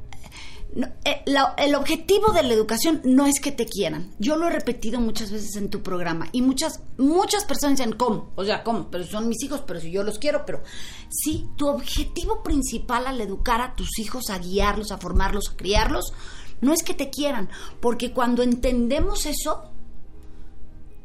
[0.75, 1.23] no, eh,
[1.57, 4.11] el objetivo de la educación no es que te quieran.
[4.17, 8.31] Yo lo he repetido muchas veces en tu programa y muchas muchas personas dicen cómo,
[8.35, 10.63] o sea, cómo, pero son mis hijos, pero si yo los quiero, pero
[11.09, 16.13] sí, tu objetivo principal al educar a tus hijos, a guiarlos, a formarlos, a criarlos,
[16.61, 19.69] no es que te quieran, porque cuando entendemos eso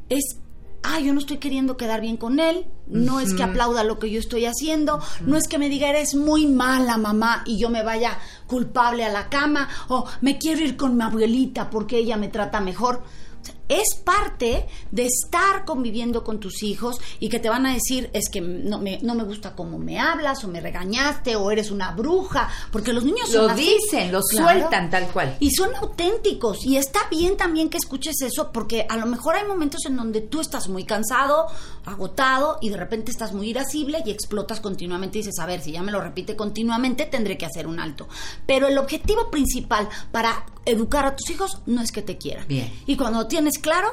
[0.09, 0.39] es
[0.83, 4.09] ah, yo no estoy queriendo quedar bien con él, no es que aplauda lo que
[4.09, 7.83] yo estoy haciendo, no es que me diga eres muy mala mamá y yo me
[7.83, 12.29] vaya culpable a la cama o me quiero ir con mi abuelita porque ella me
[12.29, 13.03] trata mejor.
[13.41, 17.73] O sea, Es parte de estar conviviendo con tus hijos y que te van a
[17.73, 21.49] decir es que no me, no me gusta cómo me hablas o me regañaste o
[21.51, 23.77] eres una bruja, porque los niños Lo así.
[23.79, 24.49] dicen, lo Claro.
[24.59, 25.37] sueltan tal cual.
[25.39, 26.65] Y son auténticos.
[26.65, 30.21] Y está bien también que escuches eso, porque a lo mejor hay momentos en donde
[30.21, 31.47] tú estás muy cansado,
[31.85, 35.71] agotado, y de repente estás muy irascible y explotas continuamente y dices, a ver, si
[35.71, 38.07] ya me lo repite continuamente, tendré que hacer un alto.
[38.45, 42.45] Pero el objetivo principal para educar a tus hijos no es que te quieran.
[42.47, 42.71] Bien.
[42.85, 43.27] Y cuando lo
[43.59, 43.89] tienes claro,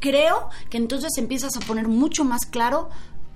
[0.00, 2.90] creo que entonces empiezas a poner mucho más claro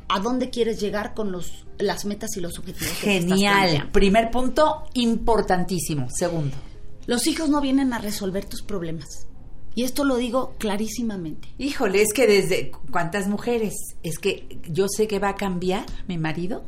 [0.08, 2.92] a dónde quieres llegar con los, las metas y los objetivos.
[3.00, 3.90] que te estás Genial.
[3.92, 6.08] Primer punto, importantísimo.
[6.10, 6.56] Segundo.
[7.06, 9.26] Los hijos no vienen a resolver tus problemas.
[9.74, 11.48] Y esto lo digo clarísimamente.
[11.56, 16.18] Híjole, es que desde cuántas mujeres, es que yo sé que va a cambiar mi
[16.18, 16.64] marido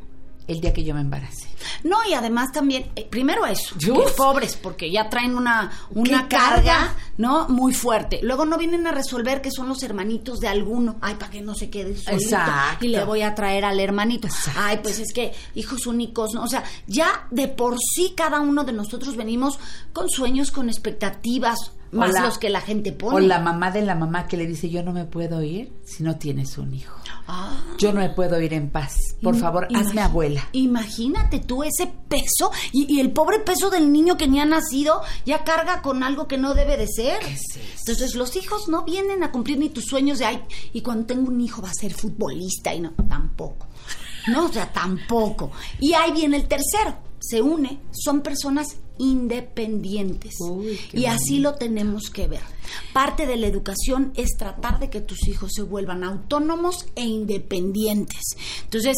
[0.46, 1.48] el día que yo me embarace.
[1.82, 6.36] No, y además también, eh, primero eso, que pobres, porque ya traen una, una ¿Qué
[6.36, 6.94] carga, carga?
[7.16, 7.48] ¿no?
[7.48, 8.20] Muy fuerte.
[8.22, 10.96] Luego no vienen a resolver que son los hermanitos de alguno.
[11.00, 12.22] Ay, para que no se quede solito.
[12.22, 12.84] Exacto.
[12.84, 14.28] Y le voy a traer al hermanito.
[14.56, 16.42] Ay, pues es que hijos únicos, ¿no?
[16.44, 19.58] O sea, ya de por sí cada uno de nosotros venimos
[19.94, 21.58] con sueños, con expectativas,
[21.92, 23.16] más la- los que la gente pone.
[23.16, 26.02] O la mamá de la mamá que le dice, yo no me puedo ir si
[26.02, 26.94] no tienes un hijo.
[27.78, 28.94] Yo no me puedo ir en paz.
[29.22, 30.46] Por Im- favor, hazme abuela.
[30.52, 35.00] Imagínate tú ese peso y, y el pobre peso del niño que ni ha nacido
[35.24, 37.18] ya carga con algo que no debe de ser.
[37.78, 40.42] Entonces los hijos no vienen a cumplir ni tus sueños de ay
[40.72, 43.66] y cuando tengo un hijo va a ser futbolista y no tampoco.
[44.28, 45.50] No, o sea, tampoco.
[45.80, 50.34] Y ahí viene el tercero, se une, son personas independientes.
[50.92, 52.40] y así lo tenemos que ver.
[52.92, 58.22] Parte de la educación es tratar de que tus hijos se vuelvan autónomos e independientes.
[58.64, 58.96] Entonces,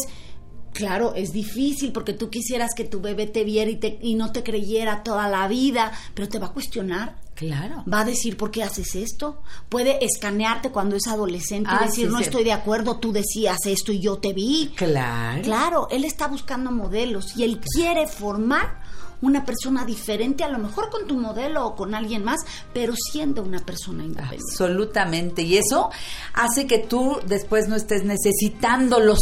[0.73, 4.31] Claro, es difícil porque tú quisieras que tu bebé te viera y, te- y no
[4.31, 7.15] te creyera toda la vida, pero te va a cuestionar.
[7.33, 7.83] Claro.
[7.91, 9.41] Va a decir por qué haces esto.
[9.69, 12.25] Puede escanearte cuando es adolescente Ah, y decir sí, no sí.
[12.25, 14.71] estoy de acuerdo, tú decías esto y yo te vi.
[14.75, 15.41] Claro.
[15.41, 18.79] Claro, él está buscando modelos y él quiere formar
[19.21, 22.39] una persona diferente, a lo mejor con tu modelo o con alguien más,
[22.73, 24.45] pero siendo una persona independiente.
[24.51, 25.41] Absolutamente.
[25.41, 25.89] Y eso
[26.33, 29.19] hace que tú después no estés necesitándolos.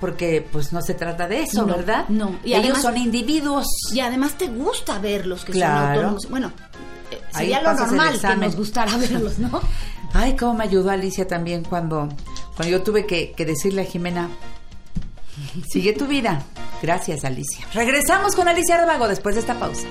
[0.00, 2.06] Porque pues no se trata de eso, No, ¿verdad?
[2.08, 2.36] No.
[2.44, 3.66] Y Ellos son individuos.
[3.92, 5.78] Y además te gusta verlos que Claro.
[5.78, 6.28] son autónomos.
[6.28, 6.52] Bueno,
[7.10, 9.60] eh, Ahí sería lo normal que nos gustara verlos, ¿no?
[10.12, 12.08] Ay, cómo me ayudó Alicia también cuando,
[12.56, 14.28] cuando yo tuve que, que decirle a Jimena,
[15.62, 16.42] sigue tu vida.
[16.82, 17.66] Gracias, Alicia.
[17.72, 19.86] Regresamos con Alicia Arbago después de esta pausa.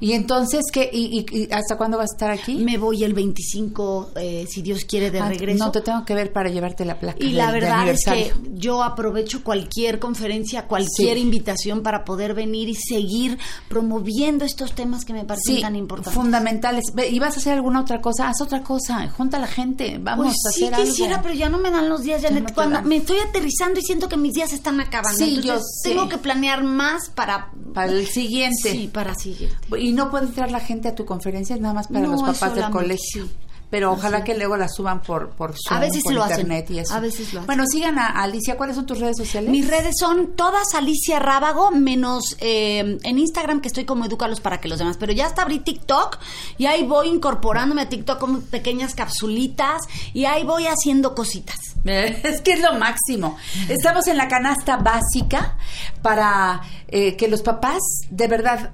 [0.00, 0.88] ¿Y entonces qué?
[0.92, 2.56] ¿Y, y- y hasta cuándo vas a estar aquí?
[2.56, 5.64] Me voy el 25, eh, si Dios quiere, de Ah, regreso.
[5.64, 7.18] No te tengo que ver para llevarte la placa.
[7.20, 11.22] Y de- la verdad es que yo aprovecho cualquier conferencia, cualquier Sí.
[11.22, 16.12] invitación para poder venir y seguir promoviendo estos temas que me parecen Sí, tan importantes.
[16.14, 16.84] fundamentales.
[17.10, 18.28] ¿Y vas a hacer alguna otra cosa?
[18.28, 19.08] Haz otra cosa.
[19.10, 19.98] Junta a la gente.
[20.00, 21.22] Vamos pues a sí hacer quisiera, algo.
[21.24, 22.40] pero ya no me dan los días, Janet.
[22.42, 22.88] no te Cuando dan.
[22.88, 25.18] me estoy aterrizando y siento que mis días están acabando.
[25.18, 27.50] Sí, Entonces, yo tengo que planear más para...
[27.74, 28.72] Para el siguiente.
[28.72, 29.56] Sí, para siguiente.
[29.78, 31.54] ¿Y no puede entrar la gente a tu conferencia?
[31.56, 33.24] Es nada más para No, los papás del colegio.
[33.26, 33.30] sí.
[33.70, 34.24] Pero ojalá Así.
[34.26, 36.40] que luego la suban por, por Zoom, A veces por lo hacen.
[36.40, 36.92] internet y eso.
[36.92, 37.46] A veces lo hacen.
[37.46, 38.56] Bueno, sigan a Alicia.
[38.56, 39.48] ¿Cuáles son tus redes sociales?
[39.48, 44.60] Mis redes son todas Alicia Rábago, menos eh, en Instagram que estoy como Edúcalos para
[44.60, 44.96] que los demás.
[44.98, 46.18] Pero ya hasta abrí TikTok
[46.58, 49.82] y ahí voy incorporándome a TikTok con pequeñas capsulitas
[50.14, 51.60] y ahí voy haciendo cositas.
[51.84, 53.36] Es que es lo máximo.
[53.68, 55.56] Estamos en la canasta básica
[56.02, 57.78] para eh, que los papás
[58.10, 58.72] de verdad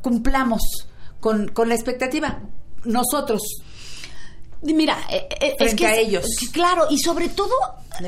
[0.00, 0.62] cumplamos
[1.20, 2.40] con, con la expectativa.
[2.84, 3.40] Nosotros.
[4.62, 6.24] Mira, eh, eh, es Frente que a ellos.
[6.52, 7.52] Claro, y sobre todo,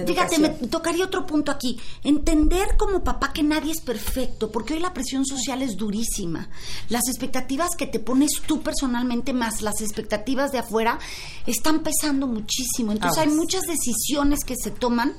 [0.07, 1.79] fíjate, me tocaría otro punto aquí.
[2.03, 6.49] Entender como papá que nadie es perfecto, porque hoy la presión social es durísima.
[6.89, 10.99] Las expectativas que te pones tú personalmente más las expectativas de afuera
[11.47, 12.93] están pesando muchísimo.
[12.93, 15.15] Entonces hay muchas decisiones que se toman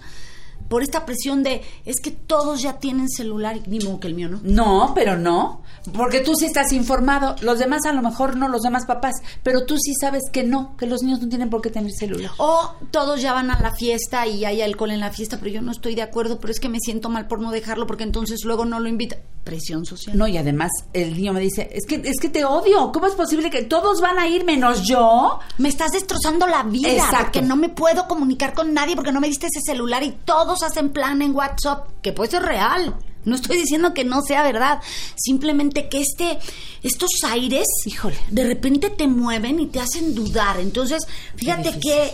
[0.67, 4.29] por esta presión de es que todos ya tienen celular ni modo que el mío
[4.29, 4.39] no.
[4.43, 5.61] No, pero no.
[5.93, 7.35] Porque tú sí estás informado.
[7.41, 9.15] Los demás a lo mejor no, los demás papás.
[9.43, 12.31] Pero tú sí sabes que no, que los niños no tienen por qué tener celular.
[12.37, 15.61] O todos ya van a la fiesta y hay alcohol en la fiesta, pero yo
[15.61, 18.43] no estoy de acuerdo, pero es que me siento mal por no dejarlo porque entonces
[18.43, 19.17] luego no lo invita.
[19.43, 20.17] Presión social.
[20.17, 22.91] No, y además el niño me dice, es que, es que te odio.
[22.91, 25.39] ¿Cómo es posible que todos van a ir menos yo?
[25.57, 27.17] Me estás destrozando la vida Exacto.
[27.23, 30.56] porque no me puedo comunicar con nadie porque no me diste ese celular y todos
[30.63, 32.95] hacen plan en WhatsApp, que puede ser real.
[33.25, 34.79] No estoy diciendo que no sea verdad,
[35.15, 36.39] simplemente que este
[36.81, 37.67] estos aires
[38.29, 40.59] de repente te mueven y te hacen dudar.
[40.61, 41.05] Entonces,
[41.35, 42.13] fíjate que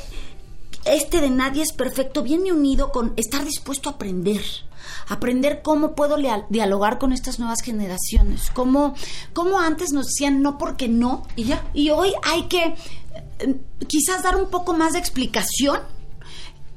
[0.86, 4.42] este de nadie es perfecto viene unido con estar dispuesto a aprender.
[5.08, 6.18] Aprender cómo puedo
[6.50, 8.50] dialogar con estas nuevas generaciones.
[8.52, 8.96] Cómo,
[9.34, 11.28] cómo antes nos decían no porque no.
[11.36, 11.64] Y ya.
[11.74, 12.76] Y hoy hay que
[13.40, 13.56] eh,
[13.88, 15.80] quizás dar un poco más de explicación.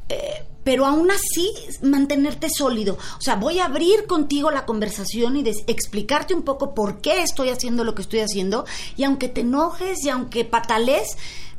[0.08, 1.48] eh, pero aún así
[1.80, 2.98] mantenerte sólido.
[3.18, 7.50] O sea, voy a abrir contigo la conversación y explicarte un poco por qué estoy
[7.50, 8.64] haciendo lo que estoy haciendo.
[8.96, 11.16] Y aunque te enojes y aunque patales,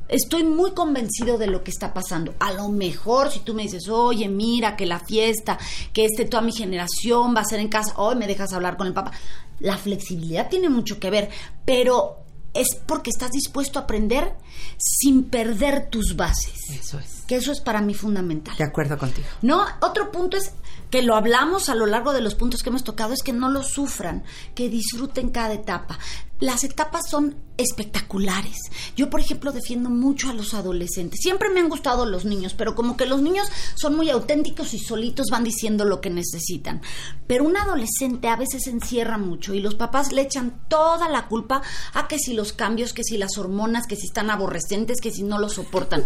[0.09, 2.35] estoy muy convencido de lo que está pasando.
[2.39, 5.57] A lo mejor si tú me dices, oye, mira que la fiesta,
[5.93, 8.87] que este toda mi generación va a ser en casa, hoy me dejas hablar con
[8.87, 9.13] el papá.
[9.61, 11.29] La flexibilidad tiene mucho que ver,
[11.63, 14.33] pero es porque estás dispuesto a aprender
[14.77, 16.59] sin perder tus bases.
[16.77, 17.16] Eso es.
[17.27, 18.55] Que eso es para mí fundamental.
[18.57, 19.27] De acuerdo contigo.
[19.41, 20.53] No, otro punto es
[20.89, 23.49] que lo hablamos a lo largo de los puntos que hemos tocado, es que no
[23.49, 24.23] lo sufran,
[24.55, 25.99] que disfruten cada etapa.
[26.39, 28.57] Las etapas son espectaculares.
[28.95, 31.19] Yo, por ejemplo, defiendo mucho a los adolescentes.
[31.21, 34.79] Siempre me han gustado los niños, pero como que los niños son muy auténticos y
[34.79, 36.81] solitos van diciendo lo que necesitan.
[37.25, 41.63] Pero un adolescente a veces encierra mucho y los papás le echan toda la culpa
[41.93, 45.23] a que si los cambios, que si las hormonas, que si están aborrecentes, que si
[45.23, 46.05] no lo soportan.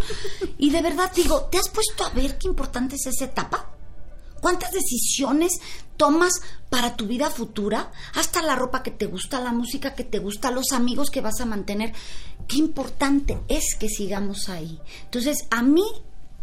[0.58, 3.68] Y de verdad digo, ¿te has puesto a ver qué importante es esa etapa?
[4.42, 5.54] ¿Cuántas decisiones
[5.98, 6.34] tomas
[6.70, 7.92] para tu vida futura?
[8.16, 11.40] Hasta la ropa que te gusta, la música que te gusta, los amigos que vas
[11.42, 11.94] a mantener.
[12.48, 14.80] Qué importante es que sigamos ahí.
[15.06, 15.84] Entonces, a mí,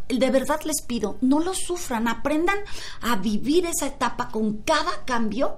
[0.09, 2.59] de verdad les pido, no lo sufran, aprendan
[3.03, 5.57] a vivir esa etapa con cada cambio.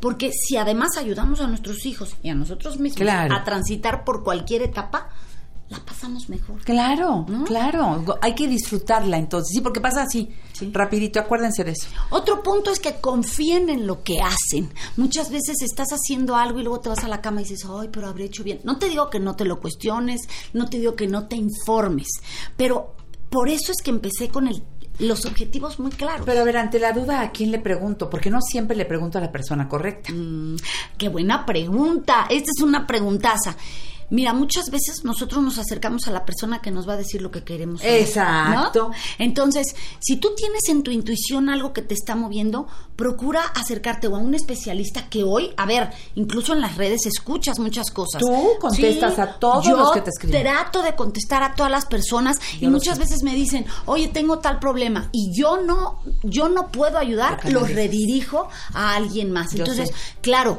[0.00, 3.34] Porque si además ayudamos a nuestros hijos y a nosotros mismos Claro.
[3.34, 5.08] a transitar por cualquier etapa,
[5.68, 6.60] la pasamos mejor.
[6.62, 8.04] Claro, claro.
[8.20, 9.54] Hay que disfrutarla entonces.
[9.54, 10.28] Sí, porque pasa así.
[10.72, 11.88] Rapidito, acuérdense de eso.
[12.10, 14.70] Otro punto es que confíen en lo que hacen.
[14.96, 17.88] Muchas veces estás haciendo algo y luego te vas a la cama y dices, ay,
[17.90, 18.60] pero habré hecho bien.
[18.62, 22.08] No te digo que no te lo cuestiones, no te digo que no te informes,
[22.56, 22.94] pero
[23.30, 24.62] por eso es que empecé con el,
[24.98, 26.24] los objetivos muy claros.
[26.24, 28.08] Pero a ver, ante la duda, ¿a quién le pregunto?
[28.08, 30.12] Porque no siempre le pregunto a la persona correcta.
[30.12, 30.56] Mm,
[30.96, 32.26] qué buena pregunta.
[32.30, 33.56] Esta es una preguntaza.
[34.10, 37.30] Mira, muchas veces nosotros nos acercamos a la persona que nos va a decir lo
[37.30, 37.80] que queremos.
[37.82, 38.88] Exacto.
[38.88, 38.94] ¿no?
[39.18, 42.66] Entonces, si tú tienes en tu intuición algo que te está moviendo,
[42.96, 47.58] procura acercarte o a un especialista que hoy, a ver, incluso en las redes escuchas
[47.58, 48.20] muchas cosas.
[48.20, 50.42] Tú contestas a todos los que te escriben.
[50.42, 53.02] Trato de contestar a todas las personas y Yo muchas sé.
[53.02, 57.60] veces me dicen, oye, tengo tal problema y yo no, yo no puedo ayudar, Lo
[57.60, 59.54] los redirijo a alguien más.
[59.54, 59.90] Entonces,
[60.20, 60.58] claro,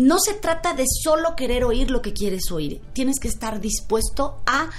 [0.00, 2.80] no se trata de solo querer oír lo que quieres oír.
[2.94, 4.70] Tienes que estar dispuesto a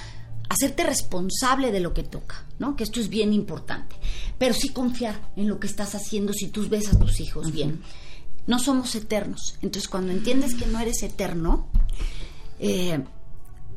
[0.48, 2.74] hacerte responsable de lo que toca, ¿no?
[2.74, 3.94] Que esto es bien importante.
[4.38, 7.82] Pero sí confiar en lo que estás haciendo si tú ves a tus hijos bien.
[8.46, 9.56] No somos eternos.
[9.62, 11.68] Entonces, cuando entiendes que no eres eterno,
[12.58, 13.02] eh,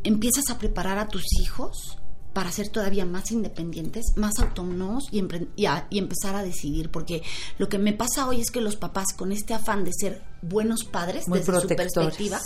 [0.04, 2.00] empiezas a preparar a tus hijos
[2.36, 6.92] para ser todavía más independientes, más autónomos y, empre- y a- y empezar a decidir.
[6.92, 7.24] Porque
[7.58, 10.84] lo que me pasa hoy es que los papás, con este afán de ser buenos
[10.84, 12.42] padres, Muy desde su perspectiva,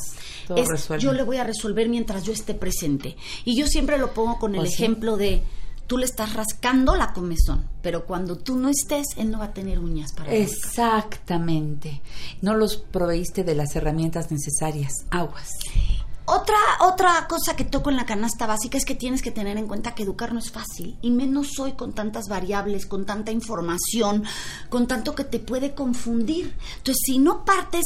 [0.55, 3.17] es yo le voy a resolver mientras yo esté presente.
[3.45, 4.83] Y yo siempre lo pongo con el Pues sí.
[4.83, 5.41] ejemplo de
[5.87, 9.53] tú le estás rascando la comezón, pero cuando tú no estés, él no va a
[9.55, 10.31] tener uñas para.
[10.35, 12.01] Exactamente.
[12.41, 14.91] No los proveíste de las herramientas necesarias.
[15.09, 15.49] Aguas.
[16.31, 19.65] Otra, otra cosa que toco en la canasta básica es que tienes que tener en
[19.65, 24.23] cuenta que educar no es fácil, y menos hoy con tantas variables, con tanta información,
[24.69, 26.55] con tanto que te puede confundir.
[26.77, 27.83] Entonces, si no partes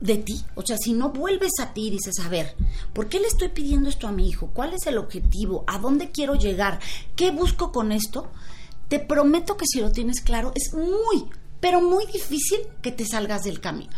[0.00, 2.56] de ti, o sea, si no vuelves a ti y dices, a ver,
[2.94, 4.48] ¿por qué le estoy pidiendo esto a mi hijo?
[4.54, 5.62] ¿Cuál es el objetivo?
[5.66, 6.80] ¿A dónde quiero llegar?
[7.14, 8.30] ¿Qué busco con esto?
[8.88, 11.28] Te prometo que si lo tienes claro, es muy,
[11.60, 13.92] pero muy difícil que te salgas del camino.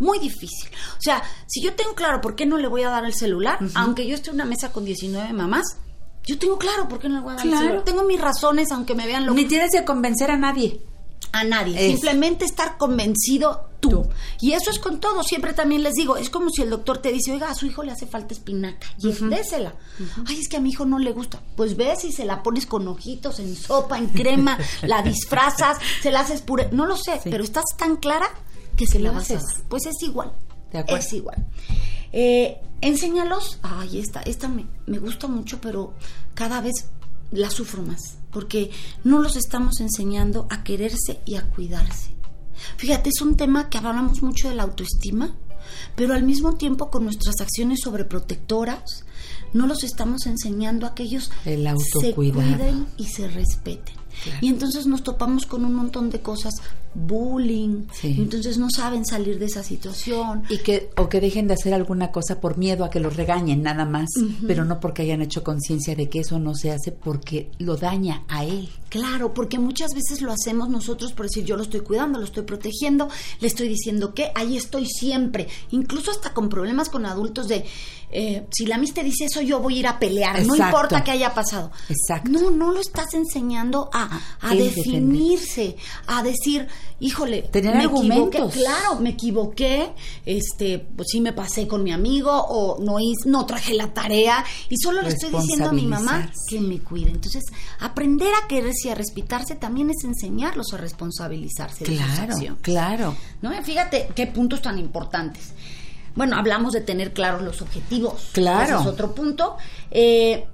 [0.00, 0.68] Muy difícil.
[0.98, 3.58] O sea, si yo tengo claro por qué no le voy a dar el celular,
[3.74, 5.76] aunque yo esté en una mesa con 19 mamás,
[6.26, 7.58] yo tengo claro por qué no le voy a dar Claro.
[7.58, 7.84] el celular.
[7.84, 10.80] Tengo mis razones, aunque me vean lo Ni tienes que convencer a nadie.
[11.32, 11.76] a nadie.
[11.86, 11.92] Es.
[11.92, 14.08] Simplemente estar convencido tú.
[14.40, 15.22] Y eso es con todo.
[15.22, 17.82] Siempre también les digo, es como si el doctor te dice, oiga, a su hijo
[17.84, 18.86] le hace falta espinaca.
[18.98, 19.74] Y désela.
[20.26, 21.40] Ay, es que a mi hijo no le gusta.
[21.56, 26.10] Pues ves y se la pones con ojitos, en sopa, en crema, la disfrazas, se
[26.10, 26.68] la haces puré.
[26.72, 28.28] No lo sé, pero estás tan clara
[28.76, 29.46] que se la vas a haces.
[29.46, 29.68] dar.
[29.68, 30.32] Pues es igual.
[30.72, 31.04] De acuerdo.
[31.04, 31.46] Es igual.
[32.12, 33.58] Eh, enséñalos.
[33.62, 35.94] Ay, esta, esta me, me gusta mucho, pero
[36.34, 36.86] cada vez
[37.30, 38.18] la sufro más.
[38.30, 38.70] Porque
[39.04, 42.14] no los estamos enseñando a quererse y a cuidarse.
[42.76, 45.34] Fíjate, es un tema que hablamos mucho de la autoestima,
[45.96, 49.04] pero al mismo tiempo con nuestras acciones sobreprotectoras,
[49.52, 51.68] no los estamos enseñando a que ellos El
[52.00, 53.96] se cuiden y se respeten.
[54.40, 56.54] Y entonces nos topamos con un montón de cosas,
[56.94, 58.16] bullying, Sí.
[58.18, 60.42] entonces no saben salir de esa situación.
[60.48, 63.62] Y que, o que dejen de hacer alguna cosa por miedo a que los regañen
[63.62, 64.08] nada más,
[64.46, 68.24] pero no porque hayan hecho conciencia de que eso no se hace porque lo daña
[68.28, 68.68] a él.
[68.88, 72.42] Claro, porque muchas veces lo hacemos nosotros por decir yo lo estoy cuidando, lo estoy
[72.42, 73.08] protegiendo,
[73.40, 77.64] le estoy diciendo que ahí estoy siempre, incluso hasta con problemas con adultos de
[78.12, 81.04] eh, si la mis te dice eso yo voy a ir a pelear, no importa
[81.04, 81.70] que haya pasado.
[81.88, 82.28] Exacto.
[82.28, 85.76] No, no lo estás enseñando a, a definirse,
[86.08, 86.66] a decir,
[87.00, 88.28] híjole, Tener me argumentos.
[88.34, 89.90] equivoqué, claro, me equivoqué,
[90.26, 94.44] este, pues sí me pasé con mi amigo o no hice, no traje la tarea
[94.68, 97.10] y solo le estoy diciendo a mi mamá que me cuide.
[97.10, 97.44] Entonces,
[97.80, 103.16] aprender a quererse y a respetarse también es enseñarlos a responsabilizarse de sus Claro, claro.
[103.42, 103.50] ¿No?
[103.62, 105.52] Fíjate qué puntos tan importantes.
[106.14, 108.30] Bueno, hablamos de tener claros los objetivos.
[108.32, 108.80] Claro.
[108.80, 109.56] Ese es otro punto.
[109.90, 110.46] Eh,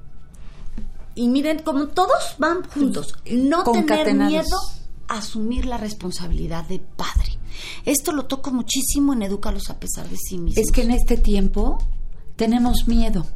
[1.15, 4.59] y miren, como todos van juntos, no tener miedo
[5.09, 7.39] asumir la responsabilidad de padre.
[7.85, 10.59] Esto lo toco muchísimo en Edúcalos a pesar de sí mismos.
[10.65, 11.79] Es que en este tiempo
[12.37, 13.27] tenemos miedo.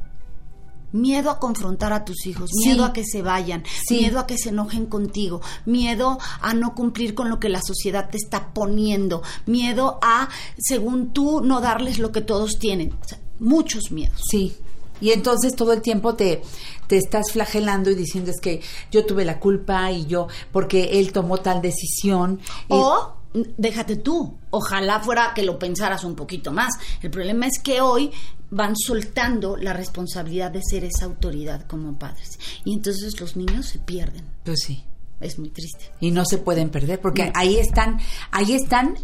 [0.93, 2.69] Miedo a confrontar a tus hijos, Sí.
[2.71, 3.99] miedo a que se vayan, Sí.
[4.01, 8.11] miedo a que se enojen contigo, miedo a no cumplir con lo que la sociedad
[8.11, 10.29] te está poniendo, miedo a,
[10.59, 12.93] según tú, no darles lo que todos tienen.
[13.01, 14.21] O sea, muchos miedos.
[14.29, 14.57] Sí.
[15.01, 16.43] Y entonces todo el tiempo te,
[16.87, 18.61] te estás flagelando y diciendo es que
[18.91, 22.41] yo tuve la culpa y yo, porque él tomó tal decisión.
[22.69, 23.15] O,
[23.57, 26.73] déjate tú, ojalá fuera que lo pensaras un poquito más.
[27.03, 28.11] El problema es que hoy
[28.51, 32.39] van soltando la responsabilidad de ser esa autoridad como padres.
[32.65, 34.25] Y entonces los niños se pierden.
[34.45, 34.85] Pues sí.
[35.21, 35.93] Es muy triste.
[36.01, 37.99] y no se pueden perder porque ahí están
[38.31, 38.97] ahí están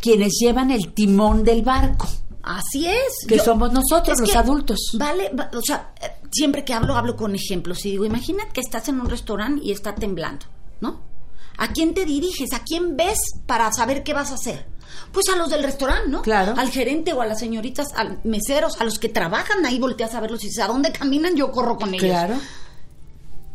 [0.00, 2.08] quienes llevan el timón del barco
[2.50, 3.26] Así es.
[3.28, 4.78] Que somos nosotros, los adultos.
[4.94, 7.84] Vale, va- o sea, eh, siempre que hablo, hablo con ejemplos.
[7.84, 10.46] Y digo, imagínate que estás en un restaurante y está temblando,
[10.80, 11.02] ¿no?
[11.58, 12.52] ¿A quién te diriges?
[12.54, 14.64] ¿A quién ves para saber qué vas a hacer?
[15.12, 16.22] Pues a los del restaurante, ¿no?
[16.22, 16.54] Claro.
[16.56, 20.20] Al gerente o a las señoritas, a meseros, a los que trabajan ahí, volteas a
[20.20, 21.36] verlos y dices, ¿a dónde caminan?
[21.36, 22.08] Yo corro con ellos.
[22.08, 22.36] Claro.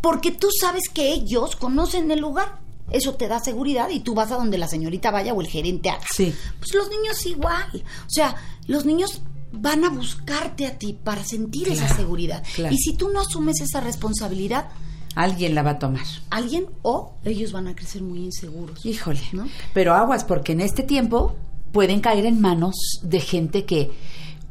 [0.02, 2.60] Porque tú sabes que ellos conocen el lugar.
[2.94, 5.90] Eso te da seguridad y tú vas a donde la señorita vaya o el gerente
[5.90, 6.06] haga.
[6.10, 6.34] Sí.
[6.60, 7.84] Pues los niños igual.
[8.06, 8.36] O sea,
[8.68, 9.22] los niños
[9.52, 12.42] van a buscarte a ti para sentir esa seguridad.
[12.56, 12.74] claro.
[12.74, 14.70] Y si tú no asumes esa responsabilidad,
[15.16, 16.06] Alguien la va a tomar.
[16.32, 18.84] alguien o ellos van a crecer muy inseguros.
[18.84, 19.22] Híjole.
[19.32, 19.48] ¿no?
[19.74, 21.36] Pero aguas, porque en este tiempo
[21.72, 23.92] pueden caer en manos de gente que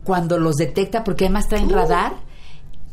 [0.05, 1.74] cuando los detecta, porque además traen Uh.
[1.74, 2.14] radar,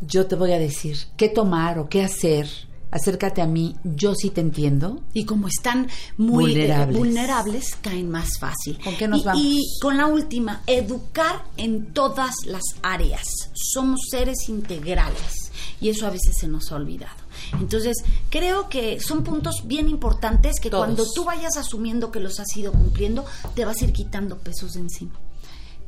[0.02, 2.48] yo te voy a decir qué tomar o qué hacer.
[2.92, 5.02] Acércate a mí, yo sí te entiendo.
[5.14, 5.88] Y como están
[6.18, 6.98] muy eh, Vulnerables.
[6.98, 8.80] vulnerables, caen más fácil.
[8.84, 9.42] ¿Con qué nos y, vamos?
[9.44, 13.28] y con la última, educar en todas las áreas.
[13.54, 17.16] Somos seres integrales y eso a veces se nos ha olvidado.
[17.60, 17.98] Entonces,
[18.30, 20.86] creo que son puntos bien importantes que Todos.
[20.86, 23.24] cuando tú vayas asumiendo que los has ido cumpliendo,
[23.56, 25.12] te vas a ir quitando pesos de encima.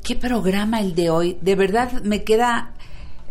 [0.02, 1.38] Qué programa el de hoy.
[1.42, 2.74] De verdad me queda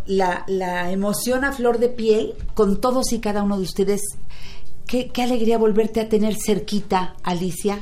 [0.06, 4.02] la, la emoción a flor de piel con todos y cada uno de ustedes.
[4.88, 7.80] Qué, qué alegría volverte a tener cerquita, Alicia.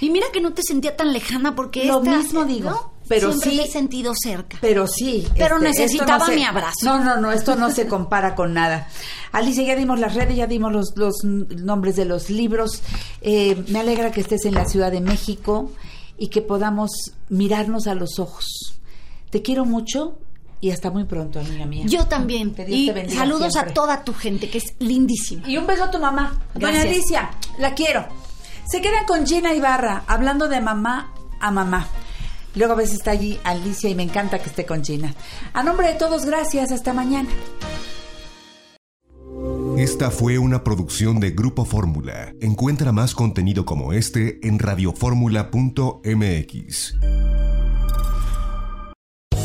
[0.00, 2.92] Y mira que no te sentía tan lejana porque Lo esta- mismo digo, ¿no?
[3.08, 4.58] pero Siempre sí- he sentido cerca.
[4.60, 5.26] Pero sí.
[5.36, 6.84] Pero este, necesitaba se- mi abrazo.
[6.84, 8.88] No, no, no, esto no se compara con nada.
[9.32, 12.82] Alicia, ya dimos las redes, ya dimos los, los nombres de los libros.
[13.22, 15.70] Eh, me alegra que estés en la Ciudad de México
[16.18, 16.90] y que podamos
[17.28, 18.44] mirarnos a los ojos.
[19.30, 20.18] Te quiero mucho
[20.60, 21.84] y hasta muy pronto, amiga mía.
[21.86, 22.54] Yo también.
[22.54, 23.70] Que Dios Y te bendiga saludos siempre.
[23.70, 25.48] a toda tu gente, que es lindísima.
[25.48, 26.38] Y un beso a tu mamá.
[26.54, 26.84] Doña Gracias.
[26.94, 28.06] Alicia, la quiero.
[28.70, 31.88] Se quedan con Gina Ibarra, hablando de mamá a mamá.
[32.54, 35.14] Luego a veces está allí Alicia y me encanta que esté con Gina.
[35.52, 36.70] A nombre de todos, gracias.
[36.72, 37.28] Hasta mañana.
[39.78, 42.34] Esta fue una producción de Grupo Fórmula.
[42.40, 46.94] Encuentra más contenido como este en radioformula.mx.